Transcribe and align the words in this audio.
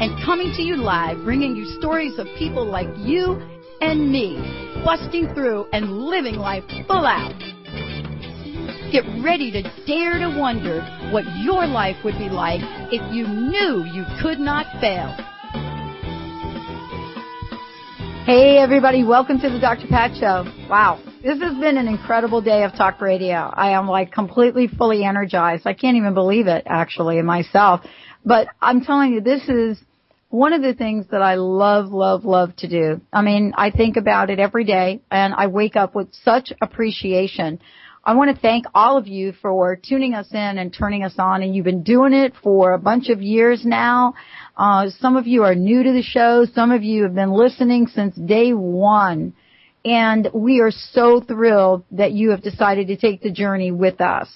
and 0.00 0.24
coming 0.24 0.52
to 0.56 0.62
you 0.62 0.76
live, 0.76 1.22
bringing 1.24 1.54
you 1.54 1.64
stories 1.78 2.18
of 2.18 2.26
people 2.36 2.66
like 2.66 2.88
you 2.98 3.40
and 3.80 4.10
me, 4.10 4.36
busting 4.84 5.32
through 5.34 5.66
and 5.72 5.88
living 5.92 6.34
life 6.34 6.64
full 6.88 7.06
out. 7.06 7.38
Get 8.90 9.04
ready 9.22 9.52
to 9.52 9.62
dare 9.86 10.18
to 10.18 10.36
wonder 10.36 10.80
what 11.12 11.24
your 11.38 11.66
life 11.66 11.96
would 12.04 12.18
be 12.18 12.28
like 12.28 12.60
if 12.92 13.14
you 13.14 13.26
knew 13.26 13.84
you 13.84 14.04
could 14.20 14.40
not 14.40 14.66
fail. 14.80 15.14
Hey 18.26 18.58
everybody, 18.58 19.04
welcome 19.04 19.38
to 19.40 19.50
the 19.50 19.60
Dr. 19.60 19.86
Pat 19.86 20.16
Show. 20.16 20.44
Wow, 20.68 21.00
this 21.22 21.40
has 21.40 21.56
been 21.58 21.76
an 21.76 21.86
incredible 21.86 22.40
day 22.40 22.64
of 22.64 22.72
talk 22.72 23.00
radio. 23.00 23.36
I 23.36 23.70
am 23.70 23.86
like 23.86 24.12
completely 24.12 24.66
fully 24.66 25.04
energized. 25.04 25.66
I 25.66 25.74
can't 25.74 25.96
even 25.96 26.14
believe 26.14 26.46
it 26.46 26.64
actually 26.66 27.20
myself. 27.22 27.82
But 28.24 28.48
I'm 28.60 28.84
telling 28.84 29.12
you, 29.12 29.20
this 29.20 29.48
is 29.48 29.78
one 30.30 30.52
of 30.52 30.62
the 30.62 30.74
things 30.74 31.06
that 31.10 31.22
I 31.22 31.34
love, 31.34 31.92
love, 31.92 32.24
love 32.24 32.56
to 32.56 32.68
do. 32.68 33.00
I 33.12 33.22
mean, 33.22 33.52
I 33.56 33.70
think 33.70 33.96
about 33.96 34.30
it 34.30 34.40
every 34.40 34.64
day 34.64 35.00
and 35.10 35.34
I 35.34 35.46
wake 35.46 35.76
up 35.76 35.94
with 35.94 36.08
such 36.24 36.52
appreciation. 36.60 37.60
I 38.02 38.14
want 38.14 38.34
to 38.34 38.40
thank 38.40 38.66
all 38.74 38.98
of 38.98 39.06
you 39.06 39.32
for 39.40 39.76
tuning 39.76 40.14
us 40.14 40.28
in 40.32 40.58
and 40.58 40.74
turning 40.74 41.04
us 41.04 41.14
on 41.18 41.42
and 41.42 41.54
you've 41.54 41.64
been 41.64 41.82
doing 41.82 42.12
it 42.12 42.32
for 42.42 42.72
a 42.72 42.78
bunch 42.78 43.10
of 43.10 43.22
years 43.22 43.64
now. 43.64 44.14
Uh, 44.56 44.90
some 44.98 45.16
of 45.16 45.26
you 45.26 45.44
are 45.44 45.54
new 45.54 45.82
to 45.82 45.92
the 45.92 46.02
show. 46.02 46.46
Some 46.54 46.72
of 46.72 46.82
you 46.82 47.04
have 47.04 47.14
been 47.14 47.32
listening 47.32 47.86
since 47.86 48.16
day 48.16 48.52
one. 48.52 49.34
And 49.84 50.28
we 50.34 50.60
are 50.60 50.70
so 50.70 51.20
thrilled 51.20 51.84
that 51.92 52.12
you 52.12 52.30
have 52.30 52.42
decided 52.42 52.88
to 52.88 52.96
take 52.96 53.22
the 53.22 53.30
journey 53.30 53.70
with 53.70 54.00
us. 54.00 54.28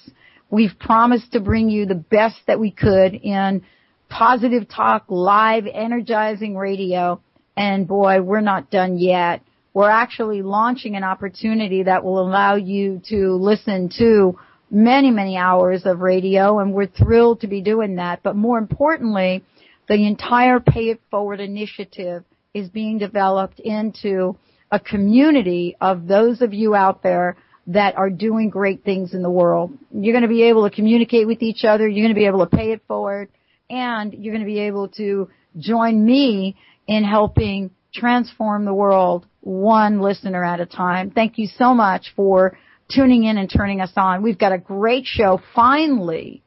We've 0.49 0.77
promised 0.79 1.33
to 1.33 1.39
bring 1.39 1.69
you 1.69 1.85
the 1.85 1.95
best 1.95 2.37
that 2.47 2.59
we 2.59 2.71
could 2.71 3.15
in 3.15 3.63
positive 4.09 4.67
talk, 4.67 5.05
live, 5.07 5.65
energizing 5.71 6.57
radio. 6.57 7.21
And 7.55 7.87
boy, 7.87 8.21
we're 8.21 8.41
not 8.41 8.69
done 8.69 8.97
yet. 8.97 9.41
We're 9.73 9.89
actually 9.89 10.41
launching 10.41 10.95
an 10.95 11.03
opportunity 11.03 11.83
that 11.83 12.03
will 12.03 12.19
allow 12.19 12.55
you 12.55 13.01
to 13.09 13.33
listen 13.33 13.89
to 13.99 14.37
many, 14.71 15.11
many 15.11 15.37
hours 15.37 15.85
of 15.85 15.99
radio 15.99 16.59
and 16.59 16.73
we're 16.73 16.87
thrilled 16.87 17.41
to 17.41 17.47
be 17.47 17.61
doing 17.61 17.95
that. 17.95 18.21
But 18.23 18.35
more 18.35 18.57
importantly, 18.57 19.43
the 19.87 20.05
entire 20.05 20.59
Pay 20.59 20.89
It 20.89 21.01
Forward 21.09 21.39
initiative 21.39 22.23
is 22.53 22.69
being 22.69 22.97
developed 22.97 23.59
into 23.59 24.37
a 24.71 24.79
community 24.79 25.75
of 25.81 26.07
those 26.07 26.41
of 26.41 26.53
you 26.53 26.75
out 26.75 27.01
there 27.01 27.37
that 27.67 27.97
are 27.97 28.09
doing 28.09 28.49
great 28.49 28.83
things 28.83 29.13
in 29.13 29.21
the 29.21 29.29
world. 29.29 29.71
You're 29.91 30.13
going 30.13 30.23
to 30.23 30.27
be 30.27 30.43
able 30.43 30.67
to 30.67 30.75
communicate 30.75 31.27
with 31.27 31.41
each 31.41 31.63
other. 31.63 31.87
You're 31.87 32.03
going 32.03 32.15
to 32.15 32.19
be 32.19 32.25
able 32.25 32.45
to 32.45 32.55
pay 32.55 32.71
it 32.71 32.81
forward 32.87 33.29
and 33.69 34.13
you're 34.13 34.33
going 34.33 34.45
to 34.45 34.51
be 34.51 34.59
able 34.59 34.87
to 34.89 35.29
join 35.57 36.03
me 36.03 36.57
in 36.87 37.03
helping 37.03 37.71
transform 37.93 38.65
the 38.65 38.73
world 38.73 39.25
one 39.41 40.01
listener 40.01 40.43
at 40.43 40.59
a 40.59 40.65
time. 40.65 41.11
Thank 41.11 41.37
you 41.37 41.47
so 41.47 41.73
much 41.73 42.13
for 42.15 42.57
tuning 42.93 43.23
in 43.23 43.37
and 43.37 43.49
turning 43.49 43.81
us 43.81 43.91
on. 43.95 44.21
We've 44.21 44.37
got 44.37 44.51
a 44.51 44.57
great 44.57 45.05
show. 45.05 45.39
Finally, 45.55 46.43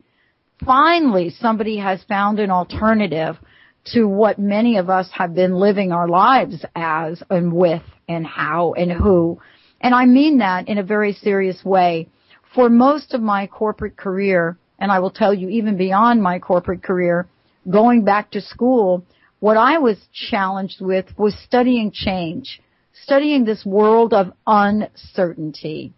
finally 0.64 1.30
somebody 1.30 1.78
has 1.78 2.02
found 2.04 2.38
an 2.38 2.50
alternative 2.50 3.36
to 3.84 4.04
what 4.04 4.38
many 4.38 4.76
of 4.76 4.88
us 4.90 5.08
have 5.12 5.34
been 5.34 5.54
living 5.54 5.92
our 5.92 6.08
lives 6.08 6.64
as 6.76 7.22
and 7.30 7.52
with 7.52 7.82
and 8.08 8.26
how 8.26 8.74
and 8.74 8.92
who. 8.92 9.40
And 9.80 9.94
I 9.94 10.06
mean 10.06 10.38
that 10.38 10.68
in 10.68 10.78
a 10.78 10.84
very 10.84 11.12
serious 11.12 11.64
way. 11.64 12.08
For 12.54 12.68
most 12.68 13.14
of 13.14 13.22
my 13.22 13.46
corporate 13.46 13.96
career, 13.96 14.58
and 14.82 14.90
I 14.90 14.98
will 14.98 15.12
tell 15.12 15.32
you 15.32 15.48
even 15.48 15.76
beyond 15.76 16.20
my 16.20 16.40
corporate 16.40 16.82
career, 16.82 17.28
going 17.70 18.04
back 18.04 18.32
to 18.32 18.40
school, 18.40 19.06
what 19.38 19.56
I 19.56 19.78
was 19.78 19.96
challenged 20.12 20.80
with 20.80 21.06
was 21.16 21.36
studying 21.46 21.92
change, 21.92 22.60
studying 23.04 23.44
this 23.44 23.64
world 23.64 24.12
of 24.12 24.32
uncertainty. 24.44 25.92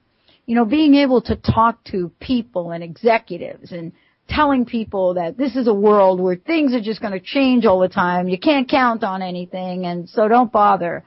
You 0.44 0.54
know, 0.54 0.66
being 0.66 0.96
able 0.96 1.22
to 1.22 1.34
talk 1.34 1.82
to 1.84 2.12
people 2.20 2.72
and 2.72 2.84
executives 2.84 3.72
and 3.72 3.92
telling 4.28 4.66
people 4.66 5.14
that 5.14 5.38
this 5.38 5.56
is 5.56 5.66
a 5.66 5.72
world 5.72 6.20
where 6.20 6.36
things 6.36 6.74
are 6.74 6.82
just 6.82 7.00
going 7.00 7.14
to 7.14 7.20
change 7.20 7.64
all 7.64 7.80
the 7.80 7.88
time. 7.88 8.28
You 8.28 8.38
can't 8.38 8.68
count 8.68 9.02
on 9.02 9.22
anything 9.22 9.86
and 9.86 10.10
so 10.10 10.28
don't 10.28 10.52
bother. 10.52 11.04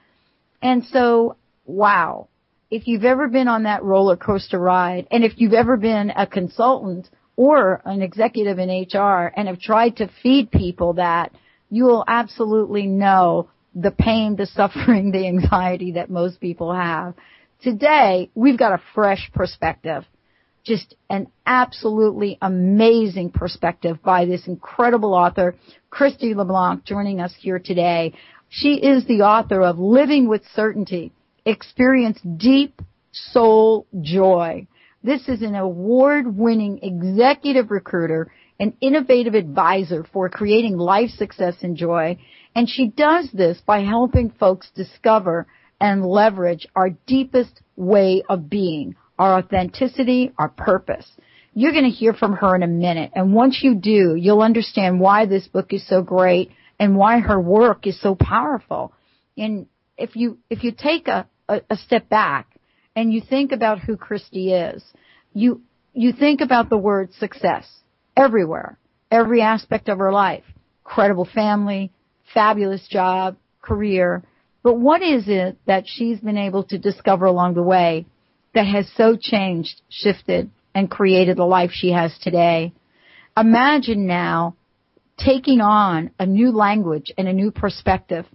And 0.63 0.83
so, 0.85 1.35
wow. 1.67 2.27
If 2.71 2.87
you've 2.87 3.05
ever 3.05 3.27
been 3.27 3.47
on 3.47 3.63
that 3.63 3.83
roller 3.83 4.17
coaster 4.17 4.57
ride 4.57 5.05
and 5.11 5.23
if 5.23 5.33
you've 5.35 5.53
ever 5.53 5.77
been 5.77 6.09
a 6.09 6.25
consultant 6.25 7.07
or 7.37 7.81
an 7.85 8.01
executive 8.01 8.59
in 8.59 8.69
HR 8.69 9.31
and 9.37 9.47
have 9.47 9.59
tried 9.59 9.95
to 9.97 10.09
feed 10.21 10.51
people 10.51 10.93
that, 10.93 11.31
you 11.69 11.85
will 11.85 12.03
absolutely 12.07 12.87
know 12.87 13.49
the 13.75 13.91
pain, 13.91 14.35
the 14.35 14.47
suffering, 14.47 15.11
the 15.11 15.27
anxiety 15.27 15.93
that 15.93 16.09
most 16.09 16.41
people 16.41 16.73
have. 16.73 17.13
Today, 17.61 18.29
we've 18.35 18.57
got 18.57 18.73
a 18.73 18.81
fresh 18.93 19.31
perspective. 19.33 20.03
Just 20.65 20.95
an 21.09 21.27
absolutely 21.45 22.37
amazing 22.41 23.31
perspective 23.31 23.99
by 24.03 24.25
this 24.25 24.47
incredible 24.47 25.13
author, 25.13 25.55
Kristi 25.91 26.35
LeBlanc, 26.35 26.83
joining 26.83 27.21
us 27.21 27.33
here 27.39 27.59
today. 27.59 28.13
She 28.49 28.73
is 28.73 29.05
the 29.05 29.21
author 29.21 29.61
of 29.61 29.77
Living 29.77 30.27
with 30.27 30.41
Certainty, 30.55 31.13
Experience 31.45 32.19
Deep 32.37 32.81
Soul 33.11 33.85
Joy. 34.01 34.67
This 35.07 35.29
is 35.29 35.41
an 35.41 35.55
award-winning 35.55 36.79
executive 36.83 37.71
recruiter, 37.71 38.29
an 38.59 38.73
innovative 38.81 39.35
advisor 39.35 40.05
for 40.11 40.27
creating 40.27 40.75
life 40.75 41.11
success 41.11 41.55
and 41.61 41.77
joy, 41.77 42.17
and 42.53 42.67
she 42.69 42.87
does 42.87 43.31
this 43.31 43.61
by 43.65 43.83
helping 43.85 44.31
folks 44.31 44.69
discover 44.75 45.47
and 45.79 46.05
leverage 46.05 46.67
our 46.75 46.89
deepest 46.89 47.61
way 47.77 48.21
of 48.27 48.49
being, 48.49 48.97
our 49.17 49.37
authenticity, 49.37 50.33
our 50.37 50.49
purpose. 50.49 51.09
You're 51.53 51.71
going 51.71 51.85
to 51.85 51.89
hear 51.89 52.11
from 52.11 52.33
her 52.33 52.53
in 52.57 52.63
a 52.63 52.67
minute, 52.67 53.11
and 53.15 53.33
once 53.33 53.59
you 53.63 53.75
do, 53.75 54.15
you'll 54.17 54.41
understand 54.41 54.99
why 54.99 55.25
this 55.25 55.47
book 55.47 55.71
is 55.71 55.87
so 55.87 56.01
great 56.01 56.51
and 56.81 56.97
why 56.97 57.19
her 57.19 57.39
work 57.39 57.87
is 57.87 57.97
so 58.01 58.13
powerful. 58.13 58.91
And 59.37 59.67
if 59.97 60.17
you 60.17 60.39
if 60.49 60.65
you 60.65 60.73
take 60.77 61.07
a, 61.07 61.29
a, 61.47 61.61
a 61.69 61.77
step 61.77 62.09
back 62.09 62.56
and 62.97 63.13
you 63.13 63.21
think 63.21 63.51
about 63.51 63.79
who 63.79 63.95
Kristi 63.95 64.73
is, 64.73 64.83
you, 65.31 65.61
you 65.93 66.11
think 66.11 66.41
about 66.41 66.71
the 66.71 66.79
word 66.79 67.13
success 67.13 67.67
everywhere, 68.17 68.79
every 69.11 69.39
aspect 69.39 69.87
of 69.87 69.99
her 69.99 70.11
life. 70.11 70.43
Credible 70.83 71.29
family, 71.31 71.91
fabulous 72.33 72.87
job, 72.87 73.37
career. 73.61 74.23
But 74.63 74.79
what 74.79 75.03
is 75.03 75.25
it 75.27 75.59
that 75.67 75.83
she's 75.85 76.19
been 76.19 76.39
able 76.39 76.63
to 76.63 76.79
discover 76.79 77.25
along 77.25 77.53
the 77.53 77.61
way 77.61 78.07
that 78.55 78.65
has 78.65 78.89
so 78.97 79.15
changed, 79.15 79.79
shifted, 79.89 80.49
and 80.73 80.89
created 80.89 81.37
the 81.37 81.45
life 81.45 81.69
she 81.71 81.91
has 81.91 82.17
today? 82.17 82.73
Imagine 83.37 84.07
now 84.07 84.55
taking 85.23 85.61
on 85.61 86.09
a 86.17 86.25
new 86.25 86.49
language 86.49 87.13
and 87.15 87.27
a 87.27 87.33
new 87.33 87.51
perspective. 87.51 88.25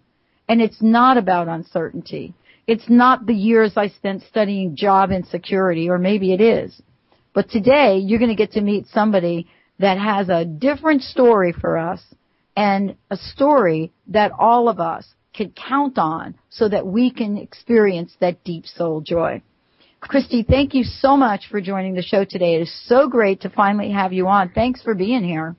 And 0.49 0.63
it's 0.63 0.81
not 0.81 1.17
about 1.17 1.49
uncertainty. 1.49 2.35
It's 2.67 2.89
not 2.89 3.27
the 3.27 3.35
years 3.35 3.73
I 3.77 3.89
spent 3.89 4.23
studying 4.23 4.77
job 4.77 5.11
insecurity, 5.11 5.89
or 5.89 5.99
maybe 5.99 6.33
it 6.33 6.41
is. 6.41 6.81
But 7.35 7.51
today, 7.51 7.99
you're 7.99 8.19
going 8.19 8.31
to 8.31 8.37
get 8.37 8.53
to 8.53 8.61
meet 8.61 8.87
somebody 8.89 9.49
that 9.79 9.99
has 9.99 10.29
a 10.29 10.45
different 10.45 11.03
story 11.03 11.53
for 11.53 11.77
us 11.77 12.03
and 12.57 12.95
a 13.11 13.17
story 13.17 13.91
that 14.09 14.33
all 14.39 14.69
of 14.69 14.79
us 14.79 15.07
can 15.35 15.51
count 15.51 15.99
on 15.99 16.35
so 16.51 16.69
that 16.69 16.87
we 16.87 17.11
can 17.11 17.39
experience 17.39 18.15
that 18.21 18.45
deep 18.45 18.67
soul 18.67 19.01
joy. 19.01 19.43
Kristi, 20.03 20.47
thank 20.47 20.75
you 20.75 20.83
so 20.85 21.17
much 21.17 21.49
for 21.51 21.61
joining 21.61 21.95
the 21.95 22.03
show 22.03 22.25
today. 22.25 22.57
It 22.57 22.63
is 22.63 22.89
so 22.89 23.09
great 23.09 23.41
to 23.43 23.51
finally 23.51 23.93
have 23.93 24.13
you 24.13 24.27
on. 24.27 24.51
Thanks 24.51 24.83
for 24.83 24.95
being 24.95 25.25
here. 25.25 25.57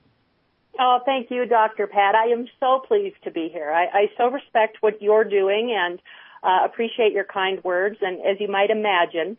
Oh, 0.78 0.98
thank 1.04 1.30
you, 1.30 1.46
Dr. 1.46 1.86
Pat. 1.86 2.14
I 2.14 2.32
am 2.32 2.46
so 2.60 2.82
pleased 2.86 3.16
to 3.24 3.30
be 3.30 3.48
here. 3.52 3.70
I, 3.70 3.84
I 3.84 4.06
so 4.18 4.28
respect 4.28 4.78
what 4.80 5.00
you're 5.00 5.24
doing 5.24 5.74
and 5.76 6.00
uh, 6.44 6.64
appreciate 6.64 7.12
your 7.12 7.24
kind 7.24 7.62
words. 7.64 7.96
And 8.00 8.20
as 8.20 8.40
you 8.40 8.48
might 8.48 8.70
imagine, 8.70 9.36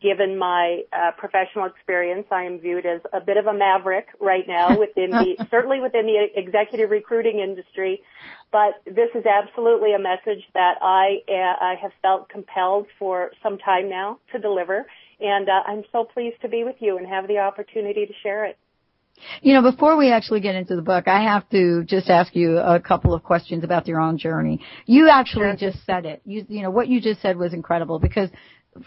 given 0.00 0.36
my 0.36 0.82
uh, 0.92 1.12
professional 1.16 1.66
experience, 1.66 2.26
I 2.30 2.42
am 2.42 2.58
viewed 2.58 2.84
as 2.84 3.00
a 3.12 3.20
bit 3.20 3.36
of 3.36 3.46
a 3.46 3.52
maverick 3.52 4.08
right 4.20 4.46
now 4.46 4.78
within 4.78 5.10
the, 5.10 5.46
certainly 5.50 5.80
within 5.80 6.06
the 6.06 6.26
executive 6.34 6.90
recruiting 6.90 7.38
industry. 7.38 8.02
But 8.52 8.82
this 8.84 9.10
is 9.14 9.24
absolutely 9.26 9.94
a 9.94 9.98
message 9.98 10.44
that 10.54 10.78
I, 10.82 11.22
uh, 11.28 11.64
I 11.64 11.74
have 11.80 11.92
felt 12.02 12.28
compelled 12.28 12.86
for 12.98 13.30
some 13.42 13.58
time 13.58 13.88
now 13.88 14.18
to 14.32 14.38
deliver. 14.38 14.86
And 15.20 15.48
uh, 15.48 15.62
I'm 15.66 15.84
so 15.92 16.04
pleased 16.04 16.40
to 16.42 16.48
be 16.48 16.64
with 16.64 16.76
you 16.80 16.96
and 16.98 17.06
have 17.06 17.26
the 17.26 17.38
opportunity 17.38 18.06
to 18.06 18.12
share 18.22 18.44
it. 18.44 18.58
You 19.42 19.54
know, 19.54 19.62
before 19.62 19.96
we 19.96 20.10
actually 20.10 20.40
get 20.40 20.54
into 20.54 20.76
the 20.76 20.82
book, 20.82 21.08
I 21.08 21.22
have 21.22 21.48
to 21.50 21.84
just 21.84 22.08
ask 22.08 22.34
you 22.34 22.58
a 22.58 22.80
couple 22.80 23.14
of 23.14 23.22
questions 23.22 23.64
about 23.64 23.86
your 23.86 24.00
own 24.00 24.18
journey. 24.18 24.60
You 24.86 25.08
actually 25.08 25.56
just 25.56 25.84
said 25.84 26.06
it. 26.06 26.22
You, 26.24 26.44
you 26.48 26.62
know, 26.62 26.70
what 26.70 26.88
you 26.88 27.00
just 27.00 27.22
said 27.22 27.36
was 27.36 27.52
incredible 27.52 27.98
because 27.98 28.30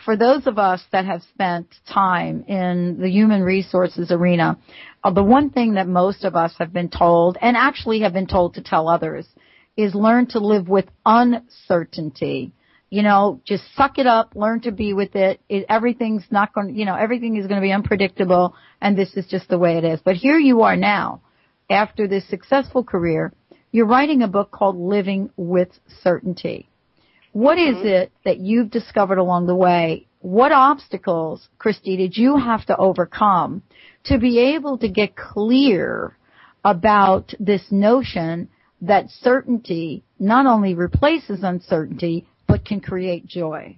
for 0.05 0.15
those 0.15 0.47
of 0.47 0.57
us 0.57 0.81
that 0.91 1.05
have 1.05 1.21
spent 1.33 1.67
time 1.91 2.43
in 2.47 2.97
the 2.99 3.09
human 3.09 3.41
resources 3.41 4.11
arena, 4.11 4.57
uh, 5.03 5.11
the 5.11 5.23
one 5.23 5.49
thing 5.49 5.73
that 5.73 5.87
most 5.87 6.23
of 6.23 6.35
us 6.35 6.53
have 6.59 6.71
been 6.71 6.89
told, 6.89 7.37
and 7.41 7.57
actually 7.57 8.01
have 8.01 8.13
been 8.13 8.27
told 8.27 8.53
to 8.53 8.61
tell 8.61 8.87
others, 8.87 9.27
is 9.75 9.95
learn 9.95 10.27
to 10.27 10.39
live 10.39 10.67
with 10.67 10.85
uncertainty 11.05 12.53
you 12.91 13.03
know, 13.03 13.41
just 13.45 13.63
suck 13.75 13.97
it 13.97 14.05
up, 14.05 14.33
learn 14.35 14.59
to 14.61 14.71
be 14.71 14.93
with 14.93 15.15
it. 15.15 15.39
it 15.47 15.65
everything's 15.69 16.25
not 16.29 16.53
going, 16.53 16.75
you 16.75 16.85
know, 16.85 16.95
everything 16.95 17.37
is 17.37 17.47
going 17.47 17.59
to 17.59 17.65
be 17.65 17.71
unpredictable 17.71 18.53
and 18.81 18.97
this 18.97 19.15
is 19.15 19.25
just 19.27 19.47
the 19.47 19.57
way 19.57 19.77
it 19.77 19.85
is. 19.85 20.01
But 20.03 20.17
here 20.17 20.37
you 20.37 20.61
are 20.63 20.75
now, 20.75 21.21
after 21.69 22.05
this 22.05 22.27
successful 22.27 22.83
career, 22.83 23.33
you're 23.71 23.87
writing 23.87 24.21
a 24.21 24.27
book 24.27 24.51
called 24.51 24.75
Living 24.75 25.29
with 25.37 25.69
Certainty. 26.03 26.69
What 27.31 27.57
is 27.57 27.77
mm-hmm. 27.77 27.87
it 27.87 28.11
that 28.25 28.39
you've 28.39 28.69
discovered 28.69 29.19
along 29.19 29.47
the 29.47 29.55
way? 29.55 30.07
What 30.19 30.51
obstacles, 30.51 31.47
Kristi, 31.57 31.97
did 31.97 32.17
you 32.17 32.35
have 32.35 32.65
to 32.65 32.75
overcome 32.75 33.63
to 34.03 34.17
be 34.17 34.53
able 34.53 34.77
to 34.79 34.89
get 34.89 35.15
clear 35.15 36.17
about 36.65 37.33
this 37.39 37.63
notion 37.71 38.49
that 38.81 39.09
certainty 39.09 40.03
not 40.19 40.45
only 40.45 40.73
replaces 40.73 41.41
uncertainty, 41.41 42.27
but 42.51 42.65
can 42.65 42.81
create 42.81 43.25
joy? 43.25 43.77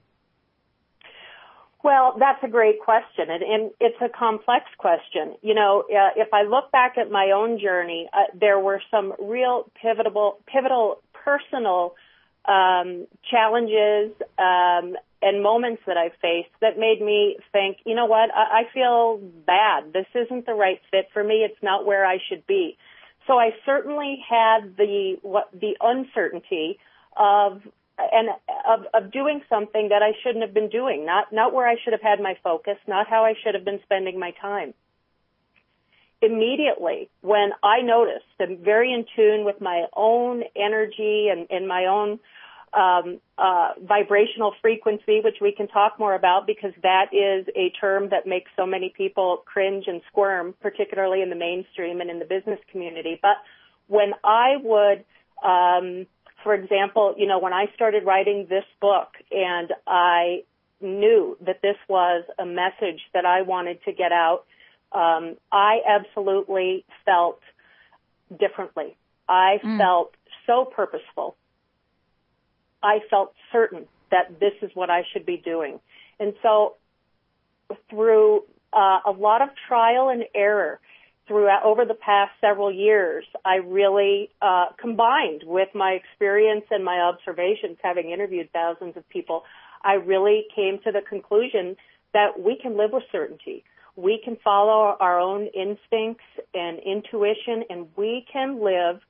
Well, 1.84 2.16
that's 2.18 2.42
a 2.44 2.48
great 2.48 2.80
question, 2.80 3.30
and, 3.30 3.44
and 3.44 3.72
it's 3.80 3.98
a 4.02 4.08
complex 4.08 4.66
question. 4.78 5.36
You 5.42 5.54
know, 5.54 5.84
uh, 5.90 6.12
if 6.16 6.34
I 6.34 6.44
look 6.44 6.72
back 6.72 6.98
at 6.98 7.12
my 7.12 7.32
own 7.36 7.60
journey, 7.60 8.10
uh, 8.14 8.36
there 8.40 8.58
were 8.58 8.82
some 8.90 9.14
real 9.20 9.70
pivotal, 9.82 10.40
pivotal 10.48 11.02
personal 11.12 11.96
um, 12.46 13.06
challenges 13.30 14.12
um, 14.40 14.96
and 15.22 15.44
moments 15.44 15.82
that 15.86 15.98
I 15.98 16.10
faced 16.22 16.56
that 16.62 16.80
made 16.80 17.02
me 17.02 17.38
think, 17.52 17.78
you 17.86 17.96
know 17.96 18.06
what, 18.06 18.30
I, 18.34 18.62
I 18.62 18.74
feel 18.74 19.20
bad. 19.46 19.92
This 19.94 20.08
isn't 20.16 20.46
the 20.46 20.54
right 20.54 20.80
fit 20.90 21.10
for 21.14 21.24
me. 21.24 21.46
It's 21.46 21.62
not 21.62 21.86
where 21.86 22.06
I 22.06 22.18
should 22.30 22.48
be. 22.48 22.78
So 23.28 23.34
I 23.34 23.52
certainly 23.66 24.20
had 24.28 24.76
the 24.78 25.18
what 25.22 25.50
the 25.54 25.78
uncertainty 25.82 26.78
of 27.16 27.62
and 27.98 28.30
of, 28.68 28.86
of 28.94 29.12
doing 29.12 29.42
something 29.50 29.90
that 29.90 30.02
I 30.02 30.12
shouldn't 30.24 30.44
have 30.44 30.54
been 30.54 30.70
doing, 30.70 31.06
not 31.06 31.32
not 31.32 31.54
where 31.54 31.68
I 31.68 31.76
should 31.84 31.94
have 31.94 32.02
had 32.02 32.20
my 32.20 32.36
focus, 32.44 32.78
not 32.88 33.08
how 33.08 33.24
I 33.26 33.34
should 33.44 33.54
have 33.56 33.66
been 33.66 33.80
spending 33.84 34.20
my 34.20 34.32
time. 34.42 34.74
Immediately, 36.22 37.10
when 37.22 37.52
I 37.62 37.82
noticed, 37.82 38.26
I'm 38.40 38.58
very 38.64 38.94
in 38.94 39.06
tune 39.16 39.46
with 39.46 39.60
my 39.60 39.86
own 39.96 40.44
energy 40.56 41.28
and, 41.30 41.48
and 41.50 41.68
my 41.68 41.86
own 41.86 42.20
um, 42.74 43.20
uh, 43.38 43.74
vibrational 43.82 44.54
frequency, 44.62 45.20
which 45.22 45.38
we 45.42 45.52
can 45.52 45.68
talk 45.68 46.00
more 46.00 46.16
about 46.16 46.48
because 46.48 46.72
that 46.82 47.08
is 47.14 47.46
a 47.56 47.72
term 47.80 48.10
that 48.10 48.26
makes 48.26 48.50
so 48.56 48.66
many 48.66 48.92
people 48.96 49.44
cringe 49.46 49.86
and 49.88 50.02
squirm, 50.08 50.56
particularly 50.62 51.22
in 51.22 51.30
the 51.30 51.36
mainstream 51.36 52.02
and 52.02 52.10
in 52.10 52.20
the 52.20 52.26
business 52.26 52.60
community. 52.72 53.20
But 53.22 53.36
when 53.88 54.14
I 54.24 54.56
would 54.64 55.04
um, 55.44 56.08
for 56.44 56.54
example, 56.54 57.16
you 57.18 57.28
know, 57.28 57.40
when 57.40 57.54
I 57.54 57.68
started 57.76 58.06
writing 58.06 58.48
this 58.50 58.66
book 58.82 59.10
and 59.32 59.72
I 59.88 60.44
knew 60.82 61.38
that 61.46 61.62
this 61.62 61.78
was 61.88 62.26
a 62.38 62.46
message 62.46 63.02
that 63.14 63.26
I 63.26 63.42
wanted 63.42 63.84
to 63.86 63.94
get 63.94 64.12
out, 64.12 64.46
um, 64.92 65.38
I 65.52 65.80
absolutely 65.88 66.86
felt 67.06 67.40
differently. 68.38 68.96
I 69.28 69.60
mm. 69.64 69.78
felt 69.78 70.14
so 70.46 70.66
purposeful. 70.66 71.36
I 72.82 73.00
felt 73.10 73.34
certain 73.52 73.88
that 74.12 74.40
this 74.40 74.54
is 74.62 74.72
what 74.74 74.90
I 74.90 75.04
should 75.12 75.26
be 75.26 75.38
doing. 75.38 75.80
And 76.20 76.34
so 76.42 76.76
through 77.90 78.44
uh, 78.72 79.00
a 79.06 79.12
lot 79.12 79.42
of 79.42 79.50
trial 79.68 80.10
and 80.10 80.26
error, 80.36 80.80
throughout 81.28 81.64
over 81.64 81.86
the 81.86 81.94
past 81.94 82.32
several 82.42 82.72
years, 82.72 83.26
I 83.46 83.56
really 83.56 84.30
uh, 84.42 84.66
combined 84.80 85.44
with 85.46 85.70
my 85.74 85.92
experience 85.92 86.66
and 86.70 86.84
my 86.84 87.00
observations, 87.00 87.78
having 87.82 88.12
interviewed 88.12 88.52
thousands 88.52 88.98
of 88.98 89.08
people, 89.10 89.44
I 89.84 89.94
really 89.94 90.46
came 90.56 90.80
to 90.84 90.92
the 90.92 91.02
conclusion 91.02 91.76
that 92.14 92.40
we 92.40 92.58
can 92.62 92.78
live 92.78 92.92
with 92.94 93.04
certainty. 93.12 93.64
We 93.96 94.22
can 94.24 94.38
follow 94.44 94.96
our 95.00 95.20
own 95.20 95.48
instincts 95.48 96.24
and 96.54 96.80
intuition, 96.80 97.64
and 97.70 97.88
we 97.96 98.26
can 98.32 98.64
live 98.64 99.02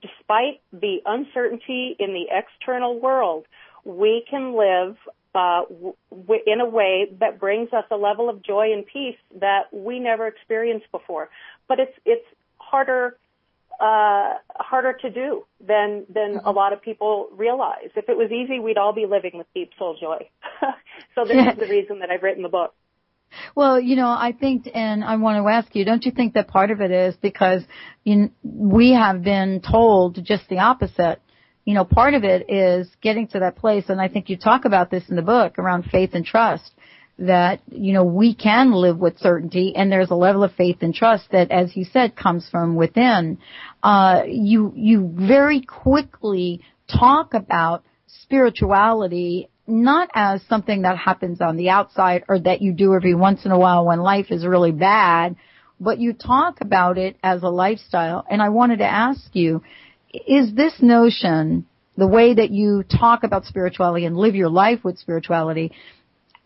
despite 0.00 0.60
the 0.72 0.98
uncertainty 1.04 1.96
in 1.98 2.12
the 2.12 2.26
external 2.30 2.98
world. 2.98 3.46
We 3.84 4.24
can 4.28 4.56
live 4.56 4.96
uh, 5.34 5.62
w- 5.68 6.42
in 6.46 6.60
a 6.60 6.68
way 6.68 7.08
that 7.20 7.40
brings 7.40 7.72
us 7.72 7.84
a 7.90 7.96
level 7.96 8.28
of 8.28 8.42
joy 8.42 8.72
and 8.72 8.86
peace 8.86 9.16
that 9.40 9.72
we 9.72 9.98
never 9.98 10.26
experienced 10.26 10.90
before. 10.92 11.30
But 11.68 11.80
it's 11.80 11.96
it's 12.04 12.26
harder 12.56 13.16
uh, 13.80 14.34
harder 14.54 14.92
to 14.92 15.10
do 15.10 15.44
than 15.66 16.04
than 16.12 16.36
mm-hmm. 16.36 16.46
a 16.46 16.50
lot 16.50 16.72
of 16.72 16.82
people 16.82 17.28
realize. 17.32 17.90
If 17.96 18.08
it 18.08 18.16
was 18.16 18.30
easy, 18.30 18.60
we'd 18.60 18.78
all 18.78 18.92
be 18.92 19.06
living 19.06 19.32
with 19.34 19.46
deep 19.54 19.70
soul 19.78 19.96
joy. 20.00 20.28
so 21.14 21.24
this 21.24 21.36
is 21.36 21.58
the 21.58 21.66
reason 21.70 22.00
that 22.00 22.10
I've 22.10 22.22
written 22.22 22.42
the 22.42 22.48
book. 22.48 22.74
Well, 23.54 23.80
you 23.80 23.96
know, 23.96 24.08
I 24.08 24.32
think, 24.38 24.68
and 24.74 25.02
I 25.02 25.16
want 25.16 25.42
to 25.42 25.48
ask 25.48 25.74
you, 25.74 25.86
don't 25.86 26.04
you 26.04 26.12
think 26.12 26.34
that 26.34 26.48
part 26.48 26.70
of 26.70 26.82
it 26.82 26.90
is 26.90 27.16
because 27.16 27.62
in, 28.04 28.32
we 28.42 28.92
have 28.92 29.22
been 29.22 29.62
told 29.62 30.22
just 30.22 30.48
the 30.50 30.58
opposite 30.58 31.21
you 31.64 31.74
know, 31.74 31.84
part 31.84 32.14
of 32.14 32.24
it 32.24 32.50
is 32.50 32.88
getting 33.00 33.28
to 33.28 33.40
that 33.40 33.56
place, 33.56 33.84
and 33.88 34.00
I 34.00 34.08
think 34.08 34.28
you 34.28 34.36
talk 34.36 34.64
about 34.64 34.90
this 34.90 35.08
in 35.08 35.16
the 35.16 35.22
book 35.22 35.58
around 35.58 35.84
faith 35.84 36.10
and 36.14 36.24
trust, 36.24 36.70
that, 37.18 37.60
you 37.70 37.92
know, 37.92 38.04
we 38.04 38.34
can 38.34 38.72
live 38.72 38.98
with 38.98 39.18
certainty, 39.18 39.74
and 39.76 39.92
there's 39.92 40.10
a 40.10 40.16
level 40.16 40.42
of 40.42 40.52
faith 40.54 40.78
and 40.80 40.94
trust 40.94 41.30
that, 41.30 41.50
as 41.50 41.76
you 41.76 41.84
said, 41.84 42.16
comes 42.16 42.48
from 42.50 42.74
within. 42.74 43.38
Uh, 43.82 44.22
you, 44.26 44.72
you 44.74 45.12
very 45.14 45.60
quickly 45.60 46.62
talk 46.88 47.34
about 47.34 47.84
spirituality 48.06 49.48
not 49.66 50.10
as 50.14 50.42
something 50.48 50.82
that 50.82 50.98
happens 50.98 51.40
on 51.40 51.56
the 51.56 51.70
outside 51.70 52.24
or 52.28 52.38
that 52.40 52.62
you 52.62 52.72
do 52.72 52.94
every 52.94 53.14
once 53.14 53.44
in 53.44 53.52
a 53.52 53.58
while 53.58 53.86
when 53.86 54.00
life 54.00 54.26
is 54.30 54.44
really 54.44 54.72
bad, 54.72 55.36
but 55.80 55.98
you 55.98 56.12
talk 56.12 56.60
about 56.60 56.98
it 56.98 57.16
as 57.22 57.42
a 57.42 57.48
lifestyle. 57.48 58.24
And 58.28 58.42
I 58.42 58.48
wanted 58.48 58.78
to 58.78 58.86
ask 58.86 59.22
you, 59.34 59.62
is 60.12 60.54
this 60.54 60.74
notion, 60.80 61.66
the 61.96 62.06
way 62.06 62.34
that 62.34 62.50
you 62.50 62.84
talk 62.84 63.24
about 63.24 63.44
spirituality 63.44 64.04
and 64.04 64.16
live 64.16 64.34
your 64.34 64.48
life 64.48 64.84
with 64.84 64.98
spirituality, 64.98 65.72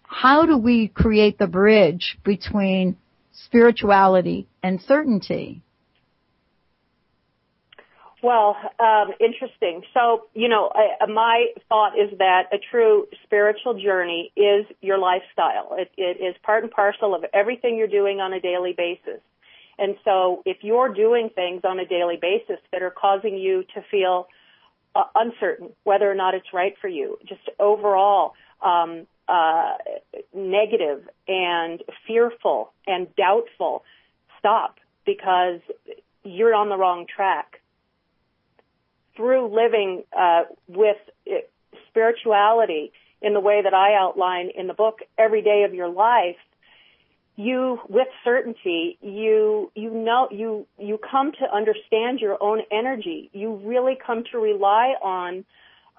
how 0.02 0.46
do 0.46 0.56
we 0.56 0.88
create 0.88 1.38
the 1.38 1.46
bridge 1.46 2.18
between 2.24 2.96
spirituality 3.32 4.46
and 4.62 4.80
certainty? 4.82 5.62
Well, 8.22 8.56
um, 8.80 9.12
interesting. 9.20 9.82
So, 9.94 10.26
you 10.34 10.48
know, 10.48 10.70
I, 10.74 11.06
my 11.06 11.46
thought 11.68 11.92
is 11.98 12.18
that 12.18 12.44
a 12.52 12.56
true 12.70 13.06
spiritual 13.24 13.80
journey 13.80 14.32
is 14.34 14.66
your 14.80 14.98
lifestyle. 14.98 15.76
It, 15.78 15.92
it 15.96 16.20
is 16.20 16.34
part 16.42 16.64
and 16.64 16.72
parcel 16.72 17.14
of 17.14 17.24
everything 17.32 17.76
you're 17.76 17.86
doing 17.86 18.20
on 18.20 18.32
a 18.32 18.40
daily 18.40 18.72
basis. 18.72 19.20
And 19.78 19.96
so 20.04 20.42
if 20.46 20.58
you're 20.62 20.92
doing 20.92 21.30
things 21.34 21.62
on 21.64 21.78
a 21.78 21.86
daily 21.86 22.18
basis 22.20 22.58
that 22.72 22.82
are 22.82 22.90
causing 22.90 23.36
you 23.36 23.64
to 23.74 23.82
feel 23.90 24.28
uh, 24.94 25.04
uncertain 25.14 25.70
whether 25.84 26.10
or 26.10 26.14
not 26.14 26.34
it's 26.34 26.52
right 26.52 26.74
for 26.80 26.88
you, 26.88 27.18
just 27.26 27.42
overall 27.60 28.34
um, 28.62 29.06
uh, 29.28 29.74
negative 30.34 31.08
and 31.28 31.82
fearful 32.06 32.72
and 32.86 33.14
doubtful, 33.16 33.84
stop 34.38 34.78
because 35.04 35.60
you're 36.24 36.54
on 36.54 36.68
the 36.68 36.76
wrong 36.76 37.06
track. 37.06 37.60
Through 39.16 39.54
living 39.54 40.04
uh, 40.16 40.42
with 40.68 40.98
uh, 41.26 41.36
spirituality 41.88 42.92
in 43.22 43.32
the 43.32 43.40
way 43.40 43.62
that 43.62 43.72
I 43.72 43.94
outline 43.94 44.50
in 44.54 44.66
the 44.66 44.74
book 44.74 45.00
every 45.18 45.40
day 45.42 45.64
of 45.64 45.74
your 45.74 45.88
life, 45.88 46.36
you 47.36 47.78
with 47.88 48.08
certainty 48.24 48.96
you 49.02 49.70
you 49.74 49.90
know 49.90 50.26
you 50.30 50.66
you 50.78 50.98
come 50.98 51.32
to 51.32 51.44
understand 51.54 52.18
your 52.18 52.42
own 52.42 52.62
energy. 52.70 53.30
You 53.32 53.56
really 53.56 53.96
come 54.04 54.24
to 54.32 54.38
rely 54.38 54.94
on 55.02 55.44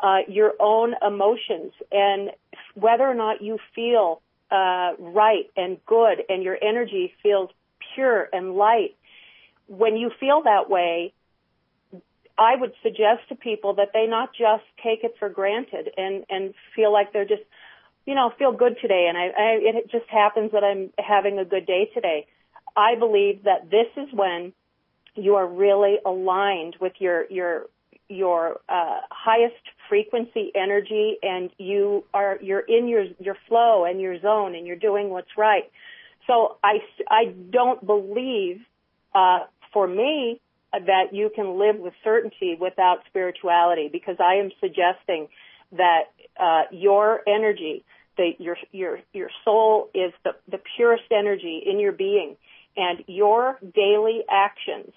uh, 0.02 0.20
your 0.28 0.54
own 0.60 0.96
emotions 1.06 1.74
and 1.92 2.32
whether 2.76 3.04
or 3.04 3.14
not 3.14 3.42
you 3.42 3.60
feel 3.76 4.22
uh, 4.52 4.94
right 5.00 5.50
and 5.56 5.78
good 5.86 6.24
and 6.30 6.44
your 6.44 6.58
energy 6.62 7.14
feels 7.22 7.50
pure 7.96 8.30
and 8.32 8.56
light, 8.56 8.96
when 9.68 9.98
you 9.98 10.12
feel 10.20 10.44
that 10.44 10.70
way, 10.70 11.14
I 12.38 12.56
would 12.56 12.74
suggest 12.84 13.28
to 13.30 13.36
people 13.36 13.74
that 13.76 13.90
they 13.94 14.06
not 14.06 14.30
just 14.32 14.64
take 14.84 15.04
it 15.04 15.16
for 15.18 15.30
granted 15.30 15.90
and, 15.98 16.24
and 16.30 16.54
feel 16.76 16.94
like 16.94 17.12
they're 17.12 17.26
just, 17.26 17.42
you 18.08 18.16
know, 18.16 18.32
feel 18.40 18.54
good 18.54 18.78
today 18.82 19.08
and 19.10 19.18
I, 19.18 19.26
I, 19.26 19.60
it 19.62 19.92
just 19.92 20.10
happens 20.10 20.54
that 20.54 20.64
I'm 20.64 20.92
having 20.98 21.38
a 21.38 21.46
good 21.46 21.68
day 21.68 21.92
today. 21.94 22.26
I 22.76 22.96
believe 22.96 23.44
that 23.44 23.70
this 23.70 23.88
is 23.98 24.08
when 24.14 24.54
you 25.16 25.36
are 25.36 25.46
really 25.46 25.98
aligned 26.06 26.78
with 26.80 26.94
your, 27.00 27.26
your, 27.30 27.66
your, 28.08 28.62
uh, 28.70 29.02
highest 29.12 29.62
frequency 29.90 30.52
energy 30.56 31.18
and 31.22 31.50
you 31.58 32.06
are, 32.14 32.40
you're 32.42 32.62
in 32.62 32.88
your, 32.88 33.06
your 33.20 33.36
flow 33.50 33.84
and 33.84 34.00
your 34.00 34.20
zone 34.22 34.56
and 34.56 34.66
you're 34.66 34.78
doing 34.78 35.10
what's 35.10 35.38
right. 35.38 35.70
So 36.28 36.58
I, 36.64 36.80
I 37.10 37.34
don't 37.50 37.86
believe, 37.86 38.62
uh, 39.14 39.40
for 39.74 39.86
me, 39.86 40.40
that 40.72 41.14
you 41.14 41.30
can 41.34 41.60
live 41.60 41.78
with 41.78 41.94
certainty 42.04 42.58
without 42.60 43.00
spirituality 43.10 43.90
because 43.92 44.16
I 44.20 44.36
am 44.36 44.52
suggesting 44.62 45.28
that 45.72 46.04
uh, 46.40 46.64
your 46.72 47.22
energy, 47.28 47.84
the, 48.18 48.32
your 48.40 48.58
your 48.72 49.00
your 49.14 49.30
soul 49.46 49.90
is 49.94 50.12
the, 50.24 50.32
the 50.50 50.60
purest 50.76 51.12
energy 51.12 51.62
in 51.66 51.80
your 51.80 51.92
being, 51.92 52.36
and 52.76 53.04
your 53.08 53.60
daily 53.74 54.24
actions, 54.30 54.92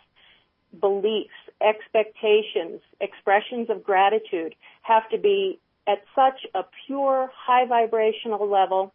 beliefs, 0.78 1.30
expectations, 1.60 2.80
expressions 3.00 3.70
of 3.70 3.84
gratitude 3.84 4.54
have 4.82 5.08
to 5.10 5.18
be 5.18 5.58
at 5.86 6.02
such 6.14 6.46
a 6.54 6.62
pure, 6.86 7.30
high 7.34 7.66
vibrational 7.66 8.48
level 8.48 8.92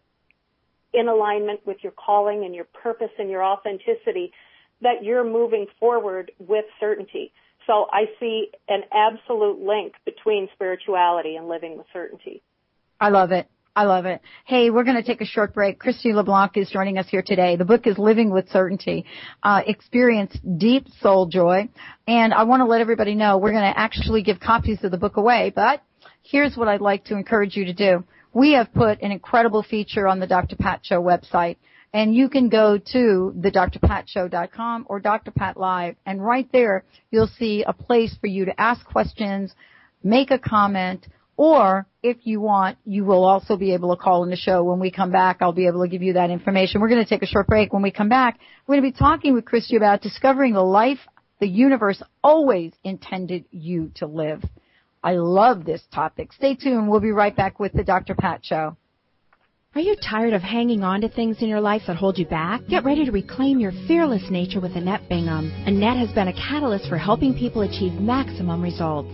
in 0.93 1.07
alignment 1.07 1.65
with 1.65 1.77
your 1.81 1.91
calling 1.91 2.45
and 2.45 2.55
your 2.55 2.65
purpose 2.65 3.11
and 3.19 3.29
your 3.29 3.43
authenticity 3.43 4.31
that 4.81 5.03
you're 5.03 5.23
moving 5.23 5.67
forward 5.79 6.31
with 6.39 6.65
certainty. 6.79 7.31
So 7.67 7.87
I 7.91 8.05
see 8.19 8.49
an 8.69 8.83
absolute 8.93 9.59
link 9.59 9.93
between 10.05 10.47
spirituality 10.53 11.35
and 11.35 11.47
living 11.47 11.77
with 11.77 11.87
certainty. 11.91 12.41
I 12.99 13.09
love 13.09 13.31
it. 13.31 13.47
I 13.77 13.83
love 13.83 14.05
it. 14.05 14.21
Hey, 14.45 14.69
we're 14.69 14.85
going 14.85 14.95
to 14.95 15.03
take 15.03 15.19
a 15.19 15.25
short 15.25 15.53
break. 15.53 15.81
Kristi 15.81 16.13
LeBlanc 16.13 16.55
is 16.55 16.69
joining 16.69 16.97
us 16.97 17.09
here 17.09 17.21
today. 17.21 17.57
The 17.57 17.65
book 17.65 17.85
is 17.87 17.97
Living 17.97 18.29
with 18.29 18.49
Certainty. 18.49 19.03
Uh, 19.43 19.63
experience 19.67 20.37
deep 20.57 20.87
soul 21.01 21.25
joy. 21.25 21.67
And 22.07 22.33
I 22.33 22.43
want 22.43 22.61
to 22.61 22.65
let 22.65 22.79
everybody 22.79 23.15
know 23.15 23.37
we're 23.37 23.51
going 23.51 23.69
to 23.69 23.77
actually 23.77 24.23
give 24.23 24.39
copies 24.39 24.81
of 24.85 24.91
the 24.91 24.97
book 24.97 25.17
away, 25.17 25.51
but 25.53 25.81
here's 26.23 26.55
what 26.55 26.69
I'd 26.69 26.79
like 26.79 27.03
to 27.05 27.17
encourage 27.17 27.57
you 27.57 27.65
to 27.65 27.73
do. 27.73 28.05
We 28.31 28.53
have 28.53 28.73
put 28.73 29.01
an 29.01 29.11
incredible 29.11 29.61
feature 29.61 30.07
on 30.07 30.21
the 30.21 30.27
Dr. 30.27 30.55
Pat 30.55 30.79
Show 30.83 31.01
website 31.01 31.57
and 31.93 32.15
you 32.15 32.29
can 32.29 32.47
go 32.47 32.77
to 32.77 33.33
the 33.37 33.51
drpatshow.com 33.51 34.85
or 34.89 34.99
Dr. 34.99 35.31
Pat 35.31 35.55
Live, 35.55 35.95
and 36.05 36.21
right 36.21 36.49
there 36.51 36.83
you'll 37.09 37.31
see 37.39 37.63
a 37.65 37.71
place 37.71 38.13
for 38.19 38.27
you 38.27 38.43
to 38.43 38.59
ask 38.59 38.85
questions, 38.85 39.53
make 40.03 40.29
a 40.29 40.37
comment, 40.37 41.07
or 41.37 41.85
if 42.01 42.17
you 42.23 42.39
want, 42.39 42.77
you 42.85 43.03
will 43.03 43.25
also 43.25 43.57
be 43.57 43.73
able 43.73 43.95
to 43.95 44.01
call 44.01 44.23
in 44.23 44.29
the 44.29 44.35
show. 44.35 44.63
When 44.63 44.79
we 44.79 44.91
come 44.91 45.11
back, 45.11 45.37
I'll 45.41 45.51
be 45.51 45.67
able 45.67 45.83
to 45.83 45.89
give 45.89 46.01
you 46.01 46.13
that 46.13 46.29
information. 46.29 46.81
We're 46.81 46.89
going 46.89 47.03
to 47.03 47.09
take 47.09 47.23
a 47.23 47.27
short 47.27 47.47
break. 47.47 47.73
When 47.73 47.81
we 47.81 47.91
come 47.91 48.09
back, 48.09 48.39
we're 48.65 48.75
going 48.75 48.91
to 48.91 48.91
be 48.93 48.97
talking 48.97 49.33
with 49.33 49.45
Kristi 49.45 49.75
about 49.75 50.01
discovering 50.01 50.53
the 50.53 50.61
life 50.61 50.99
the 51.39 51.47
universe 51.47 52.01
always 52.23 52.71
intended 52.83 53.45
you 53.51 53.91
to 53.95 54.07
live. 54.07 54.43
I 55.03 55.15
love 55.15 55.65
this 55.65 55.83
topic. 55.93 56.33
Stay 56.33 56.55
tuned. 56.55 56.89
We'll 56.89 57.01
be 57.01 57.11
right 57.11 57.35
back 57.35 57.59
with 57.59 57.73
the 57.73 57.83
Dr. 57.83 58.15
Pat 58.15 58.43
Show. 58.43 58.77
Are 59.75 59.81
you 59.81 59.97
tired 59.97 60.31
of 60.31 60.41
hanging 60.41 60.85
on 60.85 61.01
to 61.01 61.09
things 61.09 61.41
in 61.41 61.49
your 61.49 61.59
life 61.59 61.81
that 61.87 61.97
hold 61.97 62.17
you 62.17 62.25
back? 62.25 62.61
Get 62.69 62.85
ready 62.85 63.03
to 63.03 63.11
reclaim 63.11 63.59
your 63.59 63.73
fearless 63.89 64.23
nature 64.31 64.61
with 64.61 64.77
Annette 64.77 65.09
Bingham. 65.09 65.51
Annette 65.65 65.97
has 65.97 66.13
been 66.13 66.29
a 66.29 66.33
catalyst 66.33 66.87
for 66.87 66.97
helping 66.97 67.33
people 67.33 67.61
achieve 67.61 67.91
maximum 67.99 68.61
results. 68.61 69.11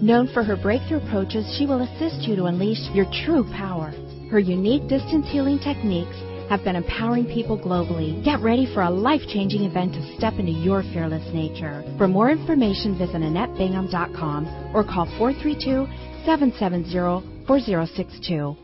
Known 0.00 0.28
for 0.32 0.44
her 0.44 0.54
breakthrough 0.54 0.98
approaches, 0.98 1.52
she 1.58 1.66
will 1.66 1.82
assist 1.82 2.28
you 2.28 2.36
to 2.36 2.44
unleash 2.44 2.78
your 2.94 3.06
true 3.26 3.42
power. 3.56 3.90
Her 4.30 4.38
unique 4.38 4.86
distance 4.88 5.26
healing 5.32 5.58
techniques 5.58 6.14
have 6.48 6.62
been 6.62 6.76
empowering 6.76 7.26
people 7.26 7.58
globally. 7.58 8.24
Get 8.24 8.38
ready 8.38 8.72
for 8.72 8.84
a 8.84 8.90
life-changing 8.90 9.64
event 9.64 9.94
to 9.94 10.16
step 10.16 10.34
into 10.34 10.52
your 10.52 10.84
fearless 10.94 11.26
nature. 11.34 11.82
For 11.98 12.06
more 12.06 12.30
information, 12.30 12.96
visit 12.96 13.16
AnnetteBingham.com 13.16 14.70
or 14.76 14.84
call 14.84 15.06
432 15.18 15.88
770 16.24 17.46
4062. 17.48 18.63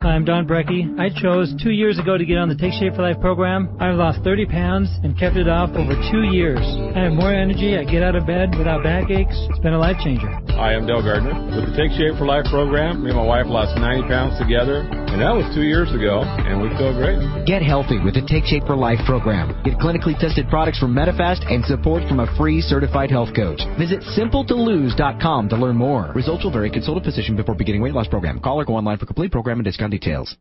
Hi, 0.02 0.16
I'm 0.16 0.24
Don 0.24 0.48
Brecky. 0.48 0.88
I 0.96 1.12
chose 1.12 1.54
two 1.62 1.72
years 1.72 2.00
ago 2.00 2.18
to 2.18 2.24
get 2.24 2.38
on 2.38 2.48
the 2.48 2.56
Take 2.56 2.72
Shape 2.80 2.96
for 2.96 3.04
Life 3.04 3.20
program. 3.20 3.68
I've 3.84 4.00
lost 4.00 4.24
30 4.24 4.46
pounds 4.46 4.88
and 5.04 5.12
kept 5.20 5.36
it 5.36 5.50
off 5.52 5.76
over 5.76 5.92
two 6.08 6.24
years. 6.32 6.64
I 6.96 7.04
have 7.04 7.12
more 7.12 7.36
energy. 7.36 7.76
I 7.76 7.84
get 7.84 8.00
out 8.02 8.16
of 8.16 8.24
bed 8.24 8.56
without 8.56 8.80
backaches. 8.80 9.36
It's 9.52 9.60
been 9.60 9.76
a 9.76 9.78
life 9.78 10.00
changer. 10.00 10.32
Hi, 10.56 10.72
I'm 10.72 10.88
Dale 10.88 11.04
Gardner. 11.04 11.36
With 11.52 11.68
the 11.68 11.76
Take 11.76 11.92
Shape 12.00 12.16
for 12.16 12.24
Life 12.24 12.48
program, 12.48 13.04
me 13.04 13.12
and 13.12 13.20
my 13.20 13.28
wife 13.28 13.52
lost 13.52 13.76
90 13.76 14.08
pounds 14.08 14.40
together, 14.40 14.88
and 14.88 15.20
that 15.20 15.36
was 15.36 15.44
two 15.52 15.68
years 15.68 15.92
ago, 15.92 16.24
and 16.24 16.64
we 16.64 16.72
feel 16.80 16.96
great. 16.96 17.20
Get 17.44 17.60
healthy 17.60 18.00
with 18.00 18.16
the 18.16 18.24
Take 18.24 18.48
Shape 18.48 18.64
for 18.64 18.80
Life 18.80 19.04
program. 19.04 19.52
Get 19.68 19.84
clinically 19.84 20.16
tested 20.16 20.48
products 20.48 20.80
from 20.80 20.96
Medifast 20.96 21.44
and 21.52 21.60
support 21.68 22.08
from 22.08 22.24
a 22.24 22.28
free 22.40 22.64
certified 22.64 23.12
health 23.12 23.36
coach. 23.36 23.60
Visit 23.76 24.00
simpletolose.com 24.16 25.52
to 25.52 25.58
learn 25.60 25.76
more. 25.76 26.16
Results 26.16 26.48
will 26.48 26.56
vary. 26.56 26.72
Consult 26.72 27.04
a 27.04 27.04
physician 27.04 27.36
before 27.36 27.52
beginning 27.52 27.84
weight 27.84 27.92
loss 27.92 28.08
program. 28.08 28.40
Call 28.40 28.64
or 28.64 28.64
go 28.64 28.80
online 28.80 28.96
for 28.96 29.06
complete 29.06 29.36
program 29.36 29.60
and 29.60 29.68
discount 29.68 29.89
details. 29.90 30.38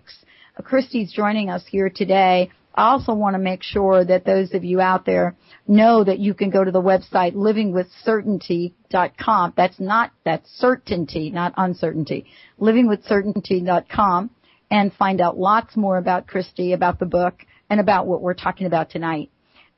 Uh, 0.57 0.61
Kristi's 0.61 1.11
joining 1.11 1.49
us 1.49 1.65
here 1.67 1.89
today. 1.89 2.49
I 2.73 2.91
also 2.91 3.13
want 3.13 3.33
to 3.33 3.39
make 3.39 3.63
sure 3.63 4.05
that 4.05 4.23
those 4.23 4.53
of 4.53 4.63
you 4.63 4.79
out 4.79 5.05
there 5.05 5.35
know 5.67 6.05
that 6.05 6.19
you 6.19 6.33
can 6.33 6.49
go 6.49 6.63
to 6.63 6.71
the 6.71 6.81
website 6.81 7.35
livingwithcertainty.com. 7.35 9.53
That's 9.57 9.77
not, 9.79 10.11
that's 10.23 10.49
certainty, 10.51 11.31
not 11.31 11.53
uncertainty. 11.57 12.27
livingwithcertainty.com 12.59 14.29
and 14.69 14.93
find 14.93 15.19
out 15.19 15.37
lots 15.37 15.75
more 15.75 15.97
about 15.97 16.27
Kristi, 16.27 16.73
about 16.73 16.99
the 16.99 17.05
book, 17.05 17.45
and 17.69 17.81
about 17.81 18.07
what 18.07 18.21
we're 18.21 18.33
talking 18.33 18.67
about 18.67 18.89
tonight. 18.89 19.29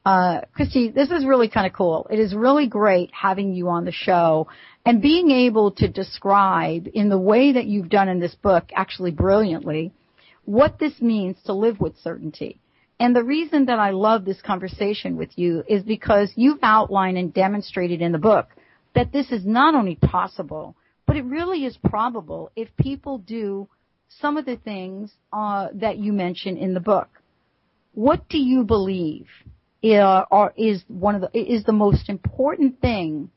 Uh, 0.05 0.41
Kristi, 0.57 0.93
this 0.93 1.12
is 1.12 1.25
really 1.25 1.48
kind 1.48 1.65
of 1.65 1.74
cool. 1.74 2.07
It 2.10 2.19
is 2.19 2.36
really 2.36 2.67
great 2.67 3.10
having 3.13 3.53
you 3.53 3.69
on 3.69 3.86
the 3.86 3.91
show 3.91 4.48
and 4.86 5.01
being 5.01 5.31
able 5.31 5.72
to 5.72 5.88
describe 5.88 6.89
in 6.93 7.07
the 7.07 7.17
way 7.17 7.53
that 7.53 7.65
you've 7.65 7.89
done 7.89 8.10
in 8.10 8.19
this 8.19 8.36
book, 8.36 8.65
actually 8.75 9.12
brilliantly, 9.12 9.93
what 10.43 10.77
this 10.77 11.01
means 11.01 11.38
to 11.45 11.53
live 11.53 11.79
with 11.79 11.98
certainty. 12.00 12.60
And 13.00 13.15
the 13.15 13.24
reason 13.24 13.65
that 13.65 13.79
I 13.79 13.91
love 13.91 14.25
this 14.25 14.41
conversation 14.41 15.15
with 15.15 15.38
you 15.38 15.63
is 15.69 15.83
because 15.83 16.31
you've 16.36 16.60
outlined 16.62 17.17
and 17.17 17.33
demonstrated 17.33 18.01
in 18.01 18.12
the 18.12 18.17
book 18.17 18.50
that 18.95 19.13
this 19.13 19.31
is 19.31 19.45
not 19.45 19.74
only 19.74 19.95
possible, 19.95 20.75
but 21.07 21.15
it 21.15 21.24
really 21.24 21.65
is 21.65 21.77
probable 21.77 22.51
if 22.55 22.67
people 22.77 23.17
do 23.19 23.67
some 24.22 24.36
of 24.38 24.45
the 24.45 24.57
things 24.57 25.12
uh, 25.31 25.69
that 25.74 25.98
you 25.98 26.12
mention 26.12 26.57
in 26.57 26.74
the 26.74 26.79
book. 26.79 27.07
What 27.94 28.27
do 28.27 28.37
you 28.37 28.63
believe 28.63 29.27
is 29.83 30.83
one 30.87 31.15
of 31.15 31.22
the 31.22 31.37
is 31.37 31.63
the 31.63 31.74
most 31.74 32.09
important 32.09 32.79
thing 32.81 33.29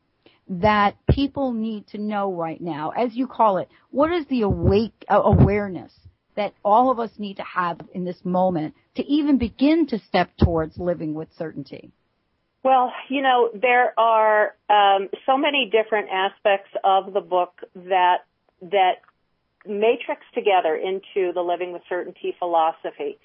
that 0.49 0.95
people 1.11 1.53
need 1.53 1.89
to 1.89 1.99
know 1.99 2.33
right 2.33 2.61
now, 2.61 2.91
as 2.91 3.15
you 3.15 3.27
call 3.27 3.59
it. 3.59 3.69
What 3.91 4.13
is 4.13 4.27
the 4.27 4.43
awake 4.43 5.05
uh, 5.09 5.21
awareness 5.21 5.93
that 6.37 6.53
all 6.65 6.91
of 6.91 7.01
us 7.01 7.11
need 7.19 7.39
to 7.39 7.43
have 7.43 7.81
in 7.95 8.05
this 8.05 8.19
moment 8.25 8.75
to 8.95 9.05
even 9.05 9.39
begin 9.39 9.87
to 9.89 9.99
step 9.99 10.31
towards 10.43 10.79
living 10.79 11.15
with 11.15 11.29
certainty? 11.37 11.91
Well, 12.63 12.93
you 13.09 13.23
know, 13.23 13.51
there 13.55 13.99
are 13.99 14.55
um, 14.69 15.09
so 15.25 15.37
many 15.37 15.71
different 15.71 16.09
aspects 16.11 16.71
of 16.85 17.13
the 17.13 17.21
book 17.21 17.61
that 17.75 18.19
that 18.61 19.03
matrix 19.67 20.23
together 20.35 20.77
into 20.77 21.33
the 21.33 21.43
living 21.43 21.73
with 21.73 21.83
certainty 21.89 22.35
philosophy. 22.39 23.19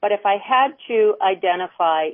But 0.00 0.12
if 0.12 0.26
I 0.26 0.36
had 0.36 0.72
to 0.88 1.14
identify 1.22 2.10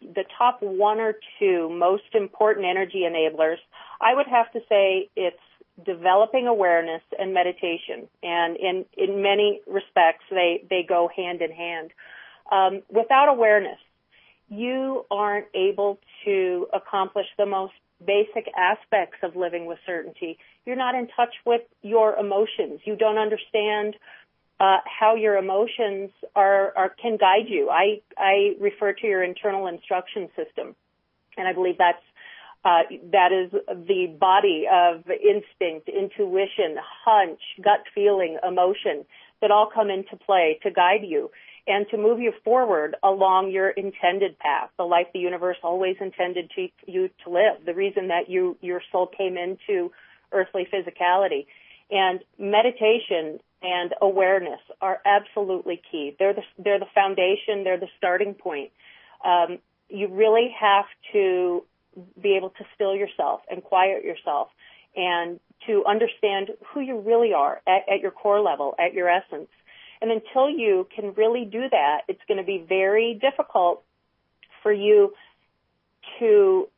the 0.00 0.24
top 0.38 0.62
one 0.62 1.00
or 1.00 1.14
two 1.38 1.68
most 1.68 2.14
important 2.14 2.66
energy 2.66 3.04
enablers, 3.06 3.58
I 4.00 4.14
would 4.14 4.26
have 4.26 4.50
to 4.52 4.60
say 4.68 5.10
it's 5.16 5.36
developing 5.84 6.46
awareness 6.46 7.02
and 7.18 7.34
meditation. 7.34 8.08
And 8.22 8.56
in, 8.56 8.84
in 8.96 9.22
many 9.22 9.60
respects, 9.66 10.24
they, 10.30 10.64
they 10.70 10.84
go 10.88 11.10
hand 11.14 11.42
in 11.42 11.52
hand. 11.52 11.90
Um, 12.50 12.82
without 12.88 13.28
awareness, 13.28 13.78
you 14.48 15.04
aren't 15.10 15.46
able 15.54 15.98
to 16.24 16.68
accomplish 16.72 17.26
the 17.36 17.46
most 17.46 17.72
basic 18.04 18.46
aspects 18.56 19.18
of 19.22 19.36
living 19.36 19.66
with 19.66 19.78
certainty. 19.86 20.38
You're 20.64 20.76
not 20.76 20.94
in 20.94 21.08
touch 21.08 21.34
with 21.44 21.62
your 21.82 22.14
emotions. 22.16 22.80
You 22.84 22.96
don't 22.96 23.18
understand 23.18 23.96
uh, 24.58 24.78
how 24.86 25.14
your 25.14 25.36
emotions 25.36 26.10
are, 26.34 26.72
are 26.76 26.94
can 27.00 27.16
guide 27.16 27.48
you. 27.48 27.68
I 27.70 28.00
I 28.16 28.54
refer 28.60 28.92
to 28.94 29.06
your 29.06 29.22
internal 29.22 29.66
instruction 29.66 30.28
system, 30.36 30.74
and 31.36 31.46
I 31.46 31.52
believe 31.52 31.76
that's 31.78 32.02
uh, 32.64 32.82
that 33.12 33.32
is 33.32 33.52
the 33.52 34.16
body 34.18 34.66
of 34.72 35.04
instinct, 35.10 35.88
intuition, 35.88 36.76
hunch, 37.04 37.40
gut 37.62 37.84
feeling, 37.94 38.38
emotion 38.46 39.04
that 39.40 39.50
all 39.50 39.70
come 39.72 39.90
into 39.90 40.16
play 40.16 40.58
to 40.62 40.70
guide 40.70 41.04
you 41.04 41.30
and 41.68 41.86
to 41.90 41.96
move 41.96 42.20
you 42.20 42.32
forward 42.44 42.96
along 43.02 43.50
your 43.50 43.70
intended 43.70 44.38
path, 44.38 44.70
the 44.78 44.84
life 44.84 45.06
the 45.12 45.18
universe 45.18 45.56
always 45.62 45.96
intended 46.00 46.50
to, 46.54 46.68
you 46.86 47.10
to 47.24 47.30
live, 47.30 47.64
the 47.64 47.74
reason 47.74 48.08
that 48.08 48.28
you 48.28 48.56
your 48.60 48.80
soul 48.92 49.06
came 49.06 49.36
into 49.36 49.92
earthly 50.32 50.66
physicality. 50.72 51.46
And 51.90 52.20
meditation 52.38 53.38
and 53.62 53.94
awareness 54.00 54.60
are 54.80 55.00
absolutely 55.04 55.80
key. 55.90 56.14
They're 56.18 56.34
the 56.34 56.42
they're 56.58 56.78
the 56.78 56.86
foundation. 56.94 57.64
They're 57.64 57.80
the 57.80 57.88
starting 57.96 58.34
point. 58.34 58.70
Um, 59.24 59.58
you 59.88 60.08
really 60.08 60.54
have 60.58 60.84
to 61.12 61.64
be 62.20 62.36
able 62.36 62.50
to 62.50 62.64
still 62.74 62.94
yourself 62.94 63.40
and 63.50 63.62
quiet 63.62 64.04
yourself, 64.04 64.48
and 64.94 65.40
to 65.66 65.84
understand 65.86 66.50
who 66.72 66.80
you 66.80 67.00
really 67.00 67.32
are 67.32 67.62
at, 67.66 67.88
at 67.88 68.00
your 68.00 68.10
core 68.10 68.40
level, 68.40 68.74
at 68.78 68.92
your 68.92 69.08
essence. 69.08 69.48
And 70.00 70.10
until 70.10 70.50
you 70.50 70.86
can 70.94 71.14
really 71.14 71.46
do 71.46 71.62
that, 71.70 72.02
it's 72.08 72.20
going 72.28 72.38
to 72.38 72.44
be 72.44 72.64
very 72.68 73.14
difficult 73.14 73.82
for 74.62 74.72
you 74.72 75.14
to 76.18 76.68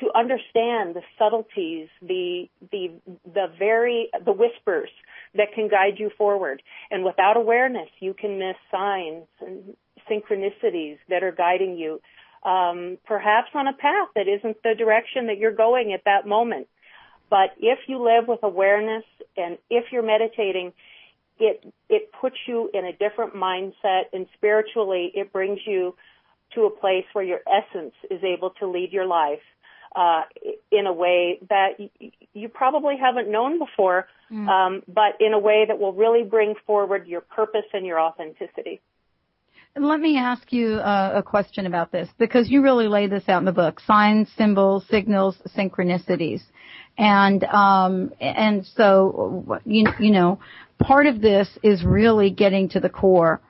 to 0.00 0.06
understand 0.14 0.94
the 0.94 1.02
subtleties, 1.18 1.88
the 2.00 2.48
the 2.70 2.90
the 3.24 3.46
very 3.58 4.08
the 4.24 4.32
whispers 4.32 4.90
that 5.34 5.48
can 5.54 5.68
guide 5.68 5.98
you 5.98 6.10
forward. 6.16 6.62
And 6.90 7.04
without 7.04 7.36
awareness, 7.36 7.88
you 8.00 8.14
can 8.14 8.38
miss 8.38 8.56
signs 8.70 9.26
and 9.40 9.76
synchronicities 10.10 10.98
that 11.08 11.22
are 11.22 11.32
guiding 11.32 11.76
you, 11.76 12.00
um, 12.42 12.98
perhaps 13.06 13.48
on 13.54 13.68
a 13.68 13.72
path 13.72 14.08
that 14.14 14.26
isn't 14.26 14.62
the 14.62 14.74
direction 14.76 15.26
that 15.26 15.38
you're 15.38 15.54
going 15.54 15.92
at 15.92 16.04
that 16.04 16.26
moment. 16.26 16.66
But 17.28 17.50
if 17.58 17.78
you 17.86 18.02
live 18.02 18.26
with 18.26 18.40
awareness 18.42 19.04
and 19.36 19.58
if 19.68 19.92
you're 19.92 20.02
meditating, 20.02 20.72
it 21.38 21.72
it 21.88 22.10
puts 22.20 22.36
you 22.46 22.70
in 22.74 22.84
a 22.84 22.92
different 22.92 23.34
mindset 23.34 24.04
and 24.12 24.26
spiritually 24.34 25.12
it 25.14 25.32
brings 25.32 25.60
you 25.66 25.94
to 26.54 26.62
a 26.62 26.70
place 26.70 27.04
where 27.12 27.24
your 27.24 27.40
essence 27.46 27.94
is 28.10 28.22
able 28.24 28.50
to 28.60 28.66
lead 28.66 28.92
your 28.92 29.06
life 29.06 29.40
uh, 29.94 30.22
in 30.70 30.86
a 30.86 30.92
way 30.92 31.38
that 31.48 31.78
y- 31.78 31.90
you 32.32 32.48
probably 32.48 32.96
haven't 32.96 33.30
known 33.30 33.58
before, 33.58 34.06
mm. 34.30 34.48
um, 34.48 34.82
but 34.86 35.20
in 35.20 35.32
a 35.32 35.38
way 35.38 35.64
that 35.66 35.78
will 35.78 35.92
really 35.92 36.22
bring 36.22 36.54
forward 36.66 37.06
your 37.06 37.20
purpose 37.20 37.64
and 37.72 37.84
your 37.84 38.00
authenticity. 38.00 38.80
let 39.76 40.00
me 40.00 40.16
ask 40.16 40.52
you 40.52 40.74
uh, 40.74 41.12
a 41.14 41.22
question 41.22 41.66
about 41.66 41.90
this 41.90 42.08
because 42.18 42.48
you 42.48 42.62
really 42.62 42.88
lay 42.88 43.06
this 43.08 43.24
out 43.28 43.38
in 43.38 43.44
the 43.44 43.52
book: 43.52 43.80
signs, 43.80 44.28
symbols, 44.36 44.84
signals, 44.88 45.36
synchronicities, 45.56 46.42
and 46.96 47.42
um, 47.44 48.12
and 48.20 48.64
so 48.76 49.60
you 49.64 49.86
you 49.98 50.12
know, 50.12 50.38
part 50.78 51.06
of 51.06 51.20
this 51.20 51.48
is 51.64 51.84
really 51.84 52.30
getting 52.30 52.68
to 52.68 52.80
the 52.80 52.88
core 52.88 53.40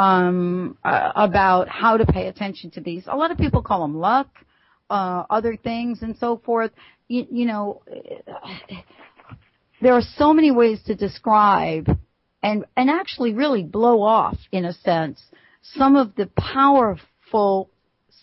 um, 0.00 0.78
uh, 0.82 1.12
about 1.14 1.68
how 1.68 1.98
to 1.98 2.06
pay 2.06 2.28
attention 2.28 2.70
to 2.70 2.80
these. 2.80 3.04
A 3.06 3.14
lot 3.14 3.30
of 3.30 3.36
people 3.36 3.62
call 3.62 3.82
them 3.82 3.98
luck, 3.98 4.28
uh, 4.88 5.24
other 5.28 5.56
things, 5.56 6.00
and 6.00 6.16
so 6.16 6.40
forth. 6.42 6.70
You, 7.08 7.26
you 7.30 7.44
know, 7.44 7.82
there 9.82 9.92
are 9.92 10.02
so 10.16 10.32
many 10.32 10.50
ways 10.52 10.80
to 10.86 10.94
describe 10.94 11.98
and 12.42 12.64
and 12.78 12.88
actually 12.88 13.34
really 13.34 13.62
blow 13.62 14.00
off, 14.00 14.38
in 14.50 14.64
a 14.64 14.72
sense, 14.72 15.22
some 15.62 15.96
of 15.96 16.14
the 16.14 16.30
powerful 16.34 17.68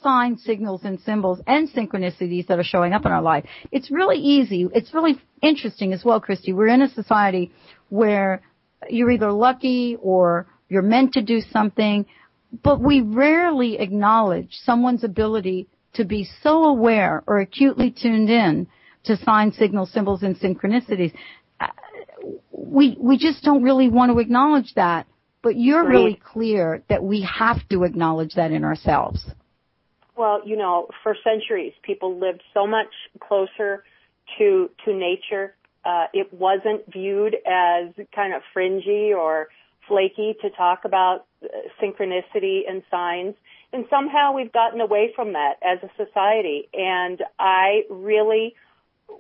signs, 0.02 0.44
signals, 0.44 0.82
and 0.84 1.00
symbols 1.02 1.40
and 1.46 1.70
synchronicities 1.70 2.48
that 2.48 2.58
are 2.58 2.64
showing 2.64 2.94
up 2.94 3.06
in 3.06 3.12
our 3.12 3.22
life. 3.22 3.46
It's 3.72 3.92
really 3.92 4.18
easy. 4.18 4.68
It's 4.74 4.96
really 4.96 5.22
interesting 5.44 5.94
as 5.94 6.04
well, 6.04 6.20
Kristi. 6.20 6.56
We're 6.56 6.68
in 6.68 6.82
a 6.82 6.90
society 6.90 7.52
where 7.90 8.42
you're 8.90 9.12
either 9.12 9.32
lucky 9.32 9.96
or 10.02 10.48
you're 10.70 10.82
meant 10.82 11.14
to 11.14 11.22
do 11.22 11.42
something, 11.52 12.06
but 12.64 12.82
we 12.82 13.02
rarely 13.02 13.80
acknowledge 13.80 14.50
someone's 14.64 15.04
ability 15.04 15.68
to 15.94 16.06
be 16.06 16.28
so 16.42 16.66
aware 16.66 17.24
or 17.28 17.40
acutely 17.40 17.92
tuned 17.92 18.30
in 18.30 18.68
to 19.06 19.18
signs, 19.18 19.58
signals, 19.58 19.92
symbols, 19.92 20.24
and 20.24 20.38
synchronicities. 20.38 21.14
Uh, 21.60 21.68
we 22.52 22.98
we 23.00 23.18
just 23.18 23.44
don't 23.44 23.64
really 23.64 23.90
want 23.90 24.12
to 24.12 24.20
acknowledge 24.20 24.74
that. 24.76 25.08
But 25.44 25.56
you're 25.56 25.84
right. 25.84 25.92
really 25.92 26.22
clear 26.34 26.84
that 26.90 27.04
we 27.04 27.22
have 27.22 27.68
to 27.70 27.84
acknowledge 27.84 28.34
that 28.34 28.52
in 28.52 28.64
ourselves. 28.64 29.24
Well, 30.18 30.42
you 30.46 30.58
know, 30.58 30.88
for 31.04 31.16
centuries, 31.24 31.74
people 31.84 32.20
lived 32.20 32.42
so 32.54 32.66
much 32.66 32.90
closer 33.20 33.84
to 34.38 34.70
to 34.86 34.94
nature. 34.94 35.56
Uh, 35.86 36.08
it 36.14 36.34
wasn't 36.34 36.92
viewed 36.92 37.36
as 37.46 37.94
kind 38.14 38.34
of 38.34 38.42
fringy 38.54 39.14
or 39.14 39.48
flaky 39.88 40.36
to 40.42 40.50
talk 40.50 40.86
about 40.86 41.26
uh, 41.44 41.48
synchronicity 41.82 42.62
and 42.70 42.84
signs. 42.90 43.36
And 43.74 43.86
somehow 43.90 44.34
we've 44.34 44.52
gotten 44.52 44.82
away 44.82 45.12
from 45.16 45.34
that 45.34 45.56
as 45.62 45.80
a 45.84 45.90
society. 46.04 46.70
And 46.74 47.24
I 47.40 47.84
really 47.90 48.56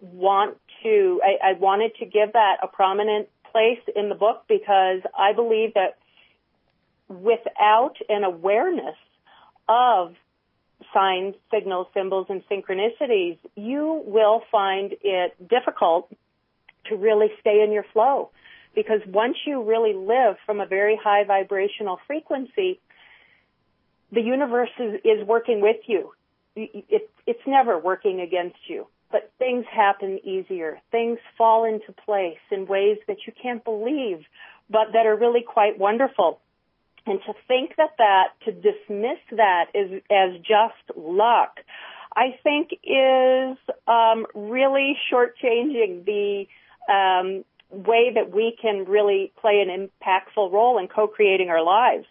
want 0.01 0.57
to, 0.83 1.21
I, 1.23 1.49
I 1.49 1.53
wanted 1.53 1.95
to 1.99 2.05
give 2.05 2.33
that 2.33 2.57
a 2.61 2.67
prominent 2.67 3.29
place 3.51 3.81
in 3.95 4.09
the 4.09 4.15
book 4.15 4.43
because 4.47 5.01
I 5.17 5.33
believe 5.33 5.73
that 5.73 5.97
without 7.07 7.95
an 8.09 8.23
awareness 8.23 8.95
of 9.67 10.15
signs, 10.93 11.35
signals, 11.51 11.87
symbols, 11.93 12.27
and 12.29 12.43
synchronicities, 12.49 13.37
you 13.55 14.03
will 14.05 14.43
find 14.51 14.93
it 15.01 15.35
difficult 15.47 16.13
to 16.85 16.95
really 16.95 17.27
stay 17.39 17.63
in 17.63 17.71
your 17.71 17.85
flow. 17.93 18.29
Because 18.77 19.01
once 19.07 19.37
you 19.47 19.63
really 19.63 19.95
live 19.95 20.35
from 20.45 20.59
a 20.59 20.67
very 20.67 20.95
high 21.03 21.23
vibrational 21.23 21.97
frequency, 22.05 22.79
the 24.11 24.21
universe 24.21 24.69
is, 24.79 25.01
is 25.03 25.27
working 25.27 25.61
with 25.61 25.77
you. 25.87 26.11
It, 26.55 27.09
it's 27.25 27.41
never 27.47 27.79
working 27.79 28.21
against 28.21 28.59
you. 28.67 28.85
But 29.11 29.31
things 29.39 29.65
happen 29.75 30.19
easier. 30.23 30.79
Things 30.91 31.17
fall 31.39 31.65
into 31.65 31.91
place 32.05 32.37
in 32.51 32.67
ways 32.67 32.99
that 33.07 33.17
you 33.25 33.33
can't 33.41 33.63
believe, 33.63 34.19
but 34.69 34.93
that 34.93 35.07
are 35.07 35.17
really 35.17 35.41
quite 35.41 35.79
wonderful. 35.79 36.39
And 37.07 37.19
to 37.25 37.33
think 37.47 37.77
that 37.77 37.95
that, 37.97 38.27
to 38.45 38.51
dismiss 38.51 39.17
that 39.31 39.71
as, 39.73 39.89
as 40.11 40.39
just 40.41 40.95
luck, 40.95 41.61
I 42.15 42.37
think 42.43 42.73
is 42.83 43.57
um, 43.87 44.27
really 44.35 44.95
shortchanging 45.11 46.05
the 46.05 46.45
um, 46.93 47.43
way 47.69 48.11
that 48.13 48.33
we 48.33 48.57
can 48.61 48.85
really 48.85 49.31
play 49.39 49.61
an 49.61 49.69
impactful 49.69 50.51
role 50.51 50.77
in 50.77 50.87
co-creating 50.87 51.49
our 51.49 51.63
lives. 51.63 52.05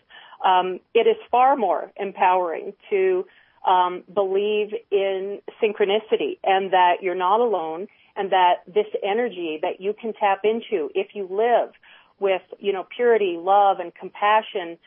Um, 0.44 0.80
it 0.94 1.06
is 1.06 1.16
far 1.30 1.56
more 1.56 1.92
empowering 1.96 2.74
to 2.90 3.26
um, 3.66 4.04
believe 4.12 4.68
in 4.90 5.40
synchronicity 5.62 6.38
and 6.44 6.72
that 6.72 6.96
you're 7.02 7.14
not 7.14 7.40
alone 7.40 7.88
and 8.16 8.30
that 8.30 8.62
this 8.66 8.86
energy 9.02 9.58
that 9.62 9.80
you 9.80 9.92
can 9.92 10.12
tap 10.12 10.40
into 10.44 10.90
if 10.94 11.08
you 11.14 11.26
live 11.30 11.72
with 12.18 12.42
you 12.58 12.72
know 12.72 12.86
purity, 12.94 13.36
love, 13.38 13.78
and 13.80 13.94
compassion 13.94 14.78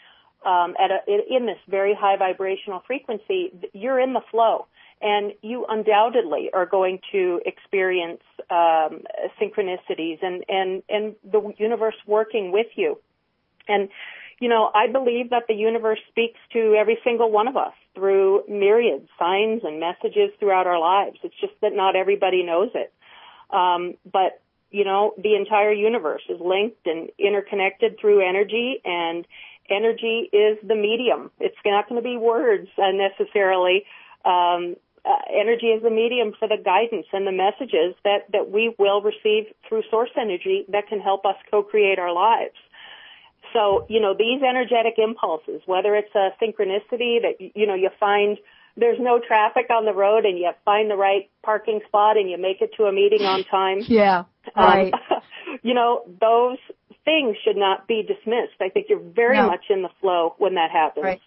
um, 0.46 0.76
at 0.80 0.92
a, 0.92 1.00
in 1.08 1.46
this 1.46 1.58
very 1.68 1.94
high 1.94 2.18
vibrational 2.18 2.82
frequency, 2.88 3.52
you're 3.74 4.00
in 4.00 4.14
the 4.14 4.22
flow, 4.32 4.68
and 5.02 5.34
you 5.42 5.66
undoubtedly 5.68 6.50
are 6.54 6.66
going 6.66 7.00
to 7.12 7.42
experience 7.46 8.22
um, 8.50 9.04
synchronicities 9.42 10.20
and 10.22 10.44
and 10.50 10.84
and 10.90 11.16
the 11.24 11.54
universe 11.58 11.96
working 12.06 12.52
with 12.52 12.68
you, 12.76 13.00
and 13.68 13.90
you 14.40 14.48
know, 14.48 14.72
I 14.74 14.88
believe 14.88 15.32
that 15.32 15.44
the 15.48 15.54
universe 15.54 16.00
speaks 16.10 16.40
to 16.54 16.76
every 16.80 16.98
single 17.04 17.30
one 17.30 17.48
of 17.48 17.58
us 17.58 17.74
through 17.94 18.44
myriad 18.48 19.08
signs 19.18 19.62
and 19.64 19.80
messages 19.80 20.32
throughout 20.40 20.66
our 20.66 20.80
lives. 20.80 21.18
It's 21.24 21.36
just 21.42 21.54
that 21.62 21.74
not 21.74 21.96
everybody 21.96 22.44
knows 22.44 22.70
it. 22.74 22.94
Um, 23.50 23.96
but 24.10 24.42
you 24.72 24.86
know, 24.86 25.14
the 25.18 25.36
entire 25.36 25.74
universe 25.74 26.22
is 26.30 26.40
linked 26.40 26.86
and 26.86 27.10
interconnected 27.18 28.00
through 28.00 28.28
energy 28.28 28.80
and 28.86 29.26
energy 29.70 30.30
is 30.32 30.58
the 30.66 30.76
medium. 30.76 31.32
It's 31.40 31.58
not 31.66 31.90
going 31.90 32.02
to 32.02 32.08
be 32.08 32.18
words 32.18 32.68
uh, 32.78 32.92
necessarily. 32.92 33.86
Um, 34.24 34.76
uh, 35.06 35.10
energy 35.34 35.68
is 35.68 35.84
the 35.84 35.90
medium 35.90 36.34
for 36.38 36.48
the 36.48 36.58
guidance 36.58 37.08
and 37.14 37.26
the 37.26 37.32
messages 37.32 37.96
that, 38.04 38.32
that 38.32 38.52
we 38.52 38.74
will 38.78 39.02
receive 39.02 39.46
through 39.68 39.84
source 39.90 40.10
energy 40.20 40.66
that 40.70 40.88
can 40.88 41.00
help 41.00 41.26
us 41.26 41.36
co-create 41.50 42.00
our 42.00 42.14
lives. 42.14 42.56
So, 43.54 43.86
you 43.90 44.00
know, 44.00 44.14
these 44.14 44.42
energetic 44.42 44.96
impulses, 44.98 45.62
whether 45.66 45.96
it's 45.96 46.14
a 46.14 46.30
synchronicity 46.42 47.22
that, 47.22 47.36
you 47.40 47.66
know, 47.66 47.74
you 47.74 47.90
find 48.00 48.38
there's 48.78 49.00
no 49.00 49.20
traffic 49.20 49.68
on 49.70 49.86
the 49.86 49.94
road 49.94 50.26
and 50.26 50.38
you 50.38 50.52
find 50.64 50.90
the 50.90 50.96
right 50.96 51.30
parking 51.44 51.82
spot 51.88 52.18
and 52.18 52.30
you 52.30 52.38
make 52.38 52.62
it 52.62 52.72
to 52.78 52.84
a 52.84 52.92
meeting 52.92 53.26
on 53.26 53.44
time. 53.46 53.82
Yeah. 53.88 54.24
Um, 54.56 54.66
right. 54.66 54.94
Um, 54.94 55.22
you 55.64 55.74
know, 55.74 56.04
those 56.22 56.58
things 57.06 57.36
should 57.44 57.58
not 57.58 57.88
be 57.88 58.04
dismissed. 58.04 58.62
I 58.62 58.70
think 58.70 58.88
you're 58.90 59.00
very 59.00 59.38
no. 59.38 59.48
much 59.48 59.66
in 59.70 59.82
the 59.82 59.90
flow 60.00 60.36
when 60.38 60.56
that 60.56 60.72
happens. 60.72 61.04
Right. 61.04 61.22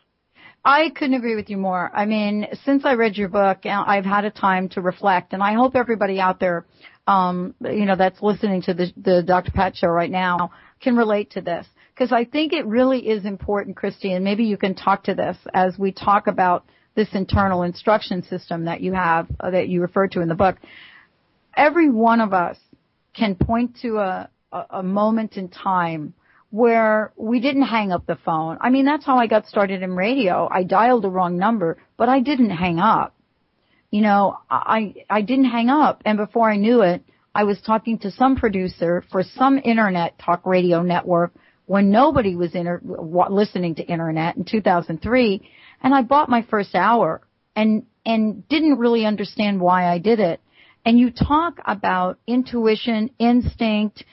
I 0.64 0.90
couldn't 0.90 1.14
agree 1.14 1.34
with 1.34 1.50
you 1.50 1.56
more. 1.56 1.90
I 1.92 2.06
mean, 2.06 2.46
since 2.64 2.84
I 2.84 2.94
read 2.94 3.16
your 3.16 3.28
book, 3.28 3.66
I've 3.66 4.04
had 4.04 4.24
a 4.24 4.30
time 4.30 4.68
to 4.70 4.80
reflect, 4.80 5.32
and 5.32 5.42
I 5.42 5.54
hope 5.54 5.74
everybody 5.74 6.20
out 6.20 6.38
there, 6.38 6.66
um, 7.06 7.54
you 7.60 7.84
know, 7.84 7.96
that's 7.96 8.22
listening 8.22 8.62
to 8.62 8.74
the, 8.74 8.92
the 8.96 9.22
Dr. 9.22 9.50
Pat 9.50 9.76
show 9.76 9.88
right 9.88 10.10
now 10.10 10.52
can 10.80 10.96
relate 10.96 11.32
to 11.32 11.40
this 11.40 11.66
because 11.94 12.12
I 12.12 12.24
think 12.24 12.52
it 12.52 12.64
really 12.66 13.08
is 13.08 13.24
important, 13.24 13.76
Kristi, 13.76 14.14
and 14.14 14.24
maybe 14.24 14.44
you 14.44 14.56
can 14.56 14.74
talk 14.74 15.04
to 15.04 15.14
this 15.14 15.36
as 15.52 15.76
we 15.78 15.90
talk 15.90 16.28
about 16.28 16.64
this 16.94 17.08
internal 17.12 17.64
instruction 17.64 18.22
system 18.22 18.66
that 18.66 18.80
you 18.80 18.92
have, 18.92 19.26
uh, 19.40 19.50
that 19.50 19.68
you 19.68 19.80
refer 19.80 20.06
to 20.08 20.20
in 20.20 20.28
the 20.28 20.34
book. 20.34 20.56
Every 21.56 21.90
one 21.90 22.20
of 22.20 22.32
us 22.32 22.56
can 23.14 23.34
point 23.34 23.78
to 23.82 23.98
a, 23.98 24.30
a, 24.52 24.64
a 24.70 24.82
moment 24.82 25.36
in 25.36 25.48
time 25.48 26.14
where 26.52 27.14
we 27.16 27.40
didn't 27.40 27.62
hang 27.62 27.92
up 27.92 28.04
the 28.04 28.18
phone. 28.26 28.58
I 28.60 28.68
mean, 28.68 28.84
that's 28.84 29.06
how 29.06 29.16
I 29.16 29.26
got 29.26 29.46
started 29.46 29.82
in 29.82 29.96
radio. 29.96 30.46
I 30.52 30.64
dialed 30.64 31.02
the 31.02 31.08
wrong 31.08 31.38
number, 31.38 31.78
but 31.96 32.10
I 32.10 32.20
didn't 32.20 32.50
hang 32.50 32.78
up. 32.78 33.16
You 33.90 34.02
know, 34.02 34.36
I, 34.50 34.94
I 35.08 35.22
didn't 35.22 35.46
hang 35.46 35.70
up. 35.70 36.02
And 36.04 36.18
before 36.18 36.50
I 36.50 36.58
knew 36.58 36.82
it, 36.82 37.02
I 37.34 37.44
was 37.44 37.58
talking 37.62 37.98
to 38.00 38.10
some 38.10 38.36
producer 38.36 39.02
for 39.10 39.22
some 39.22 39.58
internet 39.64 40.18
talk 40.18 40.44
radio 40.44 40.82
network 40.82 41.32
when 41.64 41.90
nobody 41.90 42.36
was 42.36 42.54
inter- 42.54 42.82
listening 42.84 43.76
to 43.76 43.82
internet 43.82 44.36
in 44.36 44.44
2003 44.44 45.48
and 45.82 45.94
I 45.94 46.02
bought 46.02 46.28
my 46.28 46.42
first 46.50 46.74
hour 46.74 47.22
and 47.56 47.86
and 48.04 48.46
didn't 48.48 48.78
really 48.78 49.06
understand 49.06 49.58
why 49.58 49.86
I 49.90 49.98
did 49.98 50.20
it. 50.20 50.40
And 50.84 50.98
you 50.98 51.12
talk 51.12 51.60
about 51.64 52.18
intuition, 52.26 53.10
instinct 53.18 54.04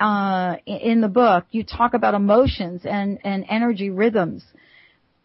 uh, 0.00 0.56
in 0.66 1.00
the 1.00 1.08
book. 1.08 1.46
You 1.50 1.64
talk 1.64 1.94
about 1.94 2.14
emotions 2.14 2.82
and 2.84 3.18
and 3.24 3.44
energy 3.48 3.90
rhythms. 3.90 4.44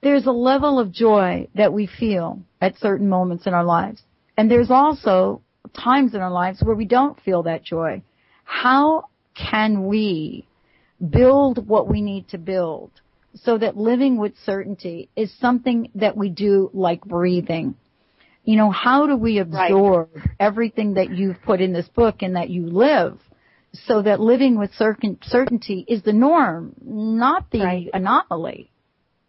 There's 0.02 0.26
a 0.26 0.32
level 0.32 0.80
of 0.80 0.92
joy 0.92 1.48
that 1.56 1.74
we 1.74 1.88
feel 1.88 2.40
at 2.60 2.78
certain 2.80 3.08
moments 3.08 3.46
in 3.46 3.54
our 3.54 3.66
lives, 3.66 4.02
and 4.38 4.50
there's 4.50 4.72
also 4.72 5.42
times 5.74 6.16
in 6.16 6.22
our 6.22 6.32
lives 6.32 6.62
where 6.62 6.76
we 6.76 6.86
don't 6.86 7.20
feel 7.22 7.44
that 7.44 7.64
joy. 7.64 8.02
How 8.44 9.06
can 9.36 9.86
we 9.86 10.46
build 11.10 11.68
what 11.68 11.88
we 11.88 12.02
need 12.02 12.28
to 12.30 12.38
build 12.38 12.92
so 13.36 13.58
that 13.58 13.78
living 13.78 14.18
with 14.18 14.34
certainty 14.46 15.10
is 15.16 15.32
something 15.40 15.90
that 15.96 16.18
we 16.18 16.30
do 16.30 16.70
like 16.74 17.02
breathing. 17.02 17.76
You 18.44 18.58
know, 18.58 18.72
how 18.72 19.08
do 19.08 19.16
we 19.16 19.38
absorb 19.40 20.10
right. 20.16 20.26
everything 20.40 20.96
that 20.96 21.12
you've 21.12 21.42
put 21.44 21.62
in 21.62 21.74
this 21.74 21.88
book 21.88 22.18
and 22.22 22.36
that 22.36 22.50
you 22.50 22.66
live 22.66 23.20
so 23.74 24.02
that 24.02 24.20
living 24.20 24.58
with 24.58 24.74
certain, 24.74 25.18
certainty 25.24 25.86
is 25.88 26.04
the 26.04 26.14
norm, 26.14 26.76
not 26.84 27.50
the 27.52 27.60
right. 27.60 27.90
anomaly? 27.94 28.72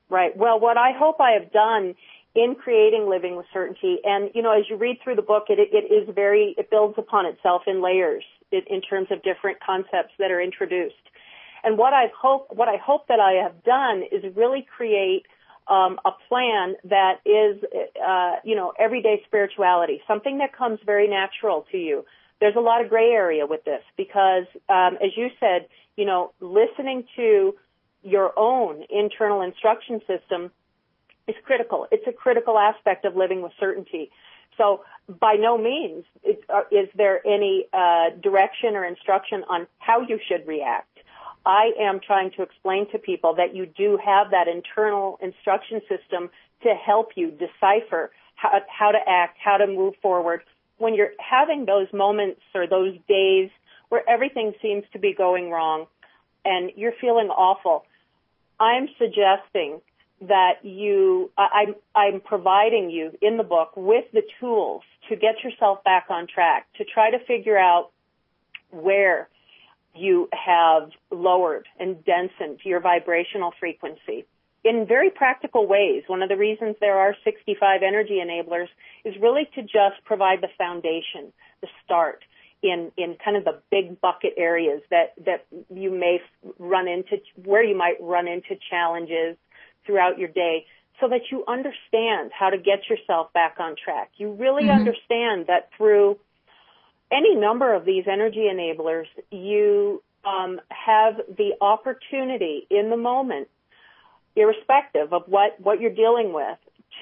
right. 0.08 0.36
Well, 0.36 0.60
what 0.60 0.76
I 0.76 0.90
hope 0.96 1.20
I 1.20 1.32
have 1.40 1.52
done 1.52 1.94
in 2.34 2.54
creating 2.54 3.08
living 3.08 3.36
with 3.36 3.46
certainty, 3.52 3.98
and 4.04 4.30
you 4.34 4.42
know, 4.42 4.52
as 4.52 4.64
you 4.68 4.76
read 4.76 4.98
through 5.02 5.16
the 5.16 5.22
book, 5.22 5.44
it, 5.48 5.58
it 5.58 5.92
is 5.92 6.14
very, 6.14 6.54
it 6.56 6.70
builds 6.70 6.94
upon 6.98 7.26
itself 7.26 7.62
in 7.66 7.82
layers 7.82 8.24
in, 8.50 8.62
in 8.68 8.80
terms 8.80 9.08
of 9.10 9.22
different 9.22 9.58
concepts 9.60 10.12
that 10.18 10.30
are 10.30 10.40
introduced. 10.40 10.94
And 11.64 11.78
what 11.78 11.92
I 11.92 12.06
hope, 12.18 12.48
what 12.50 12.68
I 12.68 12.76
hope 12.76 13.08
that 13.08 13.20
I 13.20 13.42
have 13.42 13.62
done 13.64 14.02
is 14.10 14.24
really 14.36 14.66
create 14.76 15.26
um, 15.68 15.98
a 16.04 16.10
plan 16.28 16.74
that 16.84 17.20
is, 17.24 17.62
uh, 18.04 18.36
you 18.44 18.56
know, 18.56 18.72
everyday 18.78 19.22
spirituality, 19.26 20.02
something 20.08 20.38
that 20.38 20.56
comes 20.56 20.80
very 20.84 21.08
natural 21.08 21.66
to 21.70 21.78
you. 21.78 22.04
There's 22.42 22.56
a 22.56 22.60
lot 22.60 22.80
of 22.80 22.88
gray 22.88 23.10
area 23.10 23.46
with 23.46 23.64
this 23.64 23.84
because, 23.96 24.46
um, 24.68 24.98
as 25.00 25.16
you 25.16 25.30
said, 25.38 25.68
you 25.96 26.04
know, 26.04 26.32
listening 26.40 27.04
to 27.14 27.54
your 28.02 28.36
own 28.36 28.82
internal 28.90 29.42
instruction 29.42 30.00
system 30.08 30.50
is 31.28 31.36
critical. 31.44 31.86
It's 31.92 32.04
a 32.08 32.12
critical 32.12 32.58
aspect 32.58 33.04
of 33.04 33.14
living 33.14 33.42
with 33.42 33.52
certainty. 33.60 34.10
So 34.58 34.82
by 35.06 35.34
no 35.34 35.56
means 35.56 36.04
is, 36.24 36.34
uh, 36.48 36.62
is 36.72 36.88
there 36.96 37.24
any 37.24 37.66
uh, 37.72 38.10
direction 38.20 38.74
or 38.74 38.84
instruction 38.86 39.44
on 39.48 39.68
how 39.78 40.00
you 40.00 40.18
should 40.28 40.44
react. 40.44 40.98
I 41.46 41.70
am 41.78 42.00
trying 42.04 42.32
to 42.32 42.42
explain 42.42 42.90
to 42.90 42.98
people 42.98 43.36
that 43.36 43.54
you 43.54 43.66
do 43.66 44.00
have 44.04 44.32
that 44.32 44.48
internal 44.48 45.16
instruction 45.22 45.80
system 45.88 46.28
to 46.64 46.74
help 46.74 47.10
you 47.14 47.30
decipher 47.30 48.10
how, 48.34 48.60
how 48.68 48.90
to 48.90 48.98
act, 49.06 49.38
how 49.40 49.58
to 49.58 49.68
move 49.68 49.94
forward. 50.02 50.42
When 50.82 50.94
you're 50.94 51.12
having 51.20 51.64
those 51.64 51.86
moments 51.92 52.40
or 52.56 52.66
those 52.66 52.96
days 53.08 53.50
where 53.88 54.02
everything 54.10 54.52
seems 54.60 54.82
to 54.94 54.98
be 54.98 55.14
going 55.14 55.48
wrong 55.48 55.86
and 56.44 56.72
you're 56.74 56.94
feeling 57.00 57.28
awful, 57.28 57.84
I'm 58.58 58.88
suggesting 58.98 59.80
that 60.22 60.64
you, 60.64 61.30
I'm, 61.38 61.76
I'm 61.94 62.20
providing 62.20 62.90
you 62.90 63.12
in 63.22 63.36
the 63.36 63.44
book 63.44 63.76
with 63.76 64.06
the 64.12 64.22
tools 64.40 64.82
to 65.08 65.14
get 65.14 65.44
yourself 65.44 65.84
back 65.84 66.06
on 66.10 66.26
track, 66.26 66.66
to 66.78 66.84
try 66.84 67.12
to 67.12 67.18
figure 67.26 67.56
out 67.56 67.90
where 68.70 69.28
you 69.94 70.28
have 70.32 70.90
lowered 71.12 71.68
and 71.78 72.04
densened 72.04 72.58
your 72.64 72.80
vibrational 72.80 73.52
frequency 73.60 74.26
in 74.64 74.86
very 74.86 75.10
practical 75.10 75.66
ways. 75.66 76.04
One 76.06 76.22
of 76.22 76.28
the 76.28 76.36
reasons 76.36 76.76
there 76.80 76.98
are 76.98 77.16
65 77.24 77.82
energy 77.82 78.20
enablers 78.24 78.68
is 79.04 79.14
really 79.20 79.48
to 79.54 79.62
just 79.62 80.04
provide 80.04 80.40
the 80.40 80.48
foundation, 80.56 81.32
the 81.60 81.68
start 81.84 82.22
in, 82.62 82.92
in 82.96 83.16
kind 83.24 83.36
of 83.36 83.44
the 83.44 83.60
big 83.70 84.00
bucket 84.00 84.34
areas 84.36 84.82
that, 84.90 85.14
that 85.24 85.46
you 85.74 85.90
may 85.90 86.20
run 86.58 86.86
into, 86.86 87.18
where 87.44 87.64
you 87.64 87.76
might 87.76 87.96
run 88.00 88.28
into 88.28 88.56
challenges 88.70 89.36
throughout 89.84 90.18
your 90.18 90.28
day 90.28 90.66
so 91.00 91.08
that 91.08 91.22
you 91.32 91.44
understand 91.48 92.30
how 92.32 92.50
to 92.50 92.58
get 92.58 92.88
yourself 92.88 93.32
back 93.32 93.56
on 93.58 93.74
track. 93.82 94.10
You 94.16 94.32
really 94.32 94.64
mm-hmm. 94.64 94.78
understand 94.78 95.46
that 95.48 95.70
through 95.76 96.18
any 97.10 97.34
number 97.34 97.74
of 97.74 97.84
these 97.84 98.04
energy 98.10 98.48
enablers, 98.50 99.06
you 99.30 100.02
um, 100.24 100.60
have 100.68 101.16
the 101.36 101.52
opportunity 101.60 102.66
in 102.70 102.90
the 102.90 102.96
moment, 102.96 103.48
irrespective 104.36 105.12
of 105.12 105.22
what, 105.26 105.58
what 105.60 105.80
you're 105.80 105.94
dealing 105.94 106.32
with, 106.32 106.58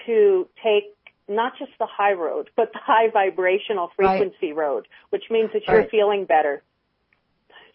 to 0.07 0.49
take 0.63 0.95
not 1.29 1.53
just 1.59 1.73
the 1.79 1.87
high 1.87 2.13
road, 2.13 2.51
but 2.57 2.73
the 2.73 2.81
high 2.83 3.09
vibrational 3.11 3.91
frequency 3.97 4.53
right. 4.53 4.57
road, 4.57 4.89
which 5.11 5.25
means 5.31 5.51
that 5.53 5.63
you're 5.67 5.81
right. 5.81 5.91
feeling 5.91 6.25
better. 6.25 6.63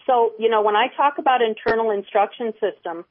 So, 0.06 0.34
you 0.38 0.50
know, 0.50 0.62
when 0.62 0.76
I 0.76 0.88
talk 0.96 1.18
about 1.18 1.42
internal 1.42 1.92
instruction 1.92 2.54
system, 2.60 3.06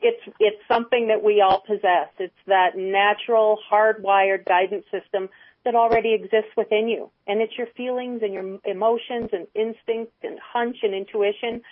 it's 0.00 0.20
it's 0.38 0.60
something 0.68 1.08
that 1.08 1.22
we 1.22 1.40
all 1.40 1.62
possess. 1.66 2.08
It's 2.18 2.34
that 2.46 2.76
natural, 2.76 3.58
hardwired 3.70 4.44
guidance 4.44 4.84
system 4.90 5.30
that 5.64 5.74
already 5.74 6.12
exists 6.12 6.50
within 6.56 6.88
you. 6.88 7.10
And 7.26 7.40
it's 7.40 7.56
your 7.56 7.68
feelings 7.76 8.20
and 8.22 8.34
your 8.34 8.58
emotions 8.64 9.30
and 9.32 9.46
instinct 9.54 10.12
and 10.22 10.38
hunch 10.38 10.78
and 10.82 10.94
intuition. 10.94 11.62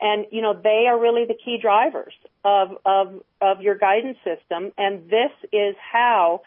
And, 0.00 0.26
you 0.30 0.42
know, 0.42 0.52
they 0.52 0.86
are 0.88 0.98
really 0.98 1.24
the 1.24 1.36
key 1.42 1.58
drivers 1.60 2.12
of, 2.44 2.76
of, 2.84 3.22
of 3.40 3.62
your 3.62 3.76
guidance 3.76 4.18
system. 4.24 4.72
And 4.76 5.08
this 5.08 5.32
is 5.52 5.74
how, 5.80 6.42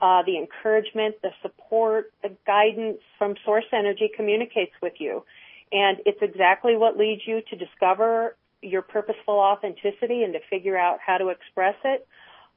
uh, 0.00 0.22
the 0.24 0.36
encouragement, 0.36 1.16
the 1.22 1.30
support, 1.42 2.12
the 2.22 2.32
guidance 2.46 2.98
from 3.18 3.34
source 3.44 3.64
energy 3.72 4.10
communicates 4.14 4.72
with 4.80 4.94
you. 4.98 5.24
And 5.72 5.98
it's 6.06 6.20
exactly 6.22 6.76
what 6.76 6.96
leads 6.96 7.22
you 7.26 7.40
to 7.50 7.56
discover 7.56 8.36
your 8.60 8.82
purposeful 8.82 9.34
authenticity 9.34 10.22
and 10.22 10.32
to 10.34 10.40
figure 10.50 10.76
out 10.76 10.98
how 11.04 11.18
to 11.18 11.28
express 11.28 11.76
it. 11.84 12.06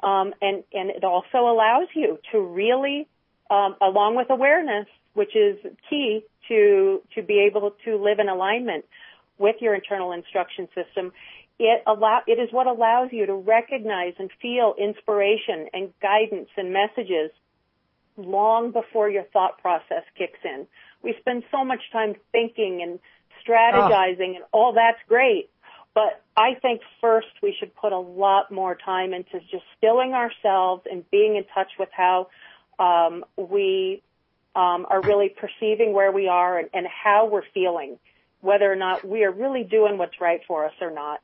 Um, 0.01 0.33
and, 0.41 0.63
and 0.73 0.89
it 0.89 1.03
also 1.03 1.47
allows 1.47 1.87
you 1.95 2.19
to 2.31 2.39
really 2.39 3.07
um, 3.49 3.75
along 3.81 4.15
with 4.15 4.29
awareness, 4.29 4.87
which 5.13 5.35
is 5.35 5.57
key 5.89 6.23
to 6.47 7.01
to 7.15 7.21
be 7.21 7.39
able 7.39 7.75
to 7.85 7.97
live 7.97 8.19
in 8.19 8.29
alignment 8.29 8.85
with 9.37 9.57
your 9.59 9.73
internal 9.75 10.11
instruction 10.11 10.67
system. 10.75 11.11
It 11.57 11.83
allow 11.87 12.21
it 12.27 12.39
is 12.39 12.49
what 12.51 12.67
allows 12.67 13.09
you 13.11 13.25
to 13.25 13.33
recognize 13.33 14.13
and 14.19 14.29
feel 14.41 14.75
inspiration 14.77 15.69
and 15.73 15.93
guidance 16.01 16.49
and 16.57 16.73
messages 16.73 17.31
long 18.17 18.71
before 18.71 19.09
your 19.09 19.23
thought 19.23 19.57
process 19.59 20.03
kicks 20.17 20.39
in. 20.43 20.67
We 21.01 21.15
spend 21.19 21.43
so 21.51 21.63
much 21.63 21.81
time 21.91 22.15
thinking 22.31 22.81
and 22.81 22.99
strategizing 23.47 24.33
oh. 24.33 24.35
and 24.35 24.43
all 24.51 24.73
that's 24.73 24.99
great. 25.07 25.49
But 25.93 26.21
I 26.35 26.55
think 26.61 26.81
first 26.99 27.27
we 27.41 27.55
should 27.57 27.73
put 27.73 27.93
a 27.93 27.97
lot 27.97 28.51
more 28.51 28.75
time 28.75 29.13
into 29.13 29.39
just 29.39 29.63
stilling 29.77 30.13
ourselves 30.13 30.83
and 30.91 31.09
being 31.09 31.37
in 31.37 31.45
touch 31.53 31.71
with 31.79 31.89
how 31.93 32.27
um, 32.77 33.23
we 33.37 34.03
um, 34.55 34.85
are 34.89 35.01
really 35.01 35.29
perceiving 35.29 35.93
where 35.93 36.11
we 36.11 36.27
are 36.27 36.59
and, 36.59 36.69
and 36.73 36.85
how 36.85 37.27
we're 37.27 37.43
feeling, 37.53 37.97
whether 38.45 38.71
or 38.71 38.75
not 38.75 39.07
we 39.07 39.23
are 39.23 39.31
really 39.31 39.63
doing 39.63 39.97
what's 39.97 40.21
right 40.21 40.41
for 40.47 40.65
us 40.65 40.73
or 40.79 40.91
not. 40.91 41.19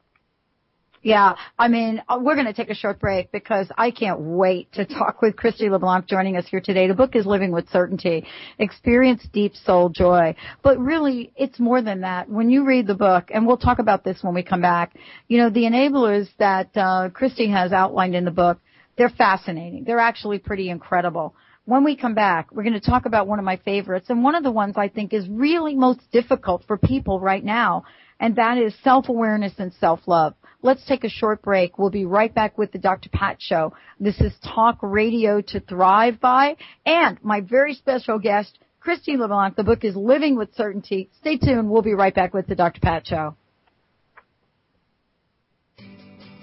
Yeah, 1.04 1.34
I 1.58 1.68
mean, 1.68 2.04
uh, 2.08 2.20
we're 2.22 2.36
going 2.36 2.46
to 2.46 2.54
take 2.54 2.70
a 2.70 2.76
short 2.76 3.00
break 3.00 3.32
because 3.32 3.68
I 3.76 3.90
can't 3.90 4.20
wait 4.20 4.72
to 4.74 4.86
talk 4.86 5.22
with 5.22 5.36
Kristi 5.36 5.70
LeBlanc 5.70 6.06
joining 6.06 6.38
us 6.38 6.46
here 6.48 6.62
today. 6.62 6.88
The 6.88 6.94
book 6.94 7.16
is 7.16 7.26
Living 7.26 7.52
with 7.52 7.68
Certainty, 7.70 8.28
Experience 8.60 9.26
Deep 9.34 9.56
Soul 9.56 9.90
Joy. 9.90 10.36
But 10.62 10.78
really, 10.78 11.32
it's 11.36 11.60
more 11.60 11.82
than 11.82 12.02
that. 12.02 12.30
When 12.30 12.52
you 12.52 12.66
read 12.66 12.86
the 12.86 12.94
book, 12.94 13.32
and 13.34 13.48
we'll 13.48 13.58
talk 13.58 13.80
about 13.80 14.04
this 14.04 14.20
when 14.22 14.36
we 14.36 14.44
come 14.44 14.62
back, 14.62 14.94
you 15.28 15.40
know, 15.40 15.50
the 15.50 15.64
enablers 15.64 16.30
that 16.38 16.70
uh, 16.76 17.10
Kristi 17.10 17.52
has 17.52 17.72
outlined 17.72 18.14
in 18.14 18.24
the 18.24 18.32
book, 18.32 18.60
they're 18.96 19.10
fascinating. 19.10 19.86
They're 19.86 20.00
actually 20.00 20.38
pretty 20.38 20.70
incredible. 20.70 21.34
When 21.66 21.84
we 21.84 21.96
come 21.96 22.16
back, 22.16 22.52
we're 22.52 22.64
going 22.64 22.74
to 22.74 22.80
talk 22.80 23.06
about 23.06 23.28
one 23.28 23.38
of 23.38 23.46
my 23.46 23.58
favorites 23.58 24.08
and 24.10 24.24
one 24.24 24.34
of 24.34 24.44
the 24.44 24.52
ones 24.52 24.76
I 24.78 24.88
think 24.88 25.14
is 25.14 25.30
really 25.30 25.76
most 25.76 26.00
difficult 26.12 26.64
for 26.66 26.76
people 26.76 27.20
right 27.20 27.44
now, 27.44 27.84
and 28.20 28.36
that 28.38 28.58
is 28.58 28.74
self-awareness 28.84 29.54
and 29.60 29.72
self-love. 29.74 30.34
Let's 30.64 30.84
take 30.86 31.04
a 31.04 31.10
short 31.10 31.44
break. 31.44 31.78
We'll 31.78 31.92
be 31.92 32.06
right 32.06 32.34
back 32.34 32.58
with 32.58 32.72
the 32.72 32.80
Dr. 32.80 33.10
Pat 33.10 33.38
Show. 33.40 33.74
This 34.00 34.20
is 34.20 34.34
Talk 34.44 34.80
Radio 34.82 35.42
to 35.42 35.60
Thrive 35.60 36.20
By, 36.20 36.58
and 36.84 37.24
my 37.24 37.42
very 37.42 37.76
special 37.76 38.18
guest, 38.18 38.58
Christine 38.80 39.20
LeBlanc. 39.20 39.56
The 39.56 39.64
book 39.64 39.84
is 39.84 39.96
Living 39.96 40.38
with 40.38 40.56
Certainty. 40.56 41.12
Stay 41.20 41.38
tuned. 41.38 41.70
We'll 41.70 41.84
be 41.84 41.94
right 41.94 42.14
back 42.14 42.34
with 42.34 42.48
the 42.48 42.56
Dr. 42.56 42.80
Pat 42.82 43.06
Show. 43.06 43.36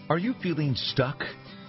Are 0.08 0.18
you 0.18 0.34
feeling 0.40 0.74
stuck? 0.76 1.24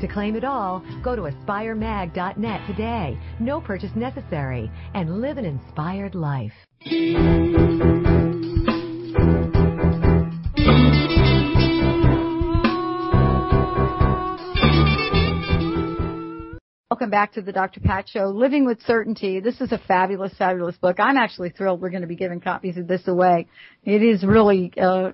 To 0.00 0.08
claim 0.08 0.34
it 0.34 0.44
all, 0.44 0.82
go 1.02 1.14
to 1.14 1.22
aspiremag.net 1.22 2.66
today. 2.66 3.18
No 3.38 3.60
purchase 3.60 3.90
necessary. 3.94 4.70
And 4.94 5.20
live 5.20 5.36
an 5.36 5.44
inspired 5.44 6.14
life. 6.14 6.52
Welcome 16.90 17.10
back 17.10 17.32
to 17.34 17.42
the 17.42 17.52
Dr. 17.52 17.80
Pat 17.80 18.08
Show, 18.08 18.26
Living 18.26 18.66
with 18.66 18.80
Certainty. 18.82 19.40
This 19.40 19.60
is 19.60 19.70
a 19.72 19.78
fabulous, 19.78 20.32
fabulous 20.36 20.76
book. 20.76 20.96
I'm 20.98 21.16
actually 21.16 21.50
thrilled 21.50 21.80
we're 21.80 21.90
going 21.90 22.02
to 22.02 22.08
be 22.08 22.16
giving 22.16 22.40
copies 22.40 22.76
of 22.76 22.88
this 22.88 23.06
away. 23.06 23.48
It 23.84 24.02
is 24.02 24.24
really, 24.24 24.72
uh, 24.80 25.10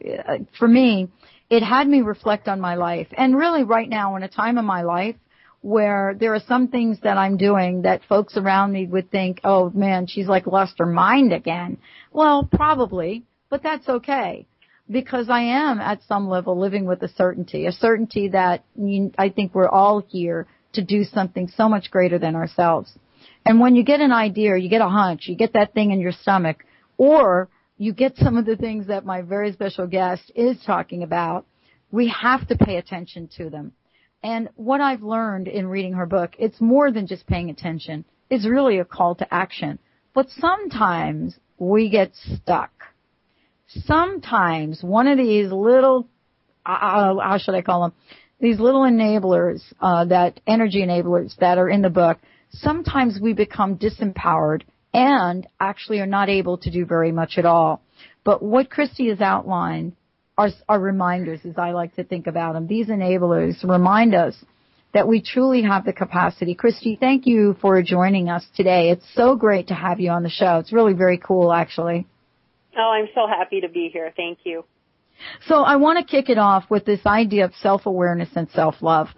for 0.58 0.66
me, 0.66 1.08
it 1.48 1.62
had 1.62 1.86
me 1.86 2.02
reflect 2.02 2.48
on 2.48 2.60
my 2.60 2.74
life. 2.74 3.08
And 3.16 3.36
really 3.36 3.62
right 3.62 3.88
now 3.88 4.16
in 4.16 4.22
a 4.22 4.28
time 4.28 4.58
of 4.58 4.64
my 4.64 4.82
life 4.82 5.16
where 5.62 6.14
there 6.18 6.34
are 6.34 6.42
some 6.46 6.68
things 6.68 6.98
that 7.02 7.16
I'm 7.16 7.36
doing 7.36 7.82
that 7.82 8.04
folks 8.08 8.36
around 8.36 8.72
me 8.72 8.86
would 8.86 9.10
think, 9.10 9.40
oh 9.42 9.70
man, 9.70 10.06
she's 10.06 10.28
like 10.28 10.46
lost 10.46 10.78
her 10.78 10.86
mind 10.86 11.32
again. 11.32 11.78
Well, 12.12 12.48
probably, 12.50 13.24
but 13.48 13.62
that's 13.62 13.88
okay. 13.88 14.46
Because 14.88 15.28
I 15.28 15.40
am 15.40 15.80
at 15.80 16.04
some 16.04 16.28
level 16.28 16.58
living 16.58 16.84
with 16.84 17.02
a 17.02 17.08
certainty, 17.08 17.66
a 17.66 17.72
certainty 17.72 18.28
that 18.28 18.64
I 19.18 19.30
think 19.30 19.54
we're 19.54 19.68
all 19.68 20.00
here 20.06 20.46
to 20.74 20.84
do 20.84 21.02
something 21.02 21.48
so 21.48 21.68
much 21.68 21.90
greater 21.90 22.18
than 22.18 22.36
ourselves. 22.36 22.92
And 23.44 23.58
when 23.58 23.74
you 23.74 23.82
get 23.82 24.00
an 24.00 24.12
idea, 24.12 24.56
you 24.56 24.68
get 24.68 24.82
a 24.82 24.88
hunch, 24.88 25.26
you 25.26 25.34
get 25.34 25.54
that 25.54 25.74
thing 25.74 25.90
in 25.90 26.00
your 26.00 26.12
stomach, 26.12 26.64
or 26.96 27.48
you 27.78 27.92
get 27.92 28.16
some 28.16 28.36
of 28.36 28.46
the 28.46 28.56
things 28.56 28.86
that 28.86 29.04
my 29.04 29.22
very 29.22 29.52
special 29.52 29.86
guest 29.86 30.32
is 30.34 30.56
talking 30.64 31.02
about, 31.02 31.46
we 31.90 32.08
have 32.08 32.46
to 32.48 32.56
pay 32.56 32.76
attention 32.76 33.28
to 33.36 33.50
them. 33.50 33.72
And 34.22 34.48
what 34.56 34.80
I've 34.80 35.02
learned 35.02 35.46
in 35.46 35.68
reading 35.68 35.92
her 35.94 36.06
book, 36.06 36.32
it's 36.38 36.60
more 36.60 36.90
than 36.90 37.06
just 37.06 37.26
paying 37.26 37.50
attention. 37.50 38.04
It's 38.30 38.46
really 38.46 38.78
a 38.78 38.84
call 38.84 39.14
to 39.16 39.34
action. 39.34 39.78
But 40.14 40.28
sometimes 40.30 41.38
we 41.58 41.90
get 41.90 42.12
stuck. 42.14 42.72
Sometimes 43.68 44.82
one 44.82 45.06
of 45.06 45.18
these 45.18 45.52
little, 45.52 46.08
uh, 46.64 47.16
how 47.20 47.38
should 47.38 47.54
I 47.54 47.62
call 47.62 47.82
them? 47.82 47.92
These 48.40 48.58
little 48.58 48.82
enablers, 48.82 49.62
uh, 49.80 50.06
that 50.06 50.40
energy 50.46 50.84
enablers 50.84 51.36
that 51.36 51.58
are 51.58 51.68
in 51.68 51.82
the 51.82 51.90
book, 51.90 52.18
sometimes 52.50 53.18
we 53.20 53.32
become 53.32 53.76
disempowered 53.76 54.62
and 54.92 55.46
actually 55.60 56.00
are 56.00 56.06
not 56.06 56.28
able 56.28 56.58
to 56.58 56.70
do 56.70 56.84
very 56.84 57.12
much 57.12 57.38
at 57.38 57.44
all. 57.44 57.82
But 58.24 58.42
what 58.42 58.70
Kristi 58.70 59.08
has 59.10 59.20
outlined 59.20 59.94
are, 60.38 60.50
are 60.68 60.80
reminders, 60.80 61.40
as 61.44 61.58
I 61.58 61.72
like 61.72 61.94
to 61.96 62.04
think 62.04 62.26
about 62.26 62.54
them. 62.54 62.66
These 62.66 62.88
enablers 62.88 63.62
remind 63.62 64.14
us 64.14 64.34
that 64.92 65.08
we 65.08 65.20
truly 65.20 65.62
have 65.62 65.84
the 65.84 65.92
capacity. 65.92 66.54
Kristi, 66.54 66.98
thank 66.98 67.26
you 67.26 67.56
for 67.60 67.82
joining 67.82 68.28
us 68.28 68.44
today. 68.56 68.90
It's 68.90 69.06
so 69.14 69.36
great 69.36 69.68
to 69.68 69.74
have 69.74 70.00
you 70.00 70.10
on 70.10 70.22
the 70.22 70.30
show. 70.30 70.58
It's 70.58 70.72
really 70.72 70.94
very 70.94 71.18
cool, 71.18 71.52
actually. 71.52 72.06
Oh, 72.78 72.90
I'm 72.90 73.08
so 73.14 73.26
happy 73.26 73.60
to 73.60 73.68
be 73.68 73.90
here. 73.92 74.12
Thank 74.16 74.38
you. 74.44 74.64
So 75.46 75.62
I 75.62 75.76
want 75.76 75.98
to 75.98 76.04
kick 76.04 76.28
it 76.28 76.38
off 76.38 76.64
with 76.70 76.84
this 76.84 77.00
idea 77.06 77.44
of 77.46 77.54
self-awareness 77.62 78.30
and 78.36 78.48
self-love 78.50 79.08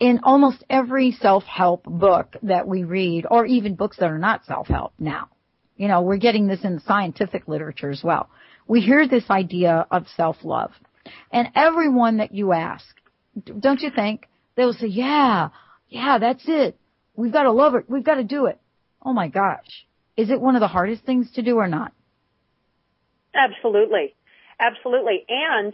in 0.00 0.20
almost 0.22 0.64
every 0.70 1.12
self-help 1.12 1.84
book 1.84 2.36
that 2.42 2.68
we 2.68 2.84
read, 2.84 3.26
or 3.30 3.44
even 3.46 3.74
books 3.74 3.96
that 3.98 4.10
are 4.10 4.18
not 4.18 4.44
self-help 4.44 4.92
now, 4.98 5.28
you 5.76 5.88
know, 5.88 6.02
we're 6.02 6.18
getting 6.18 6.46
this 6.46 6.64
in 6.64 6.76
the 6.76 6.80
scientific 6.82 7.48
literature 7.48 7.90
as 7.90 8.02
well. 8.02 8.30
We 8.66 8.80
hear 8.80 9.08
this 9.08 9.28
idea 9.30 9.86
of 9.90 10.06
self-love. 10.16 10.72
And 11.32 11.48
everyone 11.54 12.18
that 12.18 12.34
you 12.34 12.52
ask, 12.52 12.84
don't 13.58 13.80
you 13.80 13.90
think, 13.90 14.28
they'll 14.56 14.72
say, 14.72 14.88
yeah, 14.88 15.48
yeah, 15.88 16.18
that's 16.18 16.44
it. 16.46 16.76
We've 17.16 17.32
got 17.32 17.44
to 17.44 17.52
love 17.52 17.74
it. 17.74 17.88
We've 17.88 18.04
got 18.04 18.16
to 18.16 18.24
do 18.24 18.46
it. 18.46 18.60
Oh 19.02 19.12
my 19.12 19.28
gosh. 19.28 19.86
Is 20.16 20.30
it 20.30 20.40
one 20.40 20.54
of 20.54 20.60
the 20.60 20.68
hardest 20.68 21.04
things 21.04 21.30
to 21.32 21.42
do 21.42 21.56
or 21.56 21.68
not? 21.68 21.92
Absolutely. 23.34 24.14
Absolutely. 24.60 25.24
And 25.28 25.72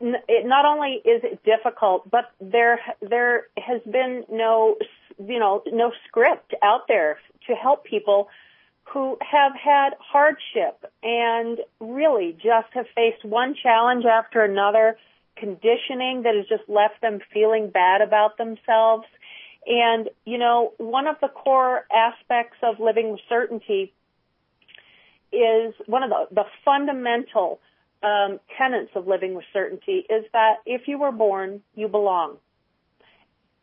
it 0.00 0.46
not 0.46 0.64
only 0.64 1.00
is 1.04 1.22
it 1.24 1.42
difficult, 1.44 2.08
but 2.10 2.30
there 2.40 2.80
there 3.00 3.46
has 3.56 3.80
been 3.90 4.24
no 4.30 4.76
you 5.18 5.38
know 5.38 5.62
no 5.66 5.92
script 6.06 6.54
out 6.62 6.88
there 6.88 7.18
to 7.46 7.54
help 7.54 7.84
people 7.84 8.28
who 8.92 9.18
have 9.20 9.52
had 9.54 9.90
hardship 10.00 10.90
and 11.02 11.58
really 11.80 12.32
just 12.32 12.68
have 12.72 12.86
faced 12.94 13.24
one 13.24 13.54
challenge 13.62 14.04
after 14.04 14.42
another, 14.42 14.96
conditioning 15.36 16.22
that 16.22 16.34
has 16.34 16.46
just 16.48 16.68
left 16.68 17.00
them 17.02 17.20
feeling 17.32 17.68
bad 17.70 18.00
about 18.00 18.38
themselves. 18.38 19.04
And, 19.66 20.08
you 20.24 20.38
know, 20.38 20.72
one 20.78 21.06
of 21.06 21.16
the 21.20 21.28
core 21.28 21.84
aspects 21.92 22.56
of 22.62 22.80
living 22.80 23.12
with 23.12 23.20
certainty 23.28 23.92
is 25.32 25.74
one 25.86 26.02
of 26.02 26.10
the, 26.10 26.34
the 26.34 26.44
fundamental 26.64 27.60
um, 28.02 28.38
tenets 28.56 28.90
of 28.94 29.06
living 29.06 29.34
with 29.34 29.44
certainty 29.52 30.04
is 30.08 30.24
that 30.32 30.56
if 30.66 30.82
you 30.86 30.98
were 30.98 31.12
born, 31.12 31.62
you 31.74 31.88
belong. 31.88 32.36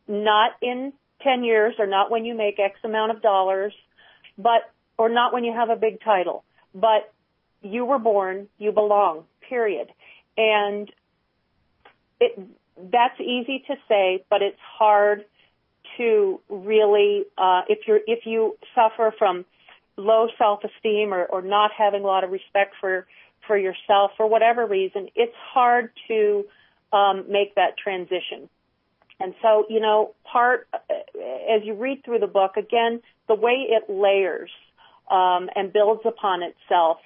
Not 0.08 0.52
in 0.62 0.94
10 1.22 1.44
years 1.44 1.76
or 1.80 1.88
not 1.88 2.12
when 2.12 2.26
you 2.26 2.36
make 2.36 2.60
X 2.60 2.78
amount 2.84 3.12
of 3.12 3.22
dollars, 3.22 3.74
but, 4.38 4.70
or 4.98 5.10
not 5.10 5.34
when 5.34 5.44
you 5.44 5.54
have 5.54 5.70
a 5.70 5.76
big 5.76 6.02
title, 6.02 6.44
but 6.74 7.14
you 7.62 7.86
were 7.86 8.00
born, 8.00 8.48
you 8.58 8.72
belong, 8.72 9.24
period. 9.50 9.88
And 10.38 10.92
it, 12.20 12.40
that's 12.92 13.20
easy 13.20 13.64
to 13.68 13.76
say, 13.88 14.24
but 14.30 14.42
it's 14.42 14.60
hard 14.60 15.26
to 15.98 16.42
really, 16.50 17.24
uh, 17.38 17.62
if 17.70 17.88
you're, 17.88 18.02
if 18.06 18.26
you 18.26 18.58
suffer 18.76 19.14
from 19.18 19.46
low 19.98 20.28
self-esteem 20.38 21.14
or, 21.14 21.24
or 21.26 21.42
not 21.42 21.72
having 21.76 22.04
a 22.04 22.06
lot 22.06 22.24
of 22.24 22.32
respect 22.32 22.76
for 22.82 23.08
for 23.48 23.58
yourself 23.58 24.12
for 24.18 24.28
whatever 24.28 24.66
reason, 24.66 25.10
it's 25.16 25.36
hard 25.54 25.92
to 26.08 26.46
um, 26.92 27.26
make 27.30 27.56
that 27.56 27.78
transition. 27.78 28.50
And 29.20 29.34
so, 29.42 29.66
you 29.70 29.80
know, 29.80 30.14
part 30.24 30.68
as 30.74 31.64
you 31.64 31.74
read 31.74 32.04
through 32.04 32.20
the 32.20 32.28
book, 32.28 32.58
again, 32.58 33.02
the 33.28 33.36
way 33.36 33.68
it 33.70 33.90
layers 33.90 34.52
um, 35.10 35.50
and 35.56 35.72
builds 35.72 36.02
upon 36.06 36.44
itself, 36.44 36.98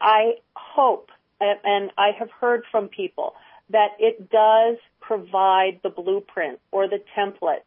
I 0.00 0.34
hope, 0.54 1.10
and 1.40 1.90
I 1.96 2.10
have 2.18 2.30
heard 2.30 2.64
from 2.70 2.88
people 2.88 3.34
that 3.70 3.90
it 3.98 4.30
does 4.30 4.76
provide 5.00 5.80
the 5.82 5.90
blueprint 5.90 6.60
or 6.70 6.88
the 6.88 7.02
template. 7.16 7.64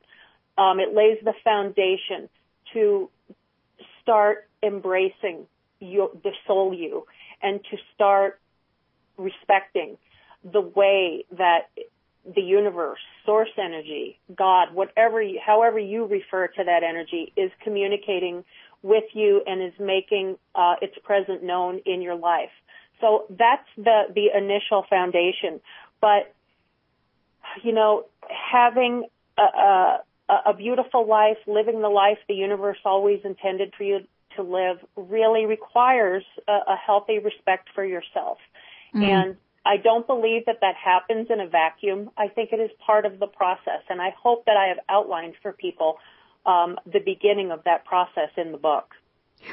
Um, 0.57 0.79
it 0.79 0.93
lays 0.93 1.17
the 1.23 1.33
foundation 1.43 2.29
to 2.73 3.09
start 4.01 4.47
embracing 4.61 5.47
your, 5.79 6.11
the 6.23 6.31
soul 6.45 6.73
you 6.73 7.05
and 7.41 7.59
to 7.71 7.77
start 7.95 8.39
respecting 9.17 9.97
the 10.43 10.61
way 10.61 11.25
that 11.37 11.69
the 12.35 12.41
universe, 12.41 12.99
source 13.25 13.49
energy, 13.57 14.19
God, 14.35 14.73
whatever, 14.73 15.21
you, 15.21 15.39
however 15.43 15.79
you 15.79 16.05
refer 16.05 16.47
to 16.47 16.63
that 16.63 16.83
energy, 16.83 17.33
is 17.35 17.51
communicating 17.63 18.43
with 18.81 19.05
you 19.13 19.41
and 19.45 19.61
is 19.61 19.73
making 19.79 20.37
uh, 20.55 20.75
its 20.81 20.95
presence 21.03 21.39
known 21.43 21.81
in 21.85 22.01
your 22.01 22.15
life. 22.15 22.51
So 23.01 23.25
that's 23.29 23.67
the 23.77 24.03
the 24.13 24.27
initial 24.35 24.85
foundation. 24.89 25.61
But 26.01 26.33
you 27.63 27.73
know, 27.73 28.05
having 28.29 29.07
a, 29.37 29.41
a, 29.41 29.99
a 30.47 30.53
beautiful 30.53 31.07
life, 31.07 31.37
living 31.47 31.81
the 31.81 31.89
life 31.89 32.19
the 32.27 32.35
universe 32.35 32.77
always 32.85 33.21
intended 33.23 33.73
for 33.77 33.83
you 33.83 33.99
to 34.39 34.43
live 34.43 34.77
really 34.95 35.45
requires 35.45 36.23
a, 36.47 36.51
a 36.51 36.75
healthy 36.75 37.19
respect 37.19 37.69
for 37.75 37.85
yourself. 37.85 38.37
Mm-hmm. 38.95 39.03
And 39.03 39.37
I 39.65 39.77
don't 39.77 40.07
believe 40.07 40.45
that 40.45 40.57
that 40.61 40.75
happens 40.75 41.27
in 41.29 41.39
a 41.39 41.47
vacuum. 41.47 42.09
I 42.17 42.27
think 42.27 42.51
it 42.51 42.59
is 42.59 42.71
part 42.85 43.05
of 43.05 43.19
the 43.19 43.27
process, 43.27 43.83
and 43.89 44.01
I 44.01 44.09
hope 44.21 44.45
that 44.45 44.55
I 44.57 44.69
have 44.69 44.79
outlined 44.89 45.35
for 45.41 45.51
people 45.51 45.97
um, 46.45 46.77
the 46.85 46.99
beginning 46.99 47.51
of 47.51 47.63
that 47.65 47.85
process 47.85 48.29
in 48.37 48.51
the 48.51 48.57
book. 48.57 48.95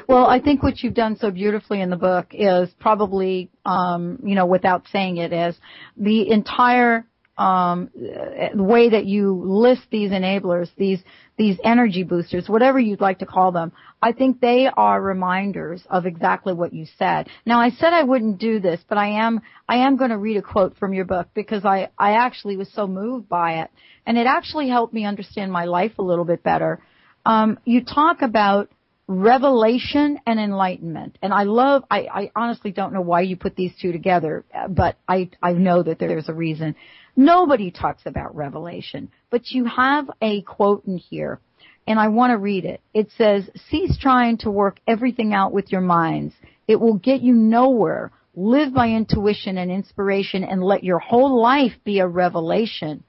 Well, 0.07 0.25
I 0.25 0.39
think 0.41 0.63
what 0.63 0.81
you've 0.81 0.93
done 0.93 1.17
so 1.17 1.31
beautifully 1.31 1.81
in 1.81 1.89
the 1.89 1.97
book 1.97 2.27
is 2.31 2.69
probably, 2.79 3.49
um, 3.65 4.19
you 4.23 4.35
know, 4.35 4.45
without 4.45 4.85
saying 4.91 5.17
it, 5.17 5.31
is 5.31 5.55
the 5.95 6.29
entire 6.29 7.05
um, 7.37 7.91
the 7.95 8.63
way 8.63 8.89
that 8.89 9.05
you 9.05 9.33
list 9.45 9.83
these 9.91 10.11
enablers, 10.11 10.69
these 10.75 10.99
these 11.37 11.59
energy 11.63 12.03
boosters, 12.03 12.49
whatever 12.49 12.79
you'd 12.79 12.99
like 12.99 13.19
to 13.19 13.27
call 13.27 13.51
them, 13.51 13.71
I 14.01 14.11
think 14.11 14.41
they 14.41 14.67
are 14.75 14.99
reminders 14.99 15.83
of 15.87 16.07
exactly 16.07 16.53
what 16.53 16.73
you 16.73 16.87
said. 16.97 17.29
Now, 17.45 17.59
I 17.59 17.69
said 17.69 17.93
I 17.93 18.03
wouldn't 18.03 18.39
do 18.39 18.59
this, 18.59 18.79
but 18.89 18.97
I 18.97 19.25
am 19.25 19.41
I 19.69 19.77
am 19.85 19.97
going 19.97 20.09
to 20.09 20.17
read 20.17 20.37
a 20.37 20.41
quote 20.41 20.77
from 20.77 20.93
your 20.93 21.05
book 21.05 21.27
because 21.35 21.63
I 21.63 21.89
I 21.97 22.13
actually 22.13 22.57
was 22.57 22.71
so 22.73 22.87
moved 22.87 23.29
by 23.29 23.61
it, 23.61 23.69
and 24.05 24.17
it 24.17 24.25
actually 24.25 24.69
helped 24.69 24.93
me 24.93 25.05
understand 25.05 25.51
my 25.51 25.65
life 25.65 25.93
a 25.99 26.03
little 26.03 26.25
bit 26.25 26.41
better. 26.41 26.81
Um, 27.25 27.59
you 27.65 27.83
talk 27.83 28.21
about 28.21 28.69
revelation 29.07 30.19
and 30.25 30.39
enlightenment. 30.39 31.17
And 31.21 31.33
I 31.33 31.43
love, 31.43 31.83
I, 31.89 32.07
I 32.13 32.31
honestly 32.35 32.71
don't 32.71 32.93
know 32.93 33.01
why 33.01 33.21
you 33.21 33.37
put 33.37 33.55
these 33.55 33.71
two 33.81 33.91
together, 33.91 34.43
but 34.69 34.97
I, 35.07 35.29
I 35.41 35.53
know 35.53 35.81
that 35.81 35.97
there's 35.97 36.27
a 36.27 36.33
reason. 36.33 36.75
Nobody 37.15 37.71
talks 37.71 38.01
about 38.05 38.35
revelation, 38.35 39.09
but 39.29 39.49
you 39.51 39.65
have 39.65 40.09
a 40.21 40.41
quote 40.41 40.85
in 40.85 40.97
here, 40.97 41.39
and 41.87 41.97
I 41.97 42.09
want 42.09 42.31
to 42.31 42.37
read 42.37 42.65
it. 42.65 42.81
It 42.93 43.09
says, 43.17 43.49
cease 43.69 43.97
trying 43.97 44.39
to 44.39 44.51
work 44.51 44.79
everything 44.85 45.33
out 45.33 45.53
with 45.53 45.71
your 45.71 45.81
minds. 45.81 46.35
It 46.67 46.75
will 46.79 46.97
get 46.97 47.21
you 47.21 47.33
nowhere. 47.33 48.11
Live 48.35 48.73
by 48.73 48.89
intuition 48.89 49.57
and 49.57 49.71
inspiration 49.71 50.43
and 50.43 50.61
let 50.61 50.83
your 50.83 50.99
whole 50.99 51.41
life 51.41 51.71
be 51.83 51.99
a 51.99 52.07
revelation. 52.07 53.03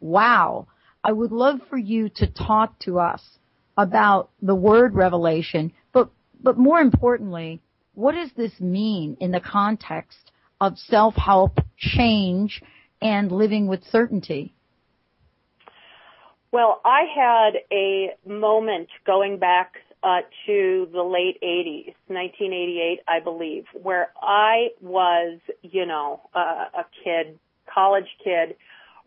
Wow. 0.00 0.68
I 1.02 1.12
would 1.12 1.32
love 1.32 1.60
for 1.68 1.78
you 1.78 2.10
to 2.16 2.26
talk 2.26 2.78
to 2.80 3.00
us 3.00 3.22
about 3.82 4.30
the 4.42 4.54
word 4.54 4.94
revelation, 4.94 5.72
but, 5.92 6.10
but 6.42 6.58
more 6.58 6.80
importantly, 6.80 7.60
what 7.94 8.14
does 8.14 8.30
this 8.36 8.60
mean 8.60 9.16
in 9.20 9.30
the 9.30 9.40
context 9.40 10.32
of 10.60 10.78
self-help 10.78 11.58
change 11.78 12.62
and 13.00 13.32
living 13.32 13.66
with 13.66 13.82
certainty? 13.90 14.54
Well, 16.52 16.80
I 16.84 17.02
had 17.14 17.60
a 17.72 18.16
moment 18.28 18.88
going 19.06 19.38
back 19.38 19.74
uh, 20.02 20.20
to 20.46 20.88
the 20.92 21.02
late 21.02 21.40
80s, 21.42 21.94
1988, 22.08 23.00
I 23.06 23.20
believe, 23.20 23.64
where 23.74 24.10
I 24.20 24.68
was, 24.80 25.38
you 25.62 25.86
know, 25.86 26.22
uh, 26.34 26.64
a 26.74 26.84
kid, 27.04 27.38
college 27.72 28.08
kid, 28.24 28.56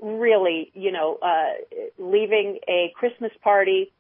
really, 0.01 0.71
you 0.73 0.91
know, 0.91 1.17
uh, 1.21 1.77
leaving 1.97 2.59
a 2.67 2.93
Christmas 2.95 3.31
party 3.43 3.91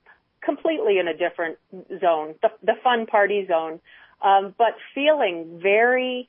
completely 0.43 0.99
in 0.99 1.07
a 1.07 1.15
different 1.15 1.57
zone, 1.99 2.35
the, 2.41 2.49
the 2.63 2.73
fun 2.83 3.05
party 3.05 3.45
zone, 3.47 3.79
um, 4.21 4.53
but 4.57 4.75
feeling 4.93 5.59
very 5.61 6.27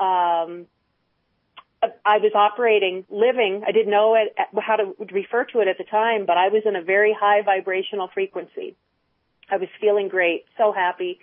um, 0.00 0.66
I 2.04 2.18
was 2.18 2.32
operating, 2.34 3.04
living. 3.10 3.62
I 3.66 3.72
didn't 3.72 3.90
know 3.90 4.14
it, 4.14 4.34
how 4.60 4.76
to 4.76 4.94
refer 5.12 5.44
to 5.46 5.60
it 5.60 5.68
at 5.68 5.78
the 5.78 5.84
time, 5.84 6.26
but 6.26 6.36
I 6.36 6.48
was 6.48 6.62
in 6.64 6.76
a 6.76 6.82
very 6.82 7.16
high 7.18 7.42
vibrational 7.42 8.08
frequency. 8.12 8.76
I 9.50 9.56
was 9.56 9.68
feeling 9.80 10.08
great, 10.08 10.44
so 10.56 10.72
happy. 10.72 11.18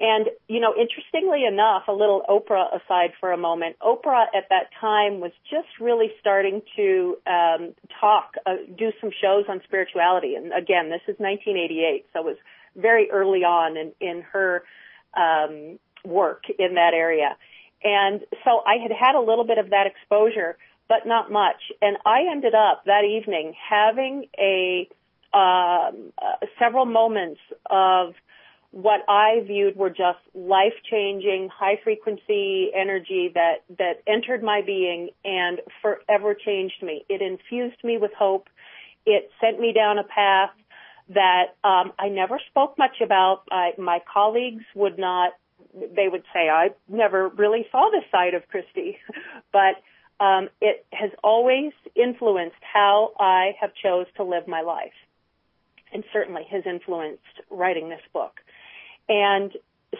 And, 0.00 0.26
you 0.46 0.60
know, 0.60 0.74
interestingly 0.78 1.44
enough, 1.44 1.88
a 1.88 1.92
little 1.92 2.22
Oprah 2.28 2.68
aside 2.68 3.10
for 3.18 3.32
a 3.32 3.36
moment, 3.36 3.76
Oprah 3.80 4.26
at 4.34 4.48
that 4.48 4.70
time 4.80 5.18
was 5.18 5.32
just 5.50 5.66
really 5.80 6.12
starting 6.20 6.62
to 6.76 7.16
um, 7.26 7.74
talk, 8.00 8.34
uh, 8.46 8.54
do 8.76 8.92
some 9.00 9.10
shows 9.20 9.46
on 9.48 9.60
spirituality. 9.64 10.36
And 10.36 10.52
again, 10.52 10.90
this 10.90 11.02
is 11.08 11.18
1988, 11.18 12.06
so 12.12 12.20
it 12.20 12.24
was 12.24 12.36
very 12.76 13.10
early 13.10 13.42
on 13.42 13.76
in, 13.76 13.92
in 14.00 14.22
her 14.32 14.62
um, 15.16 15.80
work 16.04 16.44
in 16.60 16.74
that 16.74 16.94
area. 16.94 17.36
And 17.82 18.20
so 18.44 18.62
I 18.64 18.76
had 18.80 18.92
had 18.92 19.16
a 19.16 19.20
little 19.20 19.44
bit 19.44 19.58
of 19.58 19.70
that 19.70 19.86
exposure, 19.88 20.56
but 20.88 21.06
not 21.06 21.32
much. 21.32 21.72
And 21.82 21.96
I 22.06 22.26
ended 22.30 22.54
up 22.54 22.84
that 22.86 23.02
evening 23.04 23.54
having 23.68 24.28
a 24.38 24.88
um, 25.34 26.12
uh, 26.22 26.46
several 26.58 26.86
moments 26.86 27.40
of 27.68 28.14
what 28.70 29.00
I 29.08 29.40
viewed 29.46 29.76
were 29.76 29.90
just 29.90 30.18
life 30.34 30.74
changing, 30.90 31.48
high 31.52 31.80
frequency 31.82 32.70
energy 32.74 33.30
that, 33.34 33.64
that 33.78 34.02
entered 34.06 34.42
my 34.42 34.60
being 34.64 35.10
and 35.24 35.60
forever 35.80 36.34
changed 36.34 36.82
me. 36.82 37.04
It 37.08 37.22
infused 37.22 37.82
me 37.82 37.96
with 37.98 38.12
hope. 38.18 38.48
It 39.06 39.30
sent 39.40 39.58
me 39.58 39.72
down 39.72 39.98
a 39.98 40.04
path 40.04 40.50
that 41.08 41.56
um, 41.64 41.92
I 41.98 42.08
never 42.08 42.38
spoke 42.50 42.76
much 42.76 43.00
about. 43.02 43.42
I, 43.50 43.70
my 43.78 44.00
colleagues 44.12 44.64
would 44.74 44.98
not 44.98 45.32
they 45.74 46.08
would 46.08 46.24
say, 46.32 46.48
I 46.48 46.70
never 46.88 47.28
really 47.28 47.66
saw 47.70 47.90
this 47.90 48.04
side 48.10 48.34
of 48.34 48.42
Kristi, 48.48 48.96
but 49.52 49.82
um, 50.24 50.48
it 50.60 50.86
has 50.92 51.10
always 51.22 51.72
influenced 51.94 52.56
how 52.60 53.12
I 53.18 53.52
have 53.60 53.70
chose 53.74 54.06
to 54.16 54.24
live 54.24 54.48
my 54.48 54.62
life, 54.62 54.92
and 55.92 56.04
certainly 56.12 56.42
has 56.50 56.64
influenced 56.66 57.22
writing 57.50 57.88
this 57.88 58.00
book. 58.12 58.40
And 59.08 59.52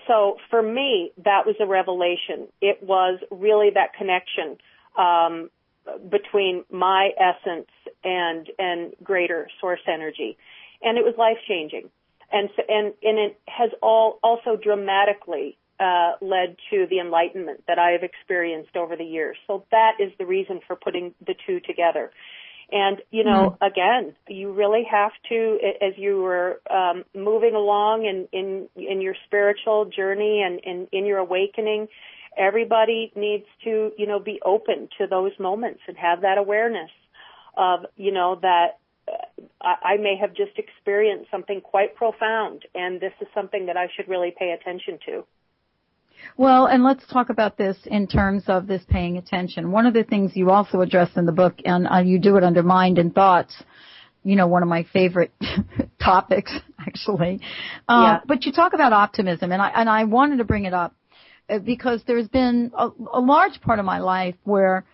so 0.07 0.37
for 0.51 0.63
me, 0.63 1.13
that 1.25 1.47
was 1.47 1.57
a 1.61 1.67
revelation. 1.67 2.49
It 2.61 2.83
was 2.83 3.21
really 3.31 3.71
that 3.75 3.95
connection 3.95 4.59
um, 4.97 5.51
between 6.09 6.65
my 6.71 7.11
essence 7.19 7.71
and 8.05 8.49
and 8.59 8.93
greater 9.03 9.49
source 9.61 9.81
energy, 9.87 10.37
and 10.83 10.99
it 10.99 11.05
was 11.05 11.15
life 11.17 11.39
changing 11.47 11.91
and 12.31 12.51
and 12.69 12.95
and 13.03 13.19
it 13.19 13.41
has 13.47 13.71
all 13.83 14.19
also 14.23 14.57
dramatically 14.57 15.57
uh, 15.81 16.13
led 16.21 16.57
to 16.71 16.87
the 16.91 16.99
enlightenment 16.99 17.63
that 17.69 17.79
I 17.79 17.91
have 17.91 18.03
experienced 18.03 18.77
over 18.77 18.97
the 18.97 19.05
years. 19.05 19.37
So 19.47 19.65
that 19.71 19.93
is 20.01 20.11
the 20.19 20.27
reason 20.27 20.61
for 20.67 20.77
putting 20.77 21.15
the 21.25 21.35
two 21.47 21.61
together. 21.61 22.11
And 22.71 22.99
you 23.11 23.25
know, 23.25 23.57
mm. 23.61 23.67
again, 23.67 24.15
you 24.29 24.53
really 24.53 24.85
have 24.91 25.13
to, 25.31 25.59
as 25.81 25.95
you 25.97 26.21
were 26.21 26.61
um, 26.71 27.05
moving 27.15 27.55
along 27.55 28.05
in 28.05 28.29
in 28.33 28.69
in 28.77 29.01
your 29.01 29.15
spiritual 29.27 29.87
journey 29.87 30.43
and 30.43 30.61
in 30.61 30.87
in 30.93 31.07
your 31.07 31.19
awakening, 31.19 31.89
everybody 32.37 33.11
needs 33.17 33.47
to 33.65 33.93
you 33.97 34.07
know 34.07 34.21
be 34.21 34.41
open 34.45 34.89
to 34.99 35.07
those 35.07 35.33
moments 35.39 35.81
and 35.89 35.97
have 35.97 36.21
that 36.23 36.37
awareness 36.37 36.91
of 37.57 37.87
you 37.97 38.13
know 38.13 38.39
that 38.43 38.79
I, 39.63 39.95
I 39.95 39.97
may 39.97 40.17
have 40.21 40.35
just 40.35 40.59
experienced 40.59 41.31
something 41.31 41.61
quite 41.61 41.95
profound, 41.95 42.65
and 42.75 43.01
this 43.01 43.13
is 43.21 43.29
something 43.35 43.67
that 43.67 43.77
I 43.77 43.89
should 43.97 44.09
really 44.09 44.35
pay 44.37 44.51
attention 44.51 44.99
to. 45.07 45.25
Well, 46.37 46.67
and 46.67 46.85
let's 46.85 47.07
talk 47.07 47.31
about 47.31 47.57
this 47.57 47.77
in 47.87 48.07
terms 48.07 48.45
of 48.47 48.67
this 48.67 48.83
paying 48.89 49.17
attention. 49.17 49.73
One 49.73 49.87
of 49.87 49.95
the 49.95 50.05
things 50.05 50.33
you 50.35 50.51
also 50.51 50.81
address 50.81 51.11
in 51.17 51.27
the 51.27 51.33
book, 51.33 51.55
and 51.65 51.87
uh, 51.89 51.99
you 51.99 52.19
do 52.19 52.37
it 52.37 52.45
under 52.45 52.63
mind 52.63 52.99
and 52.99 53.15
thoughts, 53.15 53.55
you 54.23 54.37
know, 54.37 54.47
one 54.47 54.63
of 54.63 54.69
my 54.69 54.85
favorite 54.93 55.33
topics, 56.03 56.53
actually. 56.79 57.41
Uh, 57.89 58.03
yeah. 58.03 58.21
But 58.27 58.45
you 58.45 58.53
talk 58.53 58.73
about 58.73 58.93
optimism, 58.93 59.53
and 59.53 59.61
I 59.61 59.69
and 59.69 59.89
I 59.89 60.05
wanted 60.05 60.39
to 60.39 60.45
bring 60.45 60.65
it 60.65 60.75
up 60.75 60.95
uh, 61.49 61.59
because 61.59 62.03
there's 62.07 62.29
been 62.29 62.73
a, 62.77 62.89
a 63.15 63.21
large 63.21 63.61
part 63.61 63.79
of 63.79 63.85
my 63.85 63.99
life 63.99 64.37
where, 64.45 64.85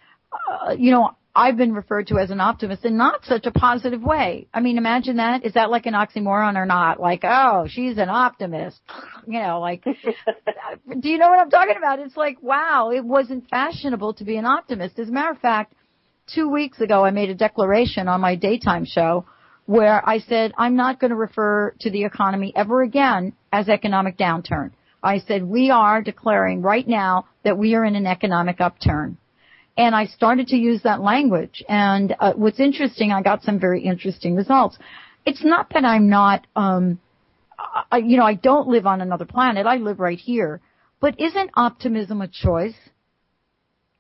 uh, 0.50 0.72
you 0.72 0.90
know, 0.90 1.16
I've 1.37 1.57
been 1.57 1.72
referred 1.72 2.07
to 2.09 2.18
as 2.18 2.30
an 2.30 2.41
optimist 2.41 2.85
in 2.85 2.97
not 2.97 3.24
such 3.24 3.45
a 3.45 3.51
positive 3.51 4.03
way. 4.03 4.47
I 4.55 4.61
mean, 4.61 4.78
imagine 4.78 5.16
that. 5.16 5.45
Is 5.45 5.55
that 5.55 5.68
like 5.68 5.87
an 5.87 5.95
oxymoron 5.95 6.57
or 6.57 6.64
not? 6.64 7.01
Like, 7.01 7.24
oh, 7.24 7.66
she's 7.68 7.99
an 7.99 8.09
optimist. 8.09 8.80
You 9.26 9.41
know, 9.41 9.59
like, 9.59 9.82
do 11.01 11.09
you 11.09 11.18
know 11.18 11.28
what 11.28 11.41
I'm 11.41 11.51
talking 11.51 11.76
about? 11.76 11.99
It's 11.99 12.16
like, 12.16 12.41
wow, 12.41 12.93
it 12.95 13.05
wasn't 13.05 13.49
fashionable 13.49 14.14
to 14.14 14.24
be 14.24 14.37
an 14.37 14.45
optimist. 14.45 14.97
As 15.01 15.09
a 15.09 15.12
matter 15.12 15.32
of 15.32 15.39
fact, 15.39 15.74
two 16.32 16.49
weeks 16.49 16.80
ago 16.80 17.05
I 17.05 17.11
made 17.11 17.30
a 17.30 17.35
declaration 17.35 18.07
on 18.07 18.20
my 18.20 18.37
daytime 18.37 18.85
show 18.85 19.26
where 19.66 20.09
I 20.09 20.20
said, 20.20 20.53
I'm 20.57 20.76
not 20.76 21.01
going 21.01 21.11
to 21.11 21.16
refer 21.16 21.74
to 21.80 21.91
the 21.91 22.05
economy 22.05 22.53
ever 22.55 22.82
again 22.82 23.32
as 23.53 23.68
economic 23.68 24.16
downturn. 24.16 24.70
I 25.03 25.18
said, 25.18 25.43
we 25.43 25.70
are 25.70 26.01
declaring 26.01 26.62
right 26.62 26.87
now 26.87 27.26
that 27.45 27.59
we 27.59 27.74
are 27.74 27.85
in 27.85 27.97
an 27.97 28.07
economic 28.07 28.61
upturn 28.61 29.18
and 29.76 29.94
I 29.94 30.06
started 30.06 30.48
to 30.48 30.56
use 30.56 30.82
that 30.82 31.00
language. 31.00 31.64
And 31.68 32.14
uh, 32.18 32.32
what's 32.34 32.60
interesting, 32.60 33.12
I 33.12 33.22
got 33.22 33.42
some 33.42 33.58
very 33.58 33.82
interesting 33.82 34.36
results. 34.36 34.78
It's 35.26 35.44
not 35.44 35.70
that 35.74 35.84
I'm 35.84 36.08
not, 36.08 36.46
um, 36.54 37.00
I, 37.90 37.98
you 37.98 38.16
know, 38.16 38.24
I 38.24 38.34
don't 38.34 38.68
live 38.68 38.86
on 38.86 39.00
another 39.00 39.24
planet. 39.24 39.66
I 39.66 39.76
live 39.76 39.98
right 39.98 40.18
here. 40.18 40.60
But 41.00 41.20
isn't 41.20 41.50
optimism 41.54 42.22
a 42.22 42.28
choice? 42.28 42.76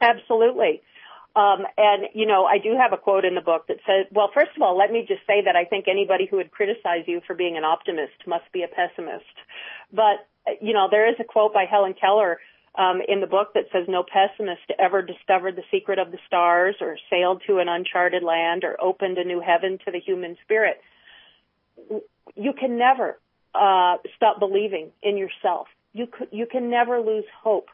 Absolutely. 0.00 0.82
Um, 1.36 1.66
and 1.76 2.04
you 2.14 2.26
know, 2.26 2.44
I 2.44 2.58
do 2.58 2.76
have 2.80 2.92
a 2.92 2.96
quote 2.96 3.24
in 3.24 3.34
the 3.34 3.40
book 3.40 3.66
that 3.66 3.78
says, 3.84 4.06
"Well, 4.12 4.30
first 4.32 4.52
of 4.56 4.62
all, 4.62 4.78
let 4.78 4.92
me 4.92 5.04
just 5.06 5.26
say 5.26 5.42
that 5.44 5.56
I 5.56 5.64
think 5.64 5.88
anybody 5.88 6.26
who 6.26 6.36
would 6.36 6.52
criticize 6.52 7.04
you 7.06 7.20
for 7.26 7.34
being 7.34 7.56
an 7.56 7.64
optimist 7.64 8.24
must 8.26 8.44
be 8.52 8.62
a 8.62 8.68
pessimist." 8.68 9.34
But 9.92 10.28
you 10.60 10.72
know, 10.72 10.86
there 10.88 11.08
is 11.08 11.16
a 11.18 11.24
quote 11.24 11.52
by 11.52 11.64
Helen 11.68 11.94
Keller 11.94 12.38
um, 12.76 13.00
in 13.06 13.20
the 13.20 13.26
book 13.26 13.54
that 13.54 13.64
says, 13.72 13.86
"No 13.88 14.04
pessimist 14.04 14.62
ever 14.78 15.02
discovered 15.02 15.56
the 15.56 15.64
secret 15.70 15.98
of 15.98 16.10
the 16.10 16.18
stars, 16.26 16.76
or 16.80 16.96
sailed 17.10 17.42
to 17.46 17.58
an 17.58 17.68
uncharted 17.68 18.22
land, 18.22 18.64
or 18.64 18.76
opened 18.80 19.18
a 19.18 19.24
new 19.24 19.40
heaven 19.40 19.78
to 19.84 19.90
the 19.90 20.00
human 20.00 20.36
spirit." 20.42 20.80
You 22.36 22.52
can 22.52 22.78
never 22.78 23.18
uh, 23.54 23.96
stop 24.16 24.38
believing 24.40 24.90
in 25.02 25.16
yourself. 25.16 25.68
You 25.92 26.08
c- 26.18 26.28
you 26.32 26.46
can 26.46 26.70
never 26.70 27.00
lose 27.00 27.24
hope 27.42 27.68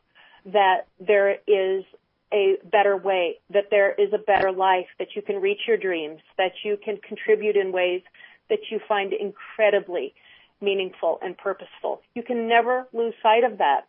that 0.47 0.87
there 0.99 1.39
is 1.47 1.85
a 2.33 2.57
better 2.65 2.97
way, 2.97 3.39
that 3.51 3.71
there 3.71 3.93
is 3.93 4.13
a 4.13 4.19
better 4.19 4.53
life, 4.53 4.87
that 4.99 5.09
you 5.17 5.23
can 5.23 5.41
reach 5.41 5.61
your 5.67 5.77
dreams, 5.77 6.21
that 6.39 6.53
you 6.63 6.77
can 6.83 6.97
contribute 6.99 7.57
in 7.57 7.73
ways 7.73 8.03
that 8.49 8.71
you 8.71 8.81
find 8.87 9.13
incredibly 9.13 10.15
meaningful 10.61 11.19
and 11.23 11.37
purposeful. 11.37 12.03
You 12.15 12.23
can 12.23 12.49
never 12.49 12.87
lose 12.93 13.15
sight 13.23 13.45
of 13.45 13.59
that. 13.59 13.87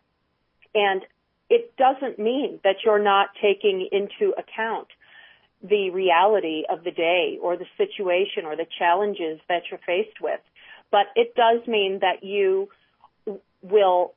And 0.74 1.02
it 1.50 1.76
doesn't 1.76 2.18
mean 2.18 2.60
that 2.64 2.76
you're 2.84 3.02
not 3.02 3.30
taking 3.40 3.88
into 3.92 4.32
account 4.38 4.88
the 5.62 5.90
reality 5.90 6.64
of 6.68 6.82
the 6.82 6.90
day 6.90 7.38
or 7.40 7.56
the 7.56 7.66
situation 7.76 8.44
or 8.44 8.56
the 8.56 8.66
challenges 8.78 9.38
that 9.48 9.62
you're 9.70 9.80
faced 9.86 10.20
with. 10.20 10.40
But 10.90 11.06
it 11.14 11.34
does 11.34 11.66
mean 11.66 12.00
that 12.00 12.24
you 12.24 12.68
will 13.62 14.14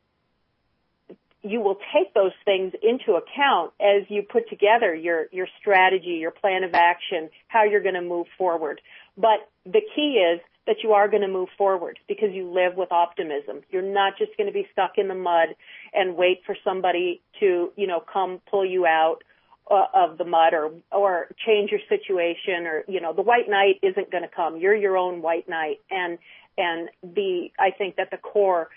you 1.45 1.61
will 1.61 1.77
take 1.93 2.11
those 2.15 2.31
things 2.43 2.73
into 2.81 3.13
account 3.13 3.71
as 3.79 4.01
you 4.09 4.23
put 4.23 4.49
together 4.49 4.95
your 4.95 5.27
your 5.31 5.47
strategy, 5.59 6.17
your 6.19 6.31
plan 6.31 6.63
of 6.63 6.73
action, 6.73 7.29
how 7.47 7.63
you're 7.63 7.83
going 7.83 7.95
to 7.95 8.01
move 8.01 8.27
forward. 8.37 8.81
But 9.15 9.47
the 9.65 9.81
key 9.95 10.23
is 10.33 10.41
that 10.65 10.77
you 10.83 10.93
are 10.93 11.07
going 11.07 11.21
to 11.21 11.27
move 11.27 11.49
forward 11.57 11.99
because 12.07 12.29
you 12.31 12.51
live 12.51 12.75
with 12.75 12.91
optimism. 12.91 13.61
You're 13.69 13.83
not 13.83 14.17
just 14.17 14.35
going 14.37 14.47
to 14.47 14.53
be 14.53 14.67
stuck 14.71 14.93
in 14.97 15.07
the 15.07 15.15
mud 15.15 15.49
and 15.95 16.15
wait 16.15 16.41
for 16.45 16.55
somebody 16.63 17.21
to, 17.39 17.71
you 17.75 17.87
know, 17.87 17.99
come 18.01 18.41
pull 18.49 18.65
you 18.65 18.85
out 18.85 19.23
uh, 19.69 19.85
of 19.93 20.17
the 20.17 20.25
mud 20.25 20.53
or 20.53 20.71
or 20.91 21.27
change 21.45 21.71
your 21.71 21.79
situation 21.89 22.67
or 22.67 22.83
you 22.87 23.01
know 23.01 23.13
the 23.13 23.23
white 23.23 23.49
knight 23.49 23.79
isn't 23.81 24.11
going 24.11 24.23
to 24.23 24.29
come. 24.29 24.57
You're 24.57 24.75
your 24.75 24.97
own 24.97 25.21
white 25.21 25.49
knight 25.49 25.81
and 25.89 26.19
and 26.57 26.89
the 27.01 27.49
I 27.57 27.71
think 27.71 27.95
that 27.95 28.11
the 28.11 28.17
core 28.17 28.69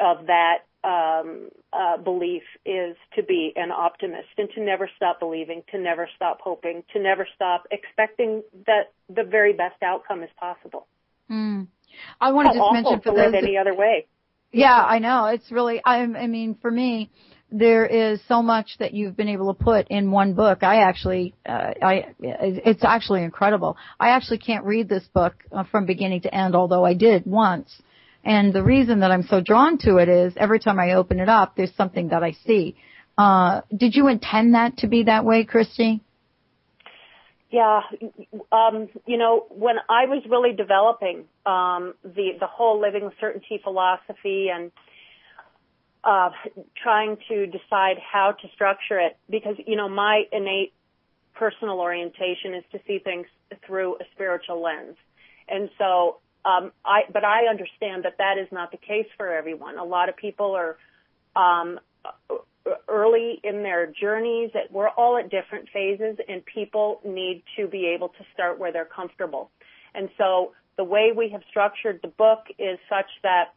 of 0.00 0.26
that 0.26 0.60
um, 0.84 1.50
uh, 1.72 1.96
belief 1.98 2.42
is 2.64 2.96
to 3.14 3.22
be 3.22 3.52
an 3.56 3.70
optimist 3.70 4.28
and 4.38 4.48
to 4.54 4.60
never 4.60 4.90
stop 4.96 5.20
believing, 5.20 5.62
to 5.70 5.78
never 5.78 6.08
stop 6.16 6.40
hoping, 6.40 6.82
to 6.92 7.00
never 7.00 7.28
stop 7.34 7.66
expecting 7.70 8.42
that 8.66 8.92
the 9.08 9.22
very 9.22 9.52
best 9.52 9.80
outcome 9.82 10.22
is 10.22 10.30
possible. 10.40 10.86
Mm. 11.30 11.68
I 12.20 12.32
want 12.32 12.52
to 12.52 12.58
just 12.58 12.72
mention 12.72 13.00
for 13.00 13.10
those 13.10 13.32
live 13.32 13.34
any 13.34 13.56
other 13.56 13.74
way. 13.74 14.06
Yeah, 14.52 14.82
I 14.82 14.98
know. 14.98 15.26
It's 15.26 15.50
really. 15.50 15.80
I, 15.84 16.02
I 16.02 16.26
mean, 16.26 16.56
for 16.60 16.70
me, 16.70 17.10
there 17.50 17.86
is 17.86 18.20
so 18.28 18.42
much 18.42 18.76
that 18.78 18.94
you've 18.94 19.16
been 19.16 19.28
able 19.28 19.54
to 19.54 19.62
put 19.62 19.88
in 19.88 20.10
one 20.10 20.34
book. 20.34 20.62
I 20.62 20.82
actually, 20.82 21.34
uh, 21.46 21.72
I, 21.82 22.14
it's 22.20 22.84
actually 22.84 23.22
incredible. 23.22 23.76
I 23.98 24.10
actually 24.10 24.38
can't 24.38 24.64
read 24.64 24.88
this 24.88 25.04
book 25.14 25.34
uh, 25.52 25.64
from 25.64 25.86
beginning 25.86 26.22
to 26.22 26.34
end, 26.34 26.54
although 26.54 26.84
I 26.84 26.94
did 26.94 27.26
once. 27.26 27.70
And 28.24 28.52
the 28.52 28.62
reason 28.62 29.00
that 29.00 29.10
I'm 29.10 29.24
so 29.24 29.40
drawn 29.40 29.78
to 29.78 29.96
it 29.96 30.08
is 30.08 30.32
every 30.36 30.60
time 30.60 30.78
I 30.78 30.92
open 30.92 31.18
it 31.18 31.28
up, 31.28 31.56
there's 31.56 31.74
something 31.74 32.08
that 32.08 32.22
I 32.22 32.32
see. 32.46 32.76
Uh, 33.18 33.62
did 33.76 33.94
you 33.94 34.08
intend 34.08 34.54
that 34.54 34.78
to 34.78 34.86
be 34.86 35.04
that 35.04 35.24
way, 35.24 35.44
Kristi? 35.44 36.00
Yeah, 37.52 37.82
um, 38.50 38.88
you 39.06 39.18
know, 39.18 39.44
when 39.50 39.76
I 39.90 40.06
was 40.06 40.22
really 40.28 40.54
developing 40.54 41.26
um, 41.44 41.92
the 42.02 42.30
the 42.40 42.46
whole 42.46 42.80
living 42.80 43.10
certainty 43.20 43.60
philosophy 43.62 44.48
and 44.48 44.72
uh, 46.02 46.30
trying 46.82 47.18
to 47.28 47.46
decide 47.46 47.98
how 48.00 48.32
to 48.40 48.48
structure 48.54 48.98
it, 48.98 49.18
because 49.28 49.56
you 49.66 49.76
know 49.76 49.86
my 49.86 50.22
innate 50.32 50.72
personal 51.34 51.78
orientation 51.78 52.54
is 52.54 52.64
to 52.72 52.80
see 52.86 52.98
things 52.98 53.26
through 53.66 53.96
a 53.96 54.04
spiritual 54.14 54.62
lens, 54.62 54.96
and 55.46 55.68
so 55.76 56.20
um, 56.46 56.72
I, 56.86 57.02
but 57.12 57.22
I 57.22 57.48
understand 57.50 58.04
that 58.04 58.16
that 58.16 58.38
is 58.38 58.48
not 58.50 58.70
the 58.70 58.78
case 58.78 59.06
for 59.18 59.28
everyone. 59.28 59.76
A 59.76 59.84
lot 59.84 60.08
of 60.08 60.16
people 60.16 60.56
are 60.56 60.78
um, 61.36 61.78
early 62.88 63.40
in 63.42 63.62
their 63.62 63.86
journeys. 63.86 64.50
That 64.54 64.70
we're 64.70 64.88
all 64.88 65.16
at 65.16 65.30
different 65.30 65.68
phases, 65.72 66.16
and 66.28 66.44
people 66.44 67.00
need 67.04 67.42
to 67.56 67.66
be 67.66 67.86
able 67.94 68.08
to 68.08 68.24
start 68.34 68.58
where 68.58 68.72
they're 68.72 68.84
comfortable. 68.84 69.50
And 69.94 70.08
so 70.18 70.52
the 70.76 70.84
way 70.84 71.12
we 71.16 71.30
have 71.30 71.42
structured 71.50 72.00
the 72.02 72.08
book 72.08 72.46
is 72.58 72.78
such 72.88 73.10
that 73.22 73.54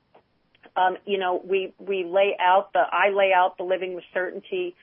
um, 0.75 0.97
you 1.05 1.17
know 1.17 1.41
we 1.43 1.73
we 1.79 2.03
lay 2.03 2.35
out 2.39 2.73
the 2.73 2.83
I 2.91 3.09
lay 3.09 3.31
out 3.35 3.57
the 3.57 3.63
living 3.63 3.95
with 3.95 4.03
certainty 4.13 4.75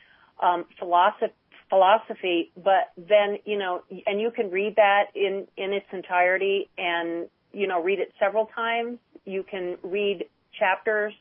um, 0.42 0.64
philosophy 0.78 1.34
philosophy, 1.68 2.52
but 2.54 2.92
then 2.98 3.38
you 3.46 3.58
know, 3.58 3.82
and 4.06 4.20
you 4.20 4.30
can 4.30 4.50
read 4.50 4.76
that 4.76 5.04
in 5.14 5.46
in 5.56 5.72
its 5.72 5.86
entirety 5.92 6.68
and 6.76 7.28
you 7.52 7.66
know, 7.66 7.82
read 7.82 8.00
it 8.00 8.12
several 8.18 8.46
times. 8.46 8.98
You 9.24 9.42
can 9.42 9.76
read 9.82 10.24
chapters, 10.58 11.14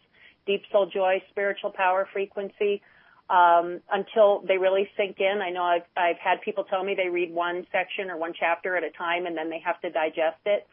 Deep 0.45 0.63
Soul 0.71 0.87
Joy, 0.87 1.21
Spiritual 1.29 1.71
Power, 1.71 2.07
Frequency, 2.11 2.81
um, 3.29 3.79
until 3.91 4.43
they 4.47 4.57
really 4.57 4.89
sink 4.97 5.17
in. 5.19 5.41
I 5.41 5.51
know 5.51 5.63
I've, 5.63 5.85
I've 5.95 6.17
had 6.17 6.41
people 6.41 6.65
tell 6.65 6.83
me 6.83 6.95
they 6.95 7.09
read 7.09 7.33
one 7.33 7.65
section 7.71 8.09
or 8.09 8.17
one 8.17 8.33
chapter 8.37 8.75
at 8.75 8.83
a 8.83 8.89
time 8.91 9.25
and 9.25 9.37
then 9.37 9.49
they 9.49 9.59
have 9.59 9.79
to 9.81 9.89
digest 9.89 10.41
it. 10.45 10.67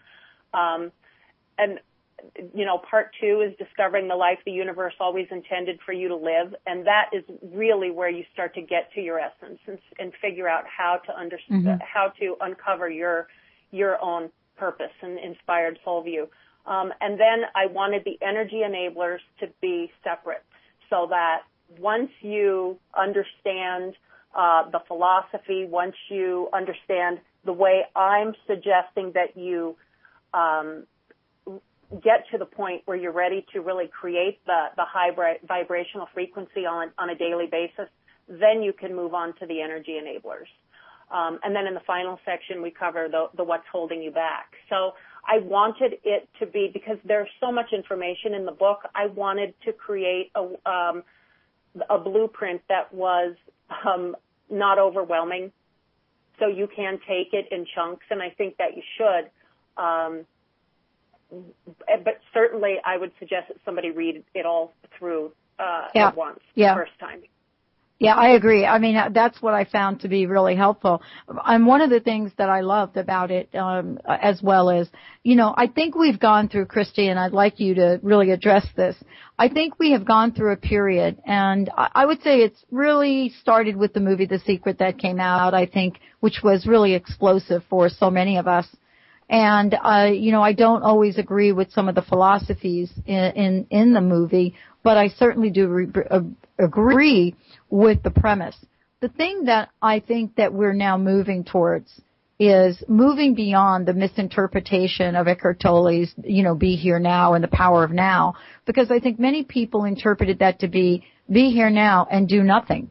Um, 0.52 0.90
and, 1.56 1.78
you 2.52 2.64
know, 2.64 2.78
part 2.78 3.14
two 3.20 3.42
is 3.46 3.56
discovering 3.58 4.08
the 4.08 4.16
life 4.16 4.38
the 4.44 4.50
universe 4.50 4.94
always 4.98 5.28
intended 5.30 5.78
for 5.86 5.92
you 5.92 6.08
to 6.08 6.16
live. 6.16 6.52
And 6.66 6.84
that 6.86 7.10
is 7.12 7.22
really 7.54 7.92
where 7.92 8.10
you 8.10 8.24
start 8.32 8.54
to 8.54 8.62
get 8.62 8.92
to 8.94 9.00
your 9.00 9.20
essence 9.20 9.60
and, 9.68 9.78
and 10.00 10.12
figure 10.20 10.48
out 10.48 10.64
how 10.66 11.00
to 11.06 11.16
understand, 11.16 11.64
mm-hmm. 11.64 11.80
how 11.80 12.12
to 12.18 12.36
uncover 12.40 12.90
your, 12.90 13.28
your 13.70 14.02
own 14.02 14.30
purpose 14.56 14.90
and 15.00 15.16
inspired 15.18 15.78
soul 15.84 16.02
view. 16.02 16.28
Um, 16.68 16.92
and 17.00 17.18
then 17.18 17.44
I 17.56 17.66
wanted 17.66 18.02
the 18.04 18.18
energy 18.20 18.60
enablers 18.62 19.20
to 19.40 19.48
be 19.62 19.90
separate 20.04 20.44
so 20.90 21.06
that 21.08 21.42
once 21.78 22.10
you 22.20 22.78
understand 22.96 23.94
uh, 24.36 24.70
the 24.70 24.80
philosophy, 24.86 25.66
once 25.68 25.96
you 26.10 26.48
understand 26.52 27.20
the 27.46 27.54
way 27.54 27.84
I'm 27.96 28.34
suggesting 28.46 29.12
that 29.14 29.34
you 29.34 29.76
um, 30.34 30.84
get 32.02 32.26
to 32.32 32.38
the 32.38 32.44
point 32.44 32.82
where 32.84 32.98
you're 32.98 33.12
ready 33.12 33.46
to 33.54 33.60
really 33.60 33.88
create 33.88 34.44
the, 34.44 34.66
the 34.76 34.84
high 34.84 35.10
vibrational 35.46 36.06
frequency 36.12 36.66
on, 36.66 36.90
on 36.98 37.08
a 37.08 37.14
daily 37.14 37.46
basis, 37.50 37.88
then 38.28 38.62
you 38.62 38.74
can 38.74 38.94
move 38.94 39.14
on 39.14 39.34
to 39.38 39.46
the 39.46 39.62
energy 39.62 39.98
enablers. 39.98 40.48
Um, 41.10 41.38
and 41.42 41.56
then 41.56 41.66
in 41.66 41.72
the 41.72 41.80
final 41.86 42.18
section, 42.26 42.60
we 42.60 42.70
cover 42.70 43.08
the, 43.10 43.28
the 43.34 43.44
what's 43.44 43.64
holding 43.72 44.02
you 44.02 44.10
back. 44.10 44.52
So 44.68 44.92
I 45.28 45.40
wanted 45.40 45.98
it 46.04 46.26
to 46.40 46.46
be 46.46 46.70
because 46.72 46.96
there's 47.04 47.28
so 47.38 47.52
much 47.52 47.72
information 47.72 48.32
in 48.32 48.46
the 48.46 48.52
book. 48.52 48.80
I 48.94 49.06
wanted 49.06 49.52
to 49.66 49.72
create 49.74 50.32
a, 50.34 50.40
um, 50.68 51.02
a 51.90 51.98
blueprint 51.98 52.62
that 52.68 52.92
was 52.94 53.36
um, 53.84 54.16
not 54.48 54.78
overwhelming, 54.78 55.52
so 56.38 56.46
you 56.46 56.66
can 56.74 56.98
take 57.06 57.34
it 57.34 57.48
in 57.52 57.66
chunks, 57.74 58.06
and 58.10 58.22
I 58.22 58.30
think 58.30 58.56
that 58.56 58.74
you 58.74 58.82
should. 58.96 59.30
Um, 59.82 60.24
but 61.30 62.20
certainly, 62.32 62.76
I 62.82 62.96
would 62.96 63.12
suggest 63.18 63.48
that 63.48 63.58
somebody 63.66 63.90
read 63.90 64.24
it 64.34 64.46
all 64.46 64.72
through 64.98 65.32
uh, 65.58 65.88
yeah. 65.94 66.08
at 66.08 66.16
once 66.16 66.40
yeah. 66.54 66.72
the 66.72 66.80
first 66.80 66.98
time. 66.98 67.20
Yeah, 68.00 68.14
I 68.14 68.30
agree. 68.30 68.64
I 68.64 68.78
mean, 68.78 68.96
that's 69.12 69.42
what 69.42 69.54
I 69.54 69.64
found 69.64 70.00
to 70.00 70.08
be 70.08 70.26
really 70.26 70.54
helpful. 70.54 71.02
And 71.44 71.66
one 71.66 71.80
of 71.80 71.90
the 71.90 71.98
things 71.98 72.30
that 72.38 72.48
I 72.48 72.60
loved 72.60 72.96
about 72.96 73.32
it, 73.32 73.52
um, 73.56 73.98
as 74.06 74.40
well 74.40 74.70
as, 74.70 74.88
you 75.24 75.34
know, 75.34 75.52
I 75.56 75.66
think 75.66 75.96
we've 75.96 76.20
gone 76.20 76.48
through, 76.48 76.66
Kristi, 76.66 77.10
and 77.10 77.18
I'd 77.18 77.32
like 77.32 77.58
you 77.58 77.74
to 77.74 77.98
really 78.04 78.30
address 78.30 78.64
this. 78.76 78.94
I 79.36 79.48
think 79.48 79.80
we 79.80 79.90
have 79.92 80.04
gone 80.04 80.32
through 80.32 80.52
a 80.52 80.56
period, 80.56 81.20
and 81.26 81.70
I 81.76 82.06
would 82.06 82.22
say 82.22 82.38
it's 82.38 82.64
really 82.70 83.30
started 83.40 83.76
with 83.76 83.94
the 83.94 84.00
movie 84.00 84.26
The 84.26 84.38
Secret 84.38 84.78
that 84.78 84.98
came 84.98 85.18
out, 85.18 85.52
I 85.52 85.66
think, 85.66 85.98
which 86.20 86.38
was 86.44 86.66
really 86.66 86.94
explosive 86.94 87.64
for 87.68 87.88
so 87.88 88.10
many 88.10 88.36
of 88.36 88.46
us. 88.46 88.68
And, 89.28 89.74
uh, 89.74 90.08
you 90.12 90.32
know, 90.32 90.40
I 90.40 90.52
don't 90.54 90.82
always 90.82 91.18
agree 91.18 91.52
with 91.52 91.70
some 91.72 91.88
of 91.88 91.94
the 91.94 92.02
philosophies 92.02 92.90
in, 93.06 93.32
in, 93.34 93.66
in 93.70 93.92
the 93.92 94.00
movie, 94.00 94.54
but 94.82 94.96
I 94.96 95.08
certainly 95.08 95.50
do 95.50 95.68
re- 95.68 95.88
uh, 96.10 96.20
agree 96.58 97.34
with 97.70 98.02
the 98.02 98.10
premise. 98.10 98.56
The 99.00 99.08
thing 99.08 99.44
that 99.44 99.68
I 99.80 100.00
think 100.00 100.34
that 100.36 100.52
we're 100.52 100.72
now 100.72 100.96
moving 100.98 101.44
towards 101.44 102.00
is 102.40 102.82
moving 102.88 103.34
beyond 103.34 103.86
the 103.86 103.92
misinterpretation 103.94 105.16
of 105.16 105.26
Eckhart 105.26 105.58
Tolle's, 105.60 106.12
you 106.22 106.42
know, 106.44 106.54
be 106.54 106.76
here 106.76 106.98
now 107.00 107.34
and 107.34 107.42
the 107.42 107.48
power 107.48 107.82
of 107.84 107.90
now, 107.90 108.34
because 108.64 108.90
I 108.90 109.00
think 109.00 109.18
many 109.18 109.42
people 109.44 109.84
interpreted 109.84 110.38
that 110.40 110.60
to 110.60 110.68
be 110.68 111.04
be 111.30 111.50
here 111.50 111.68
now 111.70 112.06
and 112.10 112.28
do 112.28 112.42
nothing. 112.42 112.90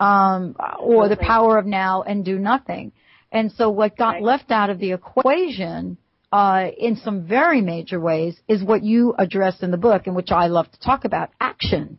um, 0.00 0.56
or 0.80 1.08
the 1.08 1.16
power 1.16 1.58
of 1.58 1.66
now 1.66 2.02
and 2.02 2.24
do 2.24 2.36
nothing. 2.36 2.90
And 3.30 3.52
so 3.52 3.70
what 3.70 3.96
got 3.96 4.14
Right. 4.14 4.22
left 4.22 4.50
out 4.50 4.68
of 4.68 4.80
the 4.80 4.90
equation, 4.92 5.96
uh, 6.32 6.68
in 6.78 6.96
some 6.96 7.26
very 7.26 7.60
major 7.60 8.00
ways 8.00 8.40
is 8.48 8.64
what 8.64 8.82
you 8.82 9.14
address 9.18 9.62
in 9.62 9.70
the 9.70 9.76
book 9.76 10.06
and 10.06 10.16
which 10.16 10.30
I 10.30 10.46
love 10.46 10.70
to 10.72 10.80
talk 10.80 11.04
about, 11.04 11.30
action 11.38 11.98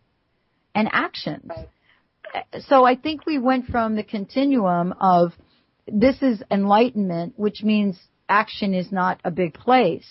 and 0.74 0.90
actions. 0.92 1.52
So 2.68 2.84
I 2.84 2.96
think 2.96 3.28
we 3.28 3.38
went 3.38 3.68
from 3.68 3.96
the 3.96 4.04
continuum 4.04 4.94
of 5.00 5.34
this 5.88 6.22
is 6.22 6.42
enlightenment, 6.50 7.34
which 7.38 7.62
means 7.62 8.00
action 8.28 8.74
is 8.74 8.92
not 8.92 9.20
a 9.24 9.30
big 9.30 9.54
place, 9.54 10.08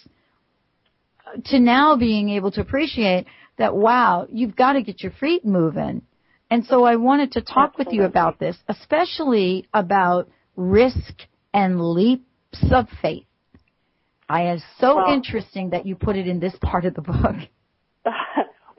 to 1.46 1.58
now 1.58 1.96
being 1.96 2.28
able 2.28 2.52
to 2.52 2.60
appreciate 2.60 3.26
that, 3.58 3.74
wow, 3.74 4.28
you've 4.30 4.54
got 4.54 4.74
to 4.74 4.82
get 4.82 5.02
your 5.02 5.12
feet 5.12 5.44
moving. 5.44 6.02
And 6.50 6.64
so 6.66 6.84
I 6.84 6.96
wanted 6.96 7.32
to 7.32 7.40
talk 7.40 7.78
with 7.78 7.88
you 7.90 8.04
about 8.04 8.38
this, 8.38 8.56
especially 8.68 9.66
about 9.72 10.28
risk 10.54 11.22
and 11.52 11.80
leaps 11.80 12.26
of 12.70 12.86
faith. 13.00 13.24
I 14.28 14.52
is 14.52 14.62
so 14.78 14.96
Well- 14.96 15.12
interesting 15.12 15.70
that 15.70 15.86
you 15.86 15.96
put 15.96 16.16
it 16.16 16.26
in 16.26 16.40
this 16.40 16.56
part 16.56 16.84
of 16.84 16.94
the 16.94 17.02
book. 17.02 17.36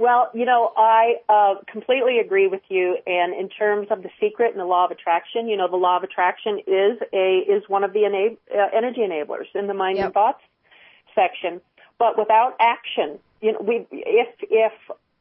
Well, 0.03 0.31
you 0.33 0.43
know, 0.43 0.73
I 0.75 1.15
uh, 1.29 1.55
completely 1.71 2.19
agree 2.19 2.47
with 2.47 2.61
you. 2.67 2.97
And 3.05 3.33
in 3.33 3.47
terms 3.47 3.87
of 3.89 4.03
the 4.03 4.09
secret 4.19 4.51
and 4.51 4.59
the 4.59 4.65
law 4.65 4.83
of 4.83 4.91
attraction, 4.91 5.47
you 5.47 5.55
know, 5.55 5.69
the 5.69 5.77
law 5.77 5.95
of 5.95 6.03
attraction 6.03 6.59
is 6.67 6.99
a 7.13 7.37
is 7.37 7.63
one 7.69 7.85
of 7.85 7.93
the 7.93 7.99
enab- 7.99 8.37
uh, 8.53 8.69
energy 8.75 8.99
enablers 8.99 9.45
in 9.55 9.67
the 9.67 9.73
mind 9.73 9.99
and 9.99 10.13
thoughts 10.13 10.41
section. 11.15 11.61
But 11.99 12.17
without 12.17 12.55
action, 12.59 13.19
you 13.39 13.53
know, 13.53 13.59
we 13.61 13.87
if 13.91 14.27
if 14.41 14.73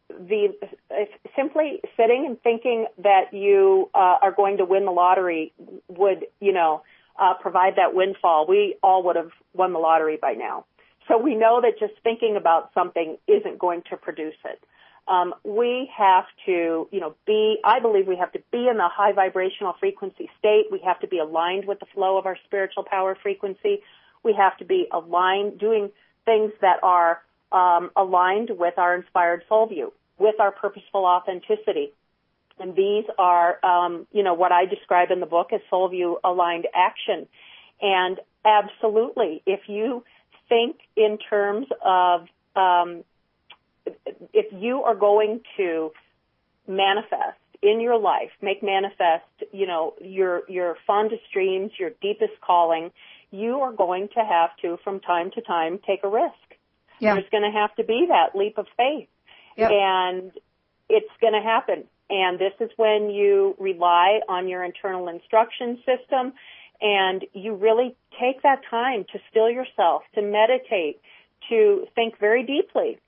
the 0.08 0.52
if 0.90 1.08
simply 1.36 1.80
sitting 1.96 2.26
and 2.26 2.42
thinking 2.42 2.86
that 2.98 3.32
you 3.32 3.90
uh, 3.94 4.18
are 4.20 4.32
going 4.32 4.56
to 4.56 4.64
win 4.64 4.84
the 4.84 4.90
lottery 4.90 5.52
would, 5.88 6.26
you 6.40 6.52
know, 6.52 6.82
uh, 7.18 7.34
provide 7.34 7.76
that 7.76 7.94
windfall, 7.94 8.46
we 8.48 8.76
all 8.82 9.02
would 9.04 9.16
have 9.16 9.30
won 9.54 9.72
the 9.72 9.78
lottery 9.78 10.18
by 10.20 10.32
now. 10.32 10.64
So 11.08 11.18
we 11.18 11.34
know 11.34 11.60
that 11.60 11.78
just 11.78 11.94
thinking 12.02 12.36
about 12.36 12.70
something 12.74 13.18
isn't 13.26 13.58
going 13.58 13.82
to 13.90 13.96
produce 13.96 14.36
it. 14.44 14.62
Um, 15.08 15.34
we 15.42 15.90
have 15.96 16.26
to, 16.46 16.88
you 16.92 17.00
know, 17.00 17.16
be, 17.26 17.56
I 17.64 17.80
believe 17.80 18.06
we 18.06 18.16
have 18.16 18.32
to 18.32 18.42
be 18.52 18.68
in 18.68 18.76
the 18.76 18.88
high 18.88 19.12
vibrational 19.12 19.74
frequency 19.80 20.30
state. 20.38 20.66
We 20.70 20.80
have 20.84 21.00
to 21.00 21.08
be 21.08 21.18
aligned 21.18 21.66
with 21.66 21.80
the 21.80 21.86
flow 21.92 22.18
of 22.18 22.26
our 22.26 22.38
spiritual 22.44 22.84
power 22.84 23.16
frequency. 23.20 23.82
We 24.22 24.32
have 24.34 24.56
to 24.58 24.64
be 24.64 24.86
aligned, 24.92 25.58
doing 25.58 25.90
things 26.24 26.52
that 26.60 26.78
are 26.84 27.20
um, 27.50 27.90
aligned 27.96 28.50
with 28.56 28.78
our 28.78 28.94
inspired 28.94 29.42
soul 29.48 29.66
view, 29.66 29.92
with 30.18 30.38
our 30.38 30.52
purposeful 30.52 31.04
authenticity. 31.04 31.92
And 32.58 32.76
these 32.76 33.04
are, 33.18 33.64
um, 33.64 34.06
you 34.12 34.22
know, 34.22 34.34
what 34.34 34.52
I 34.52 34.66
describe 34.66 35.10
in 35.10 35.20
the 35.20 35.26
book 35.26 35.52
as 35.52 35.60
soul 35.70 35.88
view 35.88 36.18
aligned 36.22 36.66
action. 36.74 37.26
And 37.80 38.18
absolutely, 38.44 39.42
if 39.46 39.60
you 39.68 40.04
think 40.48 40.76
in 40.96 41.18
terms 41.18 41.66
of 41.84 42.22
um, 42.54 43.04
if 44.32 44.46
you 44.52 44.82
are 44.82 44.94
going 44.94 45.40
to 45.56 45.92
manifest 46.68 47.38
in 47.62 47.80
your 47.80 47.98
life, 47.98 48.30
make 48.40 48.62
manifest, 48.62 49.24
you 49.52 49.66
know, 49.66 49.94
your 50.00 50.42
your 50.48 50.76
fondest 50.86 51.22
dreams, 51.32 51.72
your 51.78 51.90
deepest 52.00 52.40
calling, 52.40 52.90
you 53.30 53.60
are 53.60 53.72
going 53.72 54.08
to 54.14 54.20
have 54.20 54.50
to, 54.62 54.78
from 54.84 55.00
time 55.00 55.30
to 55.32 55.40
time, 55.40 55.78
take 55.86 56.04
a 56.04 56.08
risk. 56.08 56.34
Yeah. 56.98 57.14
There's 57.14 57.28
going 57.30 57.50
to 57.50 57.58
have 57.58 57.74
to 57.76 57.84
be 57.84 58.06
that 58.08 58.36
leap 58.36 58.58
of 58.58 58.66
faith, 58.76 59.08
Yep. 59.56 59.70
and 59.70 60.32
it's 60.88 61.10
going 61.20 61.32
to 61.32 61.40
happen. 61.40 61.84
And 62.12 62.38
this 62.38 62.52
is 62.60 62.70
when 62.76 63.08
you 63.08 63.56
rely 63.58 64.20
on 64.28 64.46
your 64.46 64.62
internal 64.62 65.08
instruction 65.08 65.78
system 65.78 66.34
and 66.82 67.24
you 67.32 67.54
really 67.54 67.96
take 68.20 68.42
that 68.42 68.60
time 68.68 69.06
to 69.12 69.18
still 69.30 69.48
yourself, 69.48 70.02
to 70.14 70.20
meditate, 70.20 71.00
to 71.48 71.86
think 71.94 72.18
very 72.20 72.44
deeply 72.44 72.98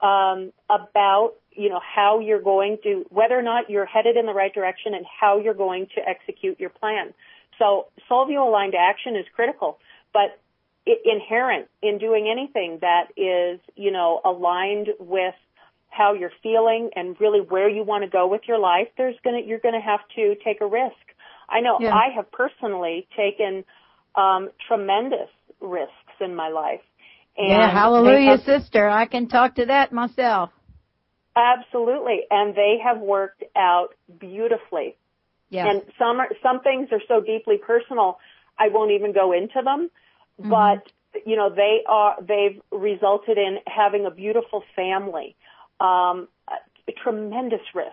um, 0.00 0.52
about 0.70 1.32
you 1.50 1.68
know 1.68 1.80
how 1.82 2.20
you're 2.20 2.40
going 2.40 2.78
to 2.84 3.04
whether 3.10 3.36
or 3.36 3.42
not 3.42 3.68
you're 3.68 3.84
headed 3.84 4.16
in 4.16 4.26
the 4.26 4.32
right 4.32 4.54
direction 4.54 4.94
and 4.94 5.04
how 5.20 5.38
you're 5.38 5.54
going 5.54 5.88
to 5.96 6.08
execute 6.08 6.60
your 6.60 6.70
plan. 6.70 7.12
So 7.58 7.88
soul 8.08 8.26
view 8.26 8.42
aligned 8.42 8.76
action 8.76 9.16
is 9.16 9.26
critical, 9.34 9.78
but 10.12 10.38
inherent 10.86 11.68
in 11.82 11.98
doing 11.98 12.28
anything 12.30 12.78
that 12.80 13.08
is 13.16 13.60
you 13.74 13.90
know 13.90 14.20
aligned 14.24 14.88
with 15.00 15.34
how 15.92 16.14
you're 16.14 16.32
feeling 16.42 16.90
and 16.96 17.16
really 17.20 17.40
where 17.40 17.68
you 17.68 17.84
want 17.84 18.02
to 18.02 18.10
go 18.10 18.26
with 18.26 18.42
your 18.48 18.58
life, 18.58 18.88
there's 18.96 19.14
gonna 19.22 19.40
you're 19.44 19.60
gonna 19.60 19.80
have 19.80 20.00
to 20.16 20.34
take 20.42 20.60
a 20.60 20.66
risk. 20.66 20.96
I 21.48 21.60
know 21.60 21.76
Yeah. 21.80 21.94
I 21.94 22.08
have 22.16 22.32
personally 22.32 23.06
taken 23.14 23.64
um, 24.14 24.50
tremendous 24.66 25.28
risks 25.60 26.16
in 26.20 26.34
my 26.34 26.48
life. 26.48 26.80
And 27.36 27.48
yeah, 27.48 27.70
hallelujah, 27.70 28.32
have- 28.32 28.42
sister. 28.42 28.88
I 28.88 29.06
can 29.06 29.28
talk 29.28 29.56
to 29.56 29.66
that 29.66 29.92
myself. 29.92 30.50
Absolutely, 31.36 32.20
and 32.30 32.54
they 32.54 32.76
have 32.84 32.98
worked 33.00 33.44
out 33.56 33.94
beautifully. 34.18 34.96
Yes. 35.48 35.66
And 35.68 35.82
some 35.98 36.20
are, 36.20 36.28
some 36.42 36.60
things 36.60 36.88
are 36.92 37.00
so 37.08 37.20
deeply 37.20 37.58
personal, 37.58 38.18
I 38.58 38.68
won't 38.68 38.92
even 38.92 39.12
go 39.12 39.32
into 39.32 39.60
them. 39.62 39.90
Mm-hmm. 40.40 40.50
But 40.50 40.90
you 41.26 41.36
know, 41.36 41.50
they 41.54 41.82
are 41.86 42.16
they've 42.22 42.60
resulted 42.70 43.36
in 43.38 43.58
having 43.66 44.06
a 44.06 44.10
beautiful 44.10 44.62
family, 44.74 45.36
um, 45.82 46.28
tremendous 47.02 47.60
risk. 47.74 47.90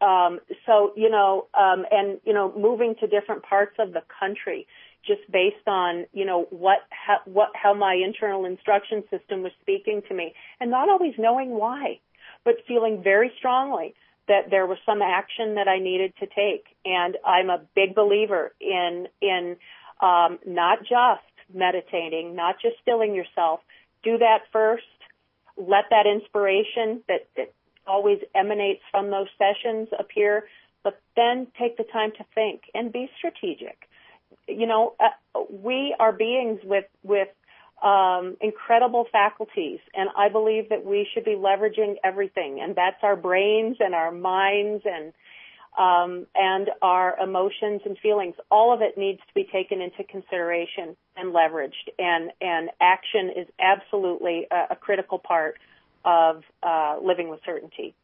Um, 0.00 0.40
so 0.66 0.92
you 0.96 1.08
know, 1.08 1.46
um, 1.54 1.84
and 1.90 2.20
you 2.24 2.34
know, 2.34 2.52
moving 2.56 2.94
to 3.00 3.06
different 3.06 3.42
parts 3.42 3.76
of 3.78 3.92
the 3.92 4.02
country 4.20 4.66
just 5.06 5.20
based 5.30 5.66
on 5.66 6.06
you 6.12 6.24
know 6.24 6.46
what 6.50 6.78
how, 6.90 7.18
what 7.24 7.50
how 7.54 7.74
my 7.74 7.94
internal 7.94 8.44
instruction 8.44 9.04
system 9.10 9.42
was 9.42 9.52
speaking 9.62 10.02
to 10.08 10.14
me, 10.14 10.34
and 10.60 10.70
not 10.70 10.88
always 10.88 11.14
knowing 11.18 11.50
why, 11.50 12.00
but 12.44 12.56
feeling 12.66 13.02
very 13.02 13.32
strongly 13.38 13.94
that 14.28 14.50
there 14.50 14.66
was 14.66 14.78
some 14.86 15.02
action 15.02 15.54
that 15.54 15.68
I 15.68 15.78
needed 15.78 16.14
to 16.20 16.26
take. 16.26 16.64
And 16.84 17.16
I'm 17.24 17.50
a 17.50 17.60
big 17.74 17.94
believer 17.94 18.52
in 18.60 19.08
in 19.22 19.56
um, 20.00 20.38
not 20.46 20.80
just 20.80 21.22
meditating, 21.52 22.34
not 22.34 22.56
just 22.60 22.76
stilling 22.82 23.14
yourself. 23.14 23.60
Do 24.02 24.18
that 24.18 24.40
first. 24.52 24.84
Let 25.56 25.84
that 25.90 26.06
inspiration 26.06 27.02
that, 27.08 27.28
that 27.36 27.52
always 27.86 28.18
emanates 28.34 28.82
from 28.90 29.10
those 29.10 29.28
sessions 29.38 29.88
appear, 29.98 30.44
but 30.82 31.00
then 31.16 31.46
take 31.58 31.76
the 31.76 31.84
time 31.84 32.12
to 32.18 32.24
think 32.34 32.62
and 32.74 32.92
be 32.92 33.10
strategic. 33.18 33.88
You 34.48 34.66
know, 34.66 34.94
uh, 35.00 35.40
we 35.50 35.94
are 35.98 36.12
beings 36.12 36.60
with 36.64 36.84
with 37.02 37.28
um, 37.82 38.36
incredible 38.40 39.06
faculties, 39.12 39.80
and 39.94 40.08
I 40.16 40.28
believe 40.28 40.70
that 40.70 40.84
we 40.84 41.06
should 41.12 41.24
be 41.24 41.36
leveraging 41.36 41.96
everything, 42.02 42.60
and 42.60 42.74
that's 42.74 43.02
our 43.02 43.16
brains 43.16 43.76
and 43.80 43.94
our 43.94 44.10
minds 44.10 44.84
and 44.84 45.12
um, 45.78 46.26
and 46.34 46.70
our 46.82 47.16
emotions 47.18 47.82
and 47.84 47.98
feelings. 47.98 48.34
All 48.50 48.72
of 48.72 48.80
it 48.80 48.96
needs 48.96 49.20
to 49.20 49.34
be 49.34 49.44
taken 49.44 49.80
into 49.80 50.04
consideration 50.04 50.96
and 51.16 51.34
leveraged, 51.34 51.88
and 51.98 52.30
and 52.40 52.70
action 52.80 53.30
is 53.36 53.46
absolutely 53.60 54.46
a, 54.50 54.74
a 54.74 54.76
critical 54.76 55.18
part 55.18 55.58
of 56.04 56.42
uh, 56.62 56.96
living 57.02 57.28
with 57.28 57.40
certainty. 57.44 57.94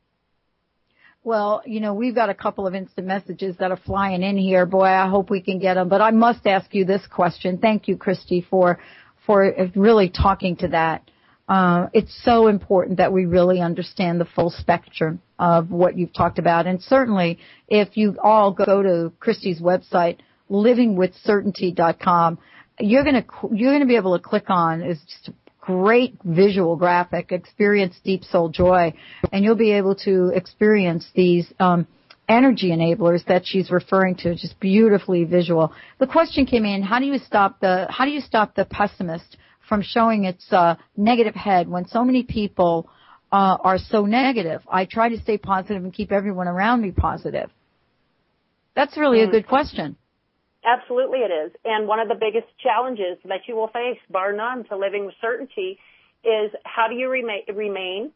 Well, 1.23 1.63
you 1.67 1.81
know, 1.81 1.93
we've 1.93 2.15
got 2.15 2.31
a 2.31 2.35
couple 2.35 2.67
of 2.67 2.75
instant 2.75 3.07
messages 3.07 3.57
that 3.59 3.71
are 3.71 3.77
flying 3.77 4.23
in 4.23 4.39
here. 4.39 4.65
Boy, 4.65 4.87
I 4.87 5.09
hope 5.09 5.29
we 5.29 5.43
can 5.43 5.59
get 5.59 5.75
them. 5.75 5.91
But 5.91 6.01
I 6.01 6.13
must 6.13 6.47
ask 6.47 6.73
you 6.73 6.87
this 6.87 7.07
question. 7.07 7.59
Thank 7.59 7.89
you, 7.89 7.97
Kristi, 7.97 8.45
for 8.49 8.81
for 9.27 9.55
really 9.77 10.09
talking 10.09 10.57
to 10.57 10.69
that. 10.69 11.11
Uh, 11.51 11.89
it's 11.93 12.17
so 12.25 12.47
important 12.47 12.99
that 12.99 13.13
we 13.13 13.27
really 13.27 13.61
understand 13.61 14.21
the 14.21 14.25
full 14.25 14.51
spectrum 14.51 15.21
of 15.37 15.73
what 15.73 15.99
you've 15.99 16.13
talked 16.13 16.39
about. 16.39 16.69
And 16.69 16.81
certainly, 16.81 17.41
if 17.67 17.97
you 17.97 18.17
all 18.23 18.53
go 18.53 18.85
to 18.85 19.13
Kristi's 19.21 19.61
website, 19.61 20.19
livingwithcertainty.com, 20.49 22.39
you're 22.79 23.03
gonna 23.03 23.25
you're 23.53 23.73
gonna 23.73 23.87
be 23.87 23.97
able 23.97 24.17
to 24.17 24.23
click 24.23 24.45
on 24.49 24.81
is 24.81 25.01
just 25.01 25.29
a 25.29 25.35
great 25.61 26.15
visual 26.25 26.77
graphic, 26.77 27.33
experience 27.33 27.99
deep 28.05 28.23
soul 28.23 28.49
joy, 28.49 28.95
and 29.33 29.45
you'll 29.45 29.57
be 29.57 29.73
able 29.73 29.97
to 29.97 30.29
experience 30.29 31.05
these 31.17 31.53
um, 31.59 31.85
energy 32.29 32.71
enablers 32.71 33.27
that 33.27 33.43
she's 33.45 33.73
referring 33.73 34.15
to, 34.15 34.37
just 34.37 34.59
beautifully 34.61 35.25
visual. 35.25 35.73
The 35.99 36.07
question 36.07 36.47
came 36.47 36.65
in: 36.65 36.81
How 36.81 37.01
do 37.01 37.07
you 37.07 37.19
stop 37.19 37.59
the 37.59 37.89
How 37.91 38.05
do 38.05 38.13
you 38.13 38.21
stop 38.21 38.55
the 38.55 38.67
pessimist 38.67 39.37
from 39.71 39.83
showing 39.83 40.25
its 40.25 40.45
uh, 40.53 40.75
negative 40.97 41.37
head 41.37 41.69
when 41.69 41.87
so 41.87 42.05
many 42.05 42.25
people 42.25 42.91
uh, 43.33 43.57
are 43.63 43.79
so 43.79 44.05
negative? 44.05 44.61
I 44.71 44.85
try 44.85 45.09
to 45.09 45.19
stay 45.21 45.39
positive 45.39 45.85
and 45.85 45.95
keep 45.95 46.11
everyone 46.11 46.49
around 46.49 46.83
me 46.83 46.91
positive. 46.91 47.49
That's 48.75 48.97
really 48.99 49.23
a 49.23 49.29
Mm. 49.29 49.31
good 49.31 49.47
question. 49.47 49.97
Absolutely 50.65 51.21
it 51.21 51.31
is. 51.31 51.53
And 51.65 51.87
one 51.87 52.01
of 52.01 52.09
the 52.09 52.17
biggest 52.17 52.49
challenges 52.59 53.17
that 53.25 53.43
you 53.47 53.55
will 53.55 53.69
face, 53.69 53.99
bar 54.11 54.33
none, 54.33 54.65
to 54.65 54.77
living 54.77 55.07
with 55.07 55.15
certainty 55.21 55.79
is 56.25 56.51
how 56.65 56.89
do 56.89 56.95
you 56.97 57.09
remain, 57.09 57.45
remain 57.55 58.13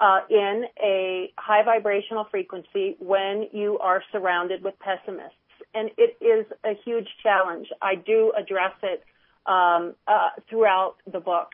uh, 0.00 0.20
in 0.28 0.64
a 0.82 1.30
high 1.36 1.62
vibrational 1.62 2.24
frequency 2.30 2.96
when 2.98 3.48
you 3.52 3.78
are 3.78 4.02
surrounded 4.10 4.64
with 4.64 4.74
pessimists. 4.80 5.36
And 5.74 5.90
it 5.98 6.16
is 6.20 6.46
a 6.64 6.72
huge 6.84 7.08
challenge. 7.22 7.68
I 7.82 7.94
do 7.94 8.32
address 8.36 8.72
it 8.82 9.04
um, 9.46 9.94
uh, 10.06 10.30
throughout 10.48 10.96
the 11.10 11.20
book. 11.20 11.50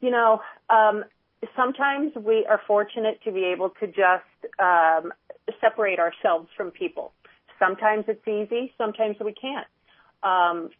You 0.00 0.10
know, 0.10 0.40
um, 0.68 1.04
sometimes 1.56 2.12
we 2.16 2.46
are 2.48 2.60
fortunate 2.66 3.20
to 3.24 3.32
be 3.32 3.44
able 3.44 3.70
to 3.80 3.86
just 3.86 4.24
um, 4.58 5.12
separate 5.60 5.98
ourselves 5.98 6.48
from 6.56 6.70
people. 6.70 7.12
Sometimes 7.58 8.04
it's 8.08 8.26
easy, 8.26 8.72
sometimes 8.78 9.16
we 9.20 9.34
can't. 9.34 9.66
Um, 10.22 10.70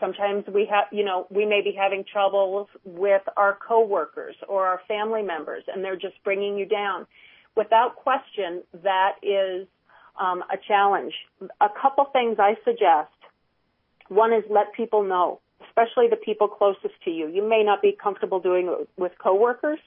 sometimes 0.00 0.44
we 0.52 0.66
have, 0.70 0.86
you 0.90 1.04
know, 1.04 1.26
we 1.30 1.46
may 1.46 1.62
be 1.62 1.72
having 1.78 2.04
troubles 2.10 2.68
with 2.84 3.22
our 3.36 3.56
coworkers 3.66 4.34
or 4.48 4.66
our 4.66 4.80
family 4.88 5.22
members, 5.22 5.64
and 5.72 5.84
they're 5.84 5.96
just 5.96 6.22
bringing 6.24 6.56
you 6.58 6.66
down. 6.66 7.06
Without 7.56 7.96
question, 7.96 8.62
that 8.82 9.12
is 9.22 9.66
um, 10.20 10.42
a 10.50 10.56
challenge. 10.68 11.14
A 11.60 11.68
couple 11.80 12.04
things 12.12 12.36
I 12.38 12.56
suggest. 12.64 13.15
One 14.08 14.32
is 14.32 14.44
let 14.50 14.72
people 14.74 15.02
know, 15.02 15.40
especially 15.68 16.08
the 16.08 16.16
people 16.16 16.48
closest 16.48 16.94
to 17.04 17.10
you. 17.10 17.28
You 17.28 17.46
may 17.48 17.62
not 17.64 17.82
be 17.82 17.96
comfortable 18.00 18.40
doing 18.40 18.68
it 18.68 18.88
with 18.96 19.12
coworkers, 19.22 19.80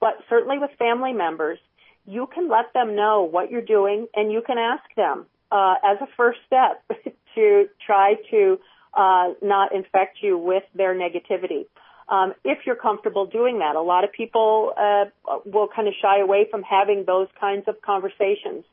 but 0.00 0.14
certainly 0.28 0.58
with 0.58 0.70
family 0.78 1.12
members, 1.12 1.58
you 2.06 2.28
can 2.32 2.48
let 2.48 2.72
them 2.72 2.94
know 2.94 3.22
what 3.22 3.50
you're 3.50 3.62
doing, 3.62 4.06
and 4.14 4.30
you 4.30 4.42
can 4.46 4.58
ask 4.58 4.84
them 4.96 5.26
uh, 5.50 5.74
as 5.84 5.98
a 6.00 6.06
first 6.16 6.38
step 6.46 6.84
to 7.34 7.68
try 7.84 8.14
to 8.30 8.58
uh, 8.94 9.34
not 9.42 9.74
infect 9.74 10.18
you 10.22 10.38
with 10.38 10.62
their 10.74 10.94
negativity. 10.94 11.66
Um, 12.08 12.34
if 12.44 12.58
you're 12.64 12.76
comfortable 12.76 13.26
doing 13.26 13.58
that, 13.58 13.74
a 13.74 13.82
lot 13.82 14.04
of 14.04 14.12
people 14.12 14.72
uh, 14.78 15.06
will 15.44 15.68
kind 15.74 15.88
of 15.88 15.94
shy 16.00 16.20
away 16.20 16.46
from 16.50 16.62
having 16.62 17.04
those 17.04 17.26
kinds 17.38 17.64
of 17.66 17.82
conversations. 17.82 18.64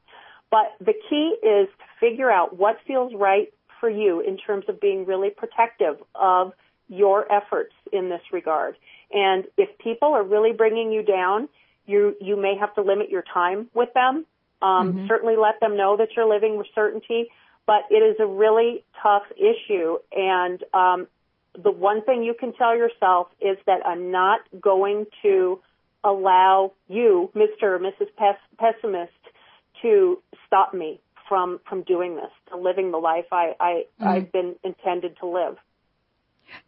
But 0.52 0.76
the 0.80 0.94
key 1.10 1.36
is 1.42 1.68
to 1.68 1.86
figure 2.00 2.30
out 2.30 2.56
what 2.56 2.78
feels 2.86 3.14
right 3.16 3.52
for 3.84 3.90
you 3.90 4.22
in 4.22 4.38
terms 4.38 4.64
of 4.70 4.80
being 4.80 5.06
really 5.06 5.30
protective 5.30 5.98
of 6.16 6.54
your 6.88 7.30
efforts 7.30 7.74
in 7.92 8.08
this 8.08 8.22
regard. 8.32 8.78
And 9.12 9.44
if 9.58 9.78
people 9.78 10.14
are 10.14 10.24
really 10.24 10.54
bringing 10.54 10.94
you 10.94 11.04
down, 11.04 11.50
you 11.86 12.16
you 12.22 12.38
may 12.38 12.56
have 12.58 12.74
to 12.76 12.82
limit 12.82 13.10
your 13.10 13.26
time 13.34 13.68
with 13.74 13.94
them. 13.94 14.26
Um, 14.62 14.94
mm-hmm. 14.94 15.08
Certainly, 15.08 15.36
let 15.36 15.60
them 15.60 15.76
know 15.76 15.98
that 15.98 16.10
you're 16.16 16.30
living 16.30 16.58
with 16.58 16.68
certainty 16.74 17.28
but 17.66 17.84
it 17.90 17.96
is 17.96 18.18
a 18.20 18.26
really 18.26 18.84
tough 19.02 19.24
issue. 19.36 19.98
And 20.12 20.64
um, 20.74 21.08
the 21.62 21.72
one 21.72 22.04
thing 22.04 22.24
you 22.24 22.34
can 22.38 22.54
tell 22.54 22.76
yourself 22.76 23.28
is 23.40 23.58
that 23.66 23.86
I'm 23.86 24.12
not 24.12 24.42
going 24.60 25.06
to 25.22 25.60
allow 26.04 26.74
you, 26.90 27.32
Mr. 27.36 27.64
or 27.64 27.80
Mrs. 27.80 28.10
Pessimist, 28.58 29.12
to 29.82 30.22
stop 30.46 30.74
me 30.74 31.00
from 31.28 31.60
from 31.68 31.84
doing 31.84 32.16
this, 32.16 32.32
to 32.50 32.58
living 32.58 32.92
the 32.92 32.98
life 32.98 33.26
I, 33.32 33.54
I 33.60 33.72
mm-hmm. 33.72 34.08
I've 34.08 34.32
been 34.32 34.56
intended 34.64 35.18
to 35.20 35.28
live. 35.28 35.58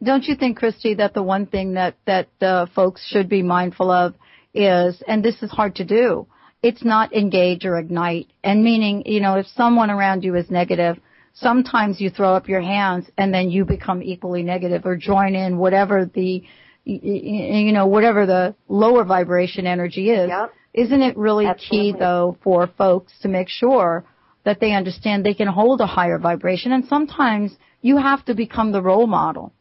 Don't 0.02 0.24
you 0.24 0.36
think, 0.36 0.60
Kristi, 0.60 0.98
that 0.98 1.14
the 1.14 1.24
one 1.24 1.46
thing 1.46 1.74
that 1.74 1.96
that 2.06 2.30
uh, 2.42 2.66
folks 2.74 3.06
should 3.08 3.30
be 3.30 3.44
mindful 3.44 3.92
of 3.92 4.16
is, 4.54 5.02
and 5.08 5.24
this 5.24 5.42
is 5.44 5.52
hard 5.52 5.76
to 5.76 5.86
do, 5.86 6.28
it's 6.64 6.84
not 6.84 7.14
engage 7.14 7.66
or 7.66 7.78
ignite. 7.78 8.28
And 8.44 8.64
meaning, 8.64 9.04
you 9.06 9.20
know, 9.20 9.36
if 9.36 9.48
someone 9.48 9.92
around 9.92 10.24
you 10.24 10.36
is 10.36 10.50
negative, 10.50 10.98
sometimes 11.34 12.02
you 12.02 12.10
throw 12.10 12.34
up 12.34 12.48
your 12.48 12.62
hands 12.62 13.06
and 13.18 13.34
then 13.34 13.50
you 13.50 13.66
become 13.66 14.02
equally 14.02 14.44
negative 14.44 14.86
or 14.86 14.96
join 14.96 15.36
in 15.36 15.58
whatever 15.58 16.06
the, 16.06 16.44
you 16.86 17.72
know, 17.72 17.86
whatever 17.86 18.26
the 18.26 18.56
lower 18.68 19.04
vibration 19.04 19.68
energy 19.68 20.10
is. 20.10 20.30
Yep. 20.30 20.54
Isn't 20.74 21.02
it 21.02 21.18
really 21.18 21.46
Absolutely. 21.46 21.94
key 21.94 22.00
though 22.00 22.38
for 22.44 22.68
folks 22.78 23.14
to 23.22 23.28
make 23.28 23.50
sure 23.50 24.06
that 24.46 24.60
they 24.60 24.74
understand 24.74 25.26
they 25.26 25.34
can 25.34 25.48
hold 25.48 25.82
a 25.82 25.88
higher 25.88 26.18
vibration 26.18 26.72
and 26.72 26.86
sometimes 26.86 27.56
you 27.82 27.98
have 27.98 28.24
to 28.26 28.34
become 28.34 28.72
the 28.72 28.82
role 28.82 29.08
model 29.08 29.52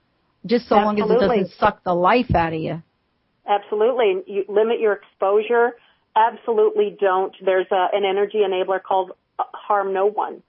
just 0.46 0.68
so 0.68 0.76
Absolutely. 0.76 1.02
long 1.02 1.10
as 1.10 1.16
it 1.16 1.26
doesn't 1.26 1.58
suck 1.58 1.82
the 1.84 1.94
life 1.94 2.34
out 2.34 2.52
of 2.52 2.60
you. 2.60 2.82
Absolutely. 3.48 4.22
You 4.26 4.44
limit 4.48 4.78
your 4.78 4.92
exposure 4.92 5.72
absolutely 6.16 6.96
don't. 6.98 7.34
There's 7.44 7.66
a, 7.70 7.88
an 7.92 8.04
energy 8.04 8.38
enabler 8.38 8.82
called 8.82 9.12
harm 9.38 9.92
no 9.92 10.06
one. 10.06 10.42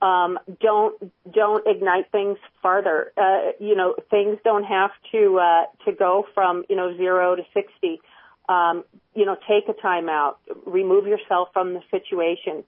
Um, 0.00 0.38
don't 0.60 1.12
don't 1.32 1.66
ignite 1.66 2.12
things 2.12 2.38
farther. 2.62 3.12
Uh, 3.16 3.52
you 3.58 3.74
know, 3.74 3.96
things 4.10 4.38
don't 4.44 4.62
have 4.64 4.90
to 5.12 5.38
uh, 5.38 5.64
to 5.84 5.92
go 5.92 6.24
from 6.34 6.64
you 6.68 6.76
know 6.76 6.96
zero 6.96 7.34
to 7.34 7.42
sixty. 7.52 8.00
Um, 8.48 8.84
you 9.14 9.26
know, 9.26 9.36
take 9.48 9.68
a 9.68 9.78
time 9.78 10.08
out, 10.08 10.38
remove 10.64 11.06
yourself 11.06 11.48
from 11.52 11.74
the 11.74 11.80
situation. 11.90 12.64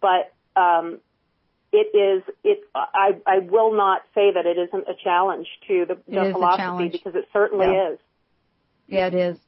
But 0.00 0.32
um, 0.56 0.98
it 1.72 1.96
is 1.96 2.22
it. 2.44 2.60
I 2.74 3.16
I 3.26 3.38
will 3.38 3.76
not 3.76 4.02
say 4.14 4.32
that 4.32 4.46
it 4.46 4.58
isn't 4.58 4.88
a 4.88 4.94
challenge 5.02 5.48
to 5.68 5.86
the, 5.86 5.98
the 6.06 6.30
philosophy 6.32 6.88
because 6.88 7.14
it 7.14 7.28
certainly 7.32 7.66
yeah. 7.66 7.92
is. 7.92 7.98
Yeah, 8.86 9.06
it 9.08 9.14
is. 9.14 9.38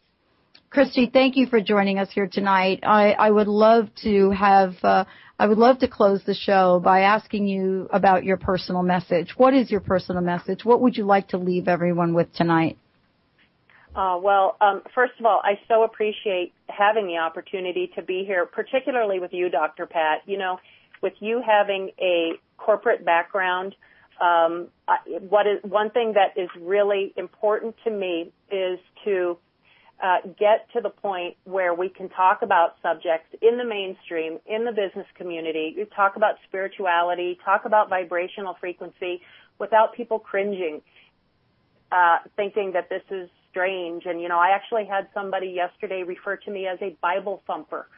Kristi, 0.73 1.11
thank 1.13 1.37
you 1.37 1.47
for 1.47 1.61
joining 1.61 1.99
us 1.99 2.11
here 2.11 2.27
tonight. 2.27 2.81
I, 2.83 3.13
I 3.13 3.31
would 3.31 3.47
love 3.47 3.89
to 4.03 4.31
have, 4.31 4.75
uh, 4.83 5.05
I 5.39 5.47
would 5.47 5.59
love 5.59 5.79
to 5.79 5.89
close 5.89 6.23
the 6.27 6.35
show 6.35 6.81
by 6.83 7.01
asking 7.01 7.47
you 7.47 7.89
about 7.93 8.25
your 8.25 8.37
personal 8.37 8.83
message. 8.83 9.35
What 9.37 9.55
is 9.55 9.71
your 9.71 9.81
personal 9.81 10.23
message? 10.23 10.65
What 10.65 10.81
would 10.81 10.97
you 10.97 11.05
like 11.05 11.29
to 11.29 11.39
leave 11.39 11.69
everyone 11.69 12.15
with 12.15 12.33
tonight? 12.35 12.79
Uh, 13.95 14.19
well, 14.21 14.57
um, 14.61 14.83
first 14.95 15.15
of 15.19 15.25
all, 15.25 15.41
I 15.43 15.59
so 15.69 15.85
appreciate 15.85 16.53
having 16.69 17.07
the 17.07 17.17
opportunity 17.17 17.91
to 17.95 18.03
be 18.03 18.25
here, 18.27 18.45
particularly 18.45 19.19
with 19.19 19.33
you, 19.33 19.49
Dr. 19.49 19.87
Pat. 19.87 20.23
You 20.27 20.37
know, 20.37 20.59
with 21.03 21.15
you 21.21 21.43
having 21.47 21.91
a 22.01 22.33
corporate 22.57 23.05
background, 23.05 23.75
um, 24.21 24.69
what 25.29 25.47
is 25.47 25.59
one 25.63 25.91
thing 25.91 26.15
that 26.15 26.41
is 26.41 26.49
really 26.61 27.13
important 27.17 27.75
to 27.85 27.91
me 27.91 28.33
is 28.51 28.79
to 29.05 29.39
uh, 30.03 30.19
get 30.39 30.69
to 30.75 30.81
the 30.81 30.91
point 30.91 31.37
where 31.45 31.75
we 31.75 31.89
can 31.89 32.09
talk 32.09 32.43
about 32.43 32.77
subjects 32.83 33.35
in 33.41 33.57
the 33.57 33.65
mainstream, 33.65 34.39
in 34.47 34.65
the 34.65 34.73
business 34.73 35.07
community, 35.15 35.77
talk 35.95 36.17
about 36.17 36.37
spirituality, 36.49 37.39
talk 37.45 37.65
about 37.65 37.89
vibrational 37.89 38.57
frequency 38.61 39.23
without 39.59 39.95
people 39.95 40.19
cringing, 40.19 40.83
uh, 41.93 42.19
thinking 42.37 42.73
that 42.73 42.89
this 42.91 43.03
is 43.11 43.31
strange. 43.51 44.05
And, 44.05 44.21
you 44.21 44.29
know, 44.29 44.39
I 44.39 44.51
actually 44.51 44.85
had 44.85 45.09
somebody 45.15 45.49
yesterday 45.49 46.03
refer 46.03 46.37
to 46.37 46.51
me 46.51 46.67
as 46.67 46.79
a 46.83 46.95
Bible 47.01 47.43
thumper. 47.47 47.89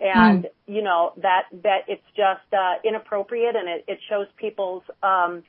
And, 0.00 0.44
mm. 0.44 0.48
you 0.66 0.82
know, 0.82 1.12
that, 1.22 1.44
that 1.62 1.80
it's 1.88 2.04
just, 2.16 2.52
uh, 2.52 2.74
inappropriate 2.84 3.56
and 3.56 3.68
it, 3.68 3.84
it 3.88 3.98
shows 4.08 4.26
people's, 4.36 4.82
um, 5.02 5.42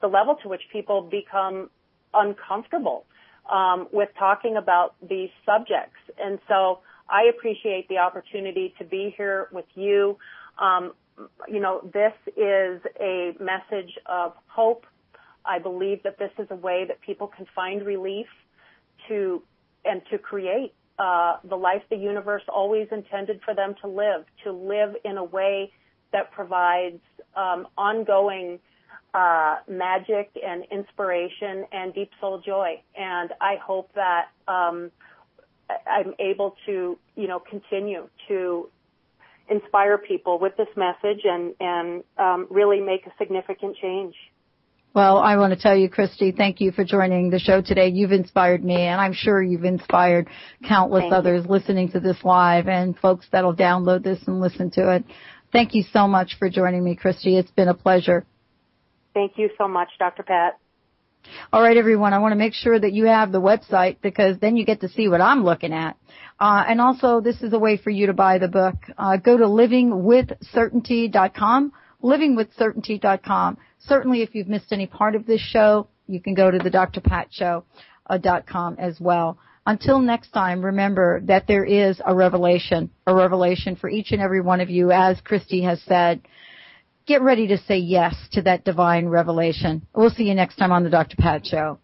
the 0.00 0.08
level 0.08 0.36
to 0.42 0.48
which 0.48 0.62
people 0.72 1.02
become 1.02 1.70
uncomfortable 2.14 3.04
um, 3.50 3.88
with 3.92 4.08
talking 4.18 4.56
about 4.56 4.94
these 5.06 5.30
subjects. 5.44 5.98
And 6.18 6.38
so 6.48 6.80
I 7.08 7.24
appreciate 7.24 7.88
the 7.88 7.98
opportunity 7.98 8.74
to 8.78 8.84
be 8.84 9.14
here 9.16 9.48
with 9.52 9.66
you. 9.74 10.18
Um, 10.58 10.92
you 11.48 11.60
know, 11.60 11.80
this 11.92 12.12
is 12.36 12.80
a 13.00 13.34
message 13.38 13.98
of 14.06 14.32
hope. 14.46 14.86
I 15.44 15.58
believe 15.58 16.02
that 16.04 16.18
this 16.18 16.30
is 16.38 16.46
a 16.50 16.56
way 16.56 16.84
that 16.86 17.00
people 17.00 17.26
can 17.26 17.46
find 17.54 17.84
relief 17.84 18.26
to 19.08 19.42
and 19.84 20.00
to 20.10 20.18
create 20.18 20.72
uh, 20.98 21.36
the 21.44 21.56
life 21.56 21.82
the 21.90 21.96
universe 21.96 22.42
always 22.48 22.88
intended 22.90 23.40
for 23.44 23.54
them 23.54 23.74
to 23.80 23.88
live, 23.88 24.24
to 24.44 24.52
live 24.52 24.94
in 25.04 25.16
a 25.16 25.24
way 25.24 25.72
that 26.12 26.30
provides 26.30 27.00
um, 27.36 27.66
ongoing 27.76 28.58
uh, 29.14 29.56
magic 29.68 30.30
and 30.44 30.64
inspiration 30.70 31.66
and 31.72 31.94
deep 31.94 32.10
soul 32.20 32.40
joy. 32.44 32.82
And 32.96 33.30
I 33.40 33.56
hope 33.56 33.90
that 33.94 34.28
um, 34.48 34.90
I'm 35.86 36.14
able 36.18 36.56
to, 36.66 36.98
you 37.16 37.28
know, 37.28 37.38
continue 37.38 38.08
to 38.28 38.68
inspire 39.48 39.98
people 39.98 40.38
with 40.38 40.56
this 40.56 40.68
message 40.76 41.22
and 41.24 41.54
and 41.60 42.04
um, 42.16 42.46
really 42.50 42.80
make 42.80 43.06
a 43.06 43.12
significant 43.18 43.76
change. 43.76 44.14
Well, 44.94 45.16
I 45.16 45.38
want 45.38 45.54
to 45.54 45.58
tell 45.58 45.74
you, 45.74 45.88
Kristi, 45.88 46.36
thank 46.36 46.60
you 46.60 46.70
for 46.70 46.84
joining 46.84 47.30
the 47.30 47.38
show 47.38 47.62
today. 47.62 47.88
You've 47.88 48.12
inspired 48.12 48.62
me, 48.62 48.76
and 48.76 49.00
I'm 49.00 49.14
sure 49.14 49.42
you've 49.42 49.64
inspired 49.64 50.28
countless 50.68 51.04
thank 51.04 51.14
others 51.14 51.44
you. 51.44 51.50
listening 51.50 51.90
to 51.92 52.00
this 52.00 52.18
live 52.24 52.68
and 52.68 52.94
folks 52.98 53.24
that'll 53.32 53.56
download 53.56 54.02
this 54.02 54.18
and 54.26 54.38
listen 54.38 54.70
to 54.72 54.96
it. 54.96 55.04
Thank 55.50 55.74
you 55.74 55.82
so 55.94 56.06
much 56.06 56.36
for 56.38 56.50
joining 56.50 56.84
me, 56.84 56.94
Kristi. 56.94 57.38
It's 57.38 57.50
been 57.50 57.68
a 57.68 57.74
pleasure. 57.74 58.26
Thank 59.14 59.38
you 59.38 59.48
so 59.56 59.66
much, 59.66 59.88
Dr. 59.98 60.24
Pat. 60.24 60.58
All 61.52 61.62
right, 61.62 61.76
everyone. 61.76 62.12
I 62.12 62.18
want 62.18 62.32
to 62.32 62.36
make 62.36 62.52
sure 62.52 62.76
that 62.78 62.92
you 62.92 63.06
have 63.06 63.32
the 63.32 63.40
website 63.40 63.96
because 64.02 64.38
then 64.40 64.58
you 64.58 64.66
get 64.66 64.82
to 64.82 64.90
see 64.90 65.08
what 65.08 65.22
I'm 65.22 65.42
looking 65.44 65.72
at. 65.72 65.96
Uh, 66.38 66.64
and 66.68 66.82
also, 66.82 67.20
this 67.20 67.42
is 67.42 67.52
a 67.54 67.58
way 67.58 67.78
for 67.78 67.90
you 67.90 68.08
to 68.08 68.12
buy 68.12 68.36
the 68.38 68.48
book. 68.48 68.74
Uh, 68.98 69.16
go 69.16 69.38
to 69.38 69.44
livingwithcertainty.com, 69.44 71.72
livingwithcertainty.com. 72.02 73.58
Certainly, 73.80 74.22
if 74.22 74.34
you've 74.34 74.48
missed 74.48 74.72
any 74.72 74.86
part 74.86 75.14
of 75.14 75.26
this 75.26 75.40
show, 75.40 75.88
you 76.06 76.20
can 76.20 76.34
go 76.34 76.50
to 76.50 76.58
the 76.58 76.70
drpatshow.com 76.70 77.64
uh, 78.08 78.76
as 78.78 79.00
well. 79.00 79.38
Until 79.64 80.00
next 80.00 80.30
time, 80.30 80.64
remember 80.64 81.20
that 81.26 81.46
there 81.46 81.64
is 81.64 82.00
a 82.04 82.14
revelation, 82.14 82.90
a 83.06 83.14
revelation 83.14 83.76
for 83.76 83.88
each 83.88 84.10
and 84.10 84.20
every 84.20 84.40
one 84.40 84.60
of 84.60 84.70
you, 84.70 84.90
as 84.90 85.20
Kristi 85.20 85.64
has 85.64 85.80
said. 85.82 86.20
Get 87.06 87.22
ready 87.22 87.48
to 87.48 87.58
say 87.58 87.78
yes 87.78 88.14
to 88.32 88.42
that 88.42 88.64
divine 88.64 89.06
revelation. 89.06 89.86
We'll 89.94 90.10
see 90.10 90.24
you 90.24 90.34
next 90.34 90.56
time 90.56 90.72
on 90.72 90.84
the 90.84 90.90
Dr. 90.90 91.16
Pat 91.16 91.46
Show. 91.46 91.78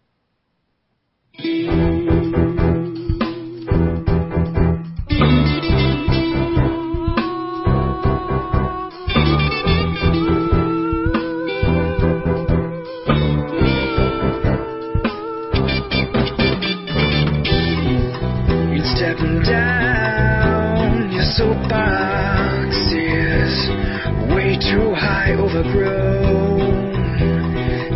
High 25.29 25.41
overgrown. 25.41 26.59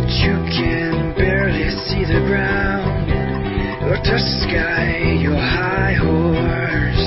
You 0.06 0.34
can 0.54 1.14
barely 1.16 1.70
see 1.86 2.04
the 2.04 2.20
ground. 2.26 3.10
Or 3.84 3.96
touch 3.96 4.22
the 4.22 4.46
sky 4.48 5.18
your 5.20 5.36
high 5.36 5.94
horse 5.94 7.06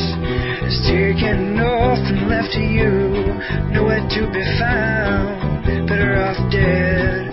is 0.68 0.80
taken 0.86 1.60
off 1.60 2.00
and 2.00 2.30
left 2.30 2.52
to 2.54 2.62
you. 2.62 3.40
Nowhere 3.72 4.06
to 4.10 4.22
be 4.32 4.44
found. 4.60 5.88
Better 5.88 6.18
off 6.22 6.52
dead. 6.52 7.32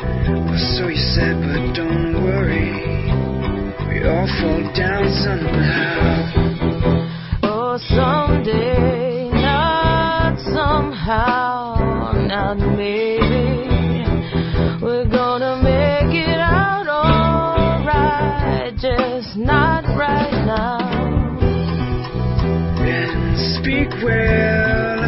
Or 0.49 0.59
so 0.77 0.89
you 0.89 1.03
said 1.15 1.37
but 1.43 1.75
don't 1.75 2.23
worry. 2.23 3.11
We 3.89 4.07
all 4.07 4.29
fall 4.41 4.63
down 4.75 5.05
somehow 5.23 5.84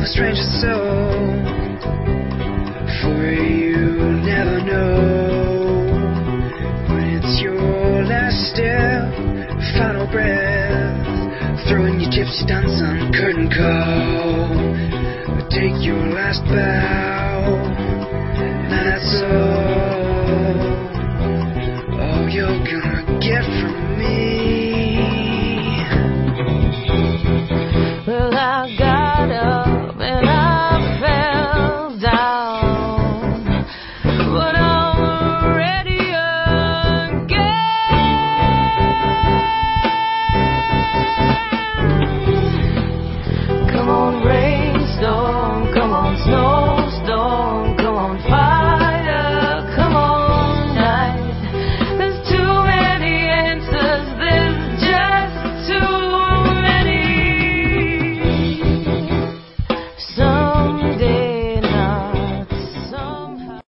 a 0.06 0.08
stranger's 0.08 0.60
soul. 0.60 1.42
For 3.02 3.32
you 3.32 4.22
never 4.22 4.62
know 4.62 5.86
when 6.88 7.18
it's 7.18 7.40
your 7.42 8.04
last 8.04 8.38
step, 8.52 9.10
final 9.76 10.06
breath, 10.06 11.68
throwing 11.68 12.00
your 12.00 12.10
gypsy 12.10 12.46
dance 12.46 12.80
on 12.82 13.12
curtain 13.12 13.50
call. 13.50 15.48
Take 15.50 15.84
your 15.84 16.06
last 16.14 16.42
bow. 16.44 17.15